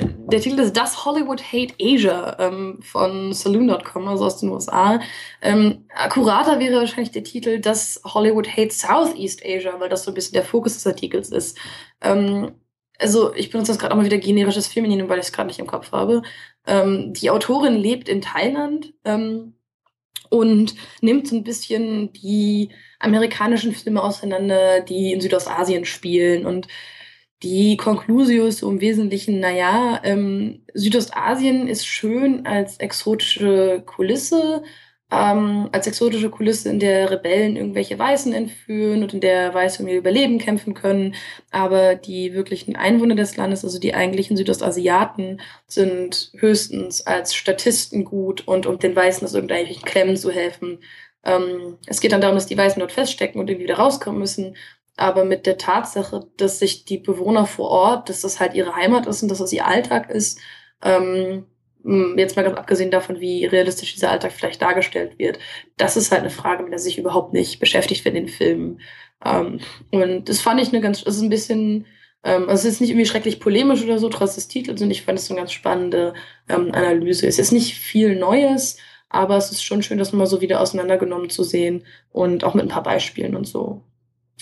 der 0.00 0.40
Titel 0.40 0.60
ist 0.60 0.76
Das 0.76 1.04
Hollywood 1.04 1.42
Hate 1.42 1.74
Asia 1.80 2.36
ähm, 2.38 2.78
von 2.82 3.32
Saloon.com, 3.32 4.08
also 4.08 4.24
aus 4.24 4.38
den 4.38 4.48
USA. 4.50 5.00
Ähm, 5.42 5.86
akkurater 5.94 6.58
wäre 6.58 6.76
wahrscheinlich 6.76 7.10
der 7.10 7.24
Titel 7.24 7.60
Das 7.60 8.00
Hollywood 8.04 8.48
Hate 8.48 8.70
Southeast 8.70 9.44
Asia, 9.44 9.78
weil 9.80 9.88
das 9.88 10.04
so 10.04 10.10
ein 10.10 10.14
bisschen 10.14 10.34
der 10.34 10.44
Fokus 10.44 10.74
des 10.74 10.86
Artikels 10.86 11.30
ist. 11.30 11.58
Ähm, 12.00 12.52
also 12.98 13.34
ich 13.34 13.50
benutze 13.50 13.72
das 13.72 13.78
gerade 13.78 13.92
auch 13.92 13.96
mal 13.96 14.04
wieder 14.04 14.18
generisches 14.18 14.66
Feminin, 14.68 15.08
weil 15.08 15.18
ich 15.18 15.26
es 15.26 15.32
gerade 15.32 15.48
nicht 15.48 15.58
im 15.58 15.66
Kopf 15.66 15.92
habe. 15.92 16.22
Ähm, 16.66 17.12
die 17.14 17.30
Autorin 17.30 17.76
lebt 17.76 18.08
in 18.08 18.20
Thailand 18.20 18.94
ähm, 19.04 19.54
und 20.30 20.74
nimmt 21.00 21.28
so 21.28 21.36
ein 21.36 21.44
bisschen 21.44 22.12
die 22.12 22.70
amerikanischen 23.00 23.72
Filme 23.72 24.02
auseinander, 24.02 24.80
die 24.80 25.12
in 25.12 25.20
Südostasien 25.20 25.84
spielen 25.84 26.46
und 26.46 26.68
die 27.42 27.76
Conclusio 27.76 28.46
ist 28.46 28.58
so 28.58 28.70
im 28.70 28.80
Wesentlichen, 28.80 29.40
naja, 29.40 30.00
ähm, 30.04 30.64
Südostasien 30.74 31.66
ist 31.66 31.86
schön 31.86 32.46
als 32.46 32.76
exotische 32.76 33.82
Kulisse, 33.84 34.62
ähm, 35.12 35.68
als 35.72 35.86
exotische 35.86 36.30
Kulisse, 36.30 36.70
in 36.70 36.80
der 36.80 37.10
Rebellen 37.10 37.56
irgendwelche 37.56 37.98
Weißen 37.98 38.32
entführen 38.32 39.02
und 39.02 39.12
in 39.12 39.20
der 39.20 39.52
Weiße 39.52 39.82
um 39.82 39.88
ihr 39.88 39.98
Überleben 39.98 40.38
kämpfen 40.38 40.72
können. 40.72 41.14
Aber 41.50 41.94
die 41.96 42.32
wirklichen 42.32 42.76
Einwohner 42.76 43.14
des 43.14 43.36
Landes, 43.36 43.62
also 43.62 43.78
die 43.78 43.94
eigentlichen 43.94 44.38
Südostasiaten, 44.38 45.42
sind 45.66 46.32
höchstens 46.38 47.06
als 47.06 47.34
Statisten 47.34 48.04
gut 48.04 48.48
und 48.48 48.64
um 48.64 48.78
den 48.78 48.96
Weißen 48.96 49.26
aus 49.26 49.34
irgendwelchen 49.34 49.82
Klemmen 49.82 50.16
zu 50.16 50.30
helfen. 50.30 50.78
Ähm, 51.24 51.76
es 51.86 52.00
geht 52.00 52.12
dann 52.12 52.22
darum, 52.22 52.36
dass 52.36 52.46
die 52.46 52.56
Weißen 52.56 52.80
dort 52.80 52.92
feststecken 52.92 53.38
und 53.38 53.50
irgendwie 53.50 53.68
wieder 53.68 53.78
rauskommen 53.78 54.18
müssen 54.18 54.56
aber 54.96 55.24
mit 55.24 55.46
der 55.46 55.56
Tatsache, 55.56 56.28
dass 56.36 56.58
sich 56.58 56.84
die 56.84 56.98
Bewohner 56.98 57.46
vor 57.46 57.70
Ort, 57.70 58.08
dass 58.10 58.20
das 58.20 58.40
halt 58.40 58.54
ihre 58.54 58.76
Heimat 58.76 59.06
ist 59.06 59.22
und 59.22 59.30
dass 59.30 59.38
das 59.38 59.52
ihr 59.52 59.66
Alltag 59.66 60.10
ist, 60.10 60.38
ähm, 60.82 61.46
jetzt 62.16 62.36
mal 62.36 62.42
ganz 62.42 62.56
abgesehen 62.56 62.90
davon, 62.90 63.20
wie 63.20 63.44
realistisch 63.46 63.94
dieser 63.94 64.10
Alltag 64.10 64.32
vielleicht 64.32 64.62
dargestellt 64.62 65.18
wird, 65.18 65.38
das 65.76 65.96
ist 65.96 66.12
halt 66.12 66.22
eine 66.22 66.30
Frage, 66.30 66.62
mit 66.62 66.72
der 66.72 66.78
sich 66.78 66.98
überhaupt 66.98 67.32
nicht 67.32 67.60
beschäftigt 67.60 68.04
wird 68.04 68.14
in 68.14 68.26
den 68.26 68.32
Filmen. 68.32 68.80
Ähm, 69.24 69.60
und 69.90 70.28
das 70.28 70.40
fand 70.40 70.60
ich 70.60 70.68
eine 70.68 70.80
ganz, 70.80 71.04
das 71.04 71.16
ist 71.16 71.22
ein 71.22 71.28
bisschen, 71.28 71.86
ähm, 72.24 72.48
also 72.48 72.68
es 72.68 72.74
ist 72.74 72.80
nicht 72.80 72.90
irgendwie 72.90 73.06
schrecklich 73.06 73.40
polemisch 73.40 73.82
oder 73.82 73.98
so, 73.98 74.08
trotz 74.08 74.36
des 74.36 74.48
Titels, 74.48 74.80
und 74.82 74.90
ich 74.90 75.02
fand 75.02 75.18
es 75.18 75.30
eine 75.30 75.40
ganz 75.40 75.52
spannende 75.52 76.14
ähm, 76.48 76.70
Analyse. 76.72 77.26
Es 77.26 77.38
ist 77.38 77.52
nicht 77.52 77.74
viel 77.74 78.16
Neues, 78.16 78.78
aber 79.08 79.36
es 79.36 79.50
ist 79.50 79.64
schon 79.64 79.82
schön, 79.82 79.98
das 79.98 80.12
mal 80.12 80.26
so 80.26 80.40
wieder 80.40 80.60
auseinandergenommen 80.60 81.30
zu 81.30 81.42
sehen 81.44 81.84
und 82.12 82.44
auch 82.44 82.54
mit 82.54 82.64
ein 82.64 82.68
paar 82.68 82.82
Beispielen 82.82 83.36
und 83.36 83.46
so 83.46 83.82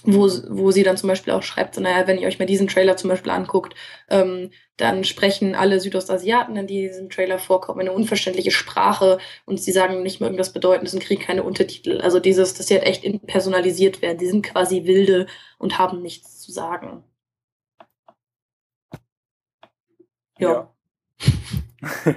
wo, 0.04 0.28
wo 0.48 0.70
sie 0.70 0.82
dann 0.82 0.96
zum 0.96 1.08
Beispiel 1.08 1.32
auch 1.32 1.42
schreibt, 1.42 1.74
so, 1.74 1.80
naja, 1.80 2.06
wenn 2.06 2.18
ihr 2.18 2.26
euch 2.26 2.38
mal 2.38 2.46
diesen 2.46 2.68
Trailer 2.68 2.96
zum 2.96 3.10
Beispiel 3.10 3.32
anguckt, 3.32 3.74
ähm, 4.08 4.50
dann 4.76 5.04
sprechen 5.04 5.54
alle 5.54 5.78
Südostasiaten, 5.78 6.56
in 6.56 6.66
diesem 6.66 7.10
Trailer 7.10 7.38
vorkommen, 7.38 7.80
eine 7.80 7.92
unverständliche 7.92 8.50
Sprache 8.50 9.18
und 9.44 9.60
sie 9.60 9.72
sagen 9.72 10.02
nicht 10.02 10.20
mehr 10.20 10.28
irgendwas 10.28 10.52
Bedeutendes 10.52 10.94
und 10.94 11.02
kriegen 11.02 11.22
keine 11.22 11.42
Untertitel. 11.42 12.00
Also 12.00 12.18
dieses, 12.18 12.54
dass 12.54 12.68
sie 12.68 12.74
halt 12.74 12.86
echt 12.86 13.26
personalisiert 13.26 14.00
werden. 14.00 14.18
Die 14.18 14.26
sind 14.26 14.46
quasi 14.46 14.84
wilde 14.84 15.26
und 15.58 15.78
haben 15.78 16.00
nichts 16.00 16.40
zu 16.40 16.50
sagen. 16.50 17.04
Ja. 20.38 20.70
ja. 21.20 22.14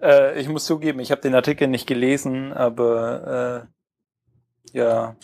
äh, 0.00 0.40
ich 0.40 0.48
muss 0.48 0.64
zugeben, 0.64 0.98
ich 0.98 1.12
habe 1.12 1.20
den 1.20 1.36
Artikel 1.36 1.68
nicht 1.68 1.86
gelesen, 1.86 2.52
aber 2.52 3.68
äh, 4.72 4.76
ja. 4.76 5.16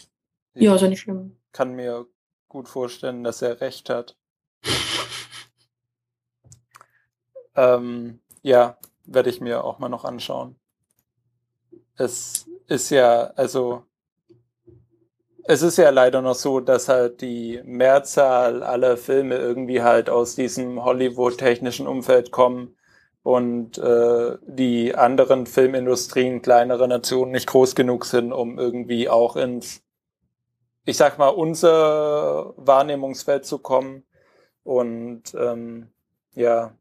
Ja, 0.54 0.76
ist 0.76 0.82
ja 0.82 0.88
nicht 0.88 1.00
schlimm 1.00 1.36
kann 1.52 1.74
mir 1.74 2.06
gut 2.48 2.68
vorstellen, 2.68 3.24
dass 3.24 3.42
er 3.42 3.60
recht 3.60 3.88
hat. 3.90 4.16
ähm, 7.56 8.20
ja, 8.42 8.76
werde 9.04 9.30
ich 9.30 9.40
mir 9.40 9.64
auch 9.64 9.78
mal 9.78 9.88
noch 9.88 10.04
anschauen. 10.04 10.56
Es 11.96 12.46
ist 12.68 12.90
ja, 12.90 13.32
also, 13.36 13.84
es 15.44 15.62
ist 15.62 15.78
ja 15.78 15.90
leider 15.90 16.22
noch 16.22 16.34
so, 16.34 16.60
dass 16.60 16.88
halt 16.88 17.20
die 17.20 17.60
Mehrzahl 17.64 18.62
aller 18.62 18.96
Filme 18.96 19.36
irgendwie 19.36 19.82
halt 19.82 20.08
aus 20.08 20.34
diesem 20.34 20.84
Hollywood-technischen 20.84 21.86
Umfeld 21.86 22.30
kommen 22.30 22.76
und 23.22 23.78
äh, 23.78 24.36
die 24.46 24.94
anderen 24.94 25.46
Filmindustrien 25.46 26.42
kleinere 26.42 26.88
Nationen 26.88 27.32
nicht 27.32 27.46
groß 27.46 27.74
genug 27.74 28.04
sind, 28.04 28.32
um 28.32 28.58
irgendwie 28.58 29.08
auch 29.08 29.36
ins 29.36 29.81
ich 30.84 30.96
sag 30.96 31.18
mal, 31.18 31.28
unser 31.28 32.54
Wahrnehmungsfeld 32.56 33.44
zu 33.44 33.58
kommen. 33.58 34.04
Und 34.64 35.34
ähm, 35.34 35.88
ja, 36.34 36.72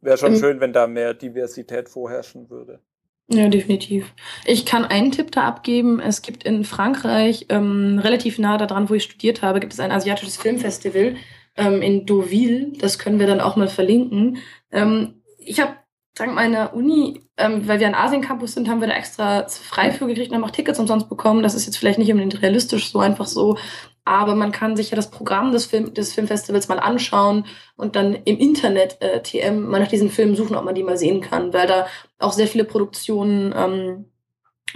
wäre 0.00 0.18
schon 0.18 0.34
ähm, 0.34 0.38
schön, 0.38 0.60
wenn 0.60 0.72
da 0.72 0.86
mehr 0.86 1.14
Diversität 1.14 1.88
vorherrschen 1.88 2.50
würde. 2.50 2.80
Ja, 3.28 3.48
definitiv. 3.48 4.12
Ich 4.44 4.66
kann 4.66 4.84
einen 4.84 5.10
Tipp 5.10 5.30
da 5.32 5.48
abgeben. 5.48 6.00
Es 6.00 6.22
gibt 6.22 6.44
in 6.44 6.64
Frankreich, 6.64 7.46
ähm, 7.48 7.98
relativ 7.98 8.38
nah 8.38 8.58
daran, 8.58 8.90
wo 8.90 8.94
ich 8.94 9.04
studiert 9.04 9.42
habe, 9.42 9.60
gibt 9.60 9.72
es 9.72 9.80
ein 9.80 9.92
asiatisches 9.92 10.36
Filmfestival 10.36 11.16
ähm, 11.56 11.82
in 11.82 12.04
Deauville. 12.04 12.72
Das 12.78 12.98
können 12.98 13.18
wir 13.18 13.26
dann 13.26 13.40
auch 13.40 13.56
mal 13.56 13.68
verlinken. 13.68 14.38
Ähm, 14.70 15.22
ich 15.38 15.60
habe 15.60 15.76
dank 16.14 16.34
meiner 16.34 16.74
Uni, 16.74 17.22
ähm, 17.36 17.66
weil 17.66 17.80
wir 17.80 17.86
ein 17.86 17.94
Asien-Campus 17.94 18.52
sind, 18.52 18.68
haben 18.68 18.80
wir 18.80 18.88
da 18.88 18.94
extra 18.94 19.48
frei 19.48 19.90
für 19.92 20.06
gekriegt 20.06 20.30
und 20.30 20.36
haben 20.36 20.44
auch 20.44 20.50
Tickets 20.50 20.78
umsonst 20.78 21.08
bekommen. 21.08 21.42
Das 21.42 21.54
ist 21.54 21.66
jetzt 21.66 21.78
vielleicht 21.78 21.98
nicht 21.98 22.10
unbedingt 22.10 22.42
realistisch 22.42 22.90
so 22.90 22.98
einfach 22.98 23.26
so, 23.26 23.56
aber 24.04 24.34
man 24.34 24.52
kann 24.52 24.76
sich 24.76 24.90
ja 24.90 24.96
das 24.96 25.10
Programm 25.10 25.52
des, 25.52 25.66
Film, 25.66 25.94
des 25.94 26.12
Filmfestivals 26.12 26.68
mal 26.68 26.80
anschauen 26.80 27.46
und 27.76 27.96
dann 27.96 28.14
im 28.14 28.38
Internet 28.38 29.00
äh, 29.00 29.22
TM 29.22 29.68
mal 29.68 29.80
nach 29.80 29.88
diesen 29.88 30.10
Filmen 30.10 30.34
suchen, 30.34 30.56
ob 30.56 30.64
man 30.64 30.74
die 30.74 30.82
mal 30.82 30.98
sehen 30.98 31.20
kann, 31.20 31.52
weil 31.52 31.66
da 31.66 31.86
auch 32.18 32.32
sehr 32.32 32.48
viele 32.48 32.64
Produktionen 32.64 33.54
ähm, 33.56 34.06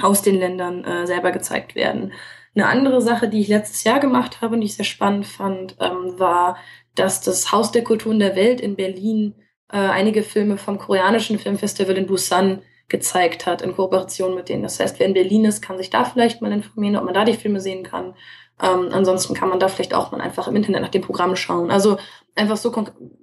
aus 0.00 0.22
den 0.22 0.38
Ländern 0.38 0.84
äh, 0.84 1.06
selber 1.06 1.32
gezeigt 1.32 1.74
werden. 1.74 2.12
Eine 2.54 2.68
andere 2.68 3.02
Sache, 3.02 3.28
die 3.28 3.40
ich 3.40 3.48
letztes 3.48 3.84
Jahr 3.84 4.00
gemacht 4.00 4.40
habe 4.40 4.54
und 4.54 4.60
die 4.60 4.66
ich 4.66 4.76
sehr 4.76 4.84
spannend 4.84 5.26
fand, 5.26 5.76
ähm, 5.80 6.18
war, 6.18 6.56
dass 6.94 7.20
das 7.20 7.52
Haus 7.52 7.72
der 7.72 7.84
Kulturen 7.84 8.18
der 8.18 8.36
Welt 8.36 8.60
in 8.60 8.76
Berlin 8.76 9.34
äh, 9.72 9.78
einige 9.78 10.22
Filme 10.22 10.56
vom 10.56 10.78
koreanischen 10.78 11.38
Filmfestival 11.38 11.96
in 11.96 12.06
Busan 12.06 12.62
gezeigt 12.88 13.46
hat, 13.46 13.62
in 13.62 13.74
Kooperation 13.74 14.34
mit 14.34 14.48
denen. 14.48 14.62
Das 14.62 14.78
heißt, 14.78 14.98
wer 15.00 15.06
in 15.06 15.14
Berlin 15.14 15.44
ist, 15.44 15.60
kann 15.60 15.78
sich 15.78 15.90
da 15.90 16.04
vielleicht 16.04 16.40
mal 16.40 16.52
informieren, 16.52 16.96
ob 16.96 17.04
man 17.04 17.14
da 17.14 17.24
die 17.24 17.34
Filme 17.34 17.60
sehen 17.60 17.82
kann. 17.82 18.14
Ähm, 18.62 18.88
ansonsten 18.92 19.34
kann 19.34 19.48
man 19.48 19.58
da 19.58 19.68
vielleicht 19.68 19.92
auch 19.92 20.12
mal 20.12 20.20
einfach 20.20 20.48
im 20.48 20.56
Internet 20.56 20.82
nach 20.82 20.88
dem 20.88 21.02
Programm 21.02 21.36
schauen. 21.36 21.70
Also 21.70 21.98
einfach 22.34 22.56
so 22.56 22.72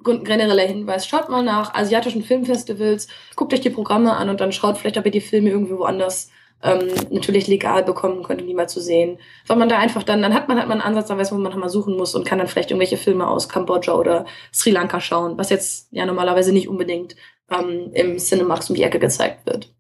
genereller 0.03 0.63
Hinweis. 0.63 1.07
Schaut 1.07 1.29
mal 1.29 1.43
nach 1.43 1.73
asiatischen 1.73 2.23
Filmfestivals, 2.23 3.07
guckt 3.35 3.53
euch 3.53 3.61
die 3.61 3.69
Programme 3.69 4.15
an 4.15 4.29
und 4.29 4.41
dann 4.41 4.51
schaut 4.51 4.77
vielleicht, 4.77 4.97
ob 4.97 5.05
ihr 5.05 5.11
die 5.11 5.21
Filme 5.21 5.49
irgendwie 5.49 5.77
woanders 5.77 6.29
ähm, 6.63 6.89
natürlich 7.09 7.47
legal 7.47 7.83
bekommen 7.83 8.23
könnte, 8.23 8.45
die 8.45 8.53
mal 8.53 8.69
zu 8.69 8.79
sehen. 8.79 9.19
Weil 9.47 9.57
man 9.57 9.69
da 9.69 9.77
einfach 9.77 10.03
dann, 10.03 10.21
dann 10.21 10.33
hat 10.33 10.47
man 10.47 10.57
halt 10.57 10.67
mal 10.67 10.73
einen 10.73 10.81
Ansatz, 10.81 11.07
dann 11.07 11.17
weiß 11.17 11.31
man, 11.31 11.43
wo 11.43 11.49
man 11.49 11.59
mal 11.59 11.69
suchen 11.69 11.97
muss 11.97 12.15
und 12.15 12.25
kann 12.25 12.39
dann 12.39 12.47
vielleicht 12.47 12.71
irgendwelche 12.71 12.97
Filme 12.97 13.27
aus 13.27 13.49
Kambodscha 13.49 13.93
oder 13.93 14.25
Sri 14.53 14.71
Lanka 14.71 14.99
schauen, 14.99 15.37
was 15.37 15.49
jetzt 15.49 15.89
ja 15.91 16.05
normalerweise 16.05 16.53
nicht 16.53 16.69
unbedingt 16.69 17.15
ähm, 17.49 17.91
im 17.93 18.17
Cinemax 18.17 18.69
um 18.69 18.75
die 18.75 18.83
Ecke 18.83 18.99
gezeigt 18.99 19.45
wird. 19.45 19.73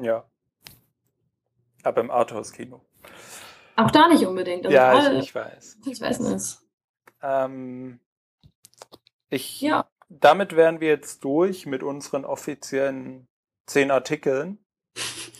Ja. 0.00 0.24
Aber 1.82 2.00
im 2.00 2.10
Arthouse-Kino. 2.10 2.80
Auch 3.76 3.90
da 3.90 4.08
nicht 4.08 4.26
unbedingt. 4.26 4.66
Also 4.66 4.76
ja, 4.76 4.90
alle, 4.90 5.18
ich, 5.18 5.26
ich, 5.26 5.34
weiß. 5.34 5.78
Ich 5.86 6.00
weiß 6.00 6.20
nicht. 6.20 6.58
Ähm, 7.22 8.00
ich, 9.30 9.60
ja. 9.60 9.86
Damit 10.08 10.56
wären 10.56 10.80
wir 10.80 10.88
jetzt 10.88 11.22
durch 11.22 11.66
mit 11.66 11.82
unseren 11.82 12.24
offiziellen 12.24 13.28
zehn 13.66 13.90
Artikeln. 13.90 14.58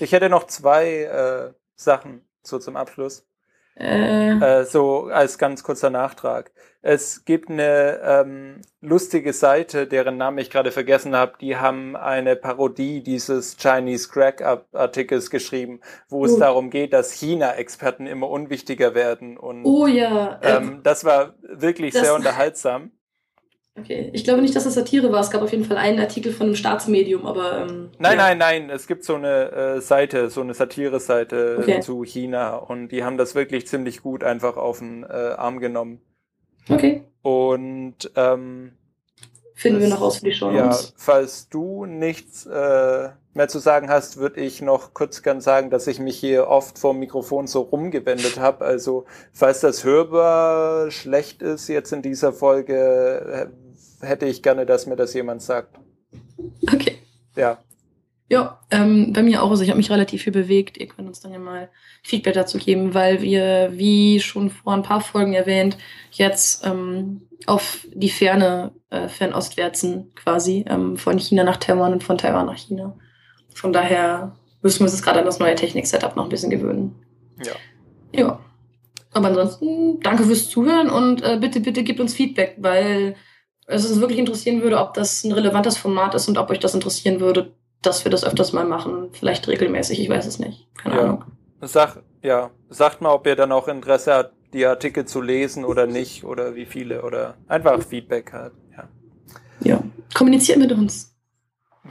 Ich 0.00 0.12
hätte 0.12 0.28
noch 0.28 0.46
zwei 0.46 1.02
äh, 1.02 1.52
Sachen 1.74 2.22
so 2.42 2.58
zum 2.58 2.76
Abschluss. 2.76 3.26
Äh. 3.78 4.38
Äh, 4.38 4.64
so 4.64 5.04
als 5.04 5.38
ganz 5.38 5.62
kurzer 5.62 5.90
Nachtrag. 5.90 6.50
Es 6.82 7.24
gibt 7.24 7.48
eine 7.48 8.00
ähm, 8.02 8.60
lustige 8.80 9.32
Seite, 9.32 9.86
deren 9.86 10.16
Namen 10.16 10.38
ich 10.38 10.50
gerade 10.50 10.72
vergessen 10.72 11.14
habe. 11.14 11.34
Die 11.40 11.56
haben 11.56 11.96
eine 11.96 12.34
Parodie 12.34 13.02
dieses 13.02 13.56
Chinese 13.56 14.08
Crack 14.08 14.42
Artikels 14.72 15.30
geschrieben, 15.30 15.80
wo 16.08 16.20
oh. 16.20 16.24
es 16.24 16.38
darum 16.38 16.70
geht, 16.70 16.92
dass 16.92 17.12
China-Experten 17.12 18.06
immer 18.06 18.28
unwichtiger 18.28 18.94
werden. 18.94 19.36
Und 19.36 19.64
oh 19.64 19.86
ja. 19.86 20.40
Ähm, 20.42 20.80
das 20.82 21.04
war 21.04 21.34
wirklich 21.42 21.94
das 21.94 22.02
sehr 22.02 22.14
unterhaltsam. 22.14 22.92
Okay, 23.80 24.10
ich 24.12 24.24
glaube 24.24 24.42
nicht, 24.42 24.54
dass 24.56 24.64
das 24.64 24.74
Satire 24.74 25.12
war. 25.12 25.20
Es 25.20 25.30
gab 25.30 25.42
auf 25.42 25.52
jeden 25.52 25.64
Fall 25.64 25.76
einen 25.76 25.98
Artikel 25.98 26.32
von 26.32 26.46
einem 26.46 26.56
Staatsmedium, 26.56 27.26
aber. 27.26 27.66
Ähm, 27.68 27.90
nein, 27.98 28.16
ja. 28.16 28.24
nein, 28.24 28.38
nein. 28.38 28.70
Es 28.70 28.86
gibt 28.86 29.04
so 29.04 29.14
eine 29.14 29.52
äh, 29.52 29.80
Seite, 29.80 30.30
so 30.30 30.40
eine 30.40 30.54
Satire-Seite 30.54 31.58
okay. 31.60 31.80
zu 31.80 32.02
China 32.04 32.56
und 32.56 32.88
die 32.88 33.04
haben 33.04 33.18
das 33.18 33.34
wirklich 33.34 33.66
ziemlich 33.66 34.02
gut 34.02 34.24
einfach 34.24 34.56
auf 34.56 34.78
den 34.78 35.04
äh, 35.04 35.06
Arm 35.06 35.60
genommen. 35.60 36.00
Okay. 36.68 37.04
Und 37.22 38.10
ähm, 38.16 38.72
finden 39.54 39.80
wir 39.80 39.88
noch 39.88 40.00
aus 40.00 40.18
für 40.18 40.26
die 40.26 40.32
Show 40.32 40.50
Ja, 40.50 40.76
falls 40.96 41.48
du 41.48 41.86
nichts 41.86 42.46
äh, 42.46 43.08
mehr 43.34 43.48
zu 43.48 43.58
sagen 43.58 43.88
hast, 43.88 44.18
würde 44.18 44.40
ich 44.40 44.60
noch 44.62 44.94
kurz 44.94 45.22
gern 45.22 45.40
sagen, 45.40 45.70
dass 45.70 45.86
ich 45.86 45.98
mich 45.98 46.18
hier 46.18 46.48
oft 46.48 46.78
vor 46.78 46.92
dem 46.92 47.00
Mikrofon 47.00 47.46
so 47.46 47.62
rumgewendet 47.62 48.38
habe. 48.38 48.64
Also 48.64 49.04
falls 49.32 49.60
das 49.60 49.84
hörbar 49.84 50.90
schlecht 50.90 51.42
ist 51.42 51.68
jetzt 51.68 51.92
in 51.92 52.02
dieser 52.02 52.32
Folge, 52.32 53.50
hätte 54.00 54.26
ich 54.26 54.42
gerne, 54.42 54.66
dass 54.66 54.86
mir 54.86 54.96
das 54.96 55.14
jemand 55.14 55.42
sagt. 55.42 55.78
Okay. 56.72 56.98
Ja. 57.36 57.58
Ja, 58.30 58.60
ähm, 58.70 59.14
bei 59.14 59.22
mir 59.22 59.42
auch. 59.42 59.50
Also 59.50 59.62
ich 59.62 59.70
habe 59.70 59.78
mich 59.78 59.90
relativ 59.90 60.22
viel 60.22 60.32
bewegt. 60.32 60.76
Ihr 60.76 60.86
könnt 60.86 61.08
uns 61.08 61.20
dann 61.20 61.32
ja 61.32 61.38
mal 61.38 61.70
Feedback 62.02 62.34
dazu 62.34 62.58
geben, 62.58 62.92
weil 62.92 63.22
wir, 63.22 63.70
wie 63.72 64.20
schon 64.20 64.50
vor 64.50 64.74
ein 64.74 64.82
paar 64.82 65.00
Folgen 65.00 65.32
erwähnt, 65.32 65.78
jetzt 66.10 66.66
ähm, 66.66 67.22
auf 67.46 67.86
die 67.94 68.10
Ferne 68.10 68.72
äh, 68.90 69.08
fernostwärtsen 69.08 70.12
quasi, 70.14 70.64
ähm, 70.68 70.98
von 70.98 71.18
China 71.18 71.42
nach 71.42 71.56
Taiwan 71.56 71.94
und 71.94 72.04
von 72.04 72.18
Taiwan 72.18 72.46
nach 72.46 72.58
China. 72.58 72.98
Von 73.54 73.72
daher 73.72 74.36
müssen 74.60 74.80
wir 74.80 74.84
uns 74.84 74.92
jetzt 74.92 75.02
gerade 75.02 75.20
an 75.20 75.24
das 75.26 75.38
neue 75.38 75.54
Technik-Setup 75.54 76.14
noch 76.14 76.24
ein 76.24 76.30
bisschen 76.30 76.50
gewöhnen. 76.50 76.94
Ja. 77.42 77.52
Ja. 78.12 78.40
Aber 79.12 79.28
ansonsten 79.28 80.00
danke 80.00 80.24
fürs 80.24 80.50
Zuhören 80.50 80.90
und 80.90 81.22
äh, 81.22 81.38
bitte, 81.40 81.60
bitte 81.60 81.82
gebt 81.82 81.98
uns 81.98 82.12
Feedback, 82.12 82.56
weil 82.58 83.16
es 83.68 83.88
uns 83.90 84.00
wirklich 84.00 84.18
interessieren 84.18 84.62
würde, 84.62 84.78
ob 84.78 84.94
das 84.94 85.24
ein 85.24 85.32
relevantes 85.32 85.76
Format 85.78 86.14
ist 86.14 86.26
und 86.28 86.38
ob 86.38 86.50
euch 86.50 86.58
das 86.58 86.74
interessieren 86.74 87.20
würde, 87.20 87.52
dass 87.82 88.04
wir 88.04 88.10
das 88.10 88.24
öfters 88.24 88.52
mal 88.52 88.64
machen. 88.64 89.10
Vielleicht 89.12 89.46
regelmäßig, 89.46 90.00
ich 90.00 90.08
weiß 90.08 90.26
es 90.26 90.38
nicht. 90.38 90.66
Keine 90.76 90.94
Ja. 90.96 91.00
Ahnung. 91.02 91.24
Sag, 91.60 92.02
ja, 92.22 92.50
sagt 92.68 93.00
mal, 93.00 93.12
ob 93.12 93.26
ihr 93.26 93.36
dann 93.36 93.52
auch 93.52 93.68
Interesse 93.68 94.14
habt, 94.14 94.32
die 94.52 94.64
Artikel 94.64 95.04
zu 95.04 95.20
lesen 95.20 95.64
oder 95.64 95.86
nicht 95.86 96.24
oder 96.24 96.54
wie 96.54 96.64
viele 96.66 97.02
oder 97.02 97.34
einfach 97.48 97.82
Feedback 97.82 98.32
hat. 98.32 98.52
Ja, 98.76 98.88
Ja. 99.60 99.82
Kommuniziert 100.14 100.58
mit 100.58 100.72
uns. 100.72 101.14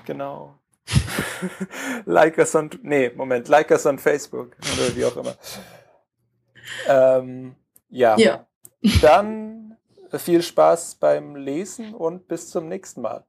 genau. 0.06 0.56
like 2.06 2.38
us 2.38 2.56
on, 2.56 2.70
nee, 2.82 3.12
Moment, 3.16 3.48
like 3.50 3.70
us 3.72 3.86
on 3.86 4.00
Facebook 4.00 4.56
oder 4.74 4.96
wie 4.96 5.06
auch 5.06 5.18
immer. 5.18 5.36
Ähm, 6.88 7.56
ja, 7.90 8.18
Ja. 8.18 8.48
dann 9.02 9.47
viel 10.12 10.42
Spaß 10.42 10.96
beim 10.96 11.36
Lesen 11.36 11.94
und 11.94 12.28
bis 12.28 12.50
zum 12.50 12.68
nächsten 12.68 13.02
Mal. 13.02 13.26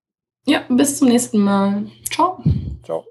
Ja, 0.47 0.64
bis 0.68 0.99
zum 0.99 1.09
nächsten 1.09 1.41
Mal. 1.41 1.87
Ciao. 2.11 2.43
Ciao. 2.83 3.05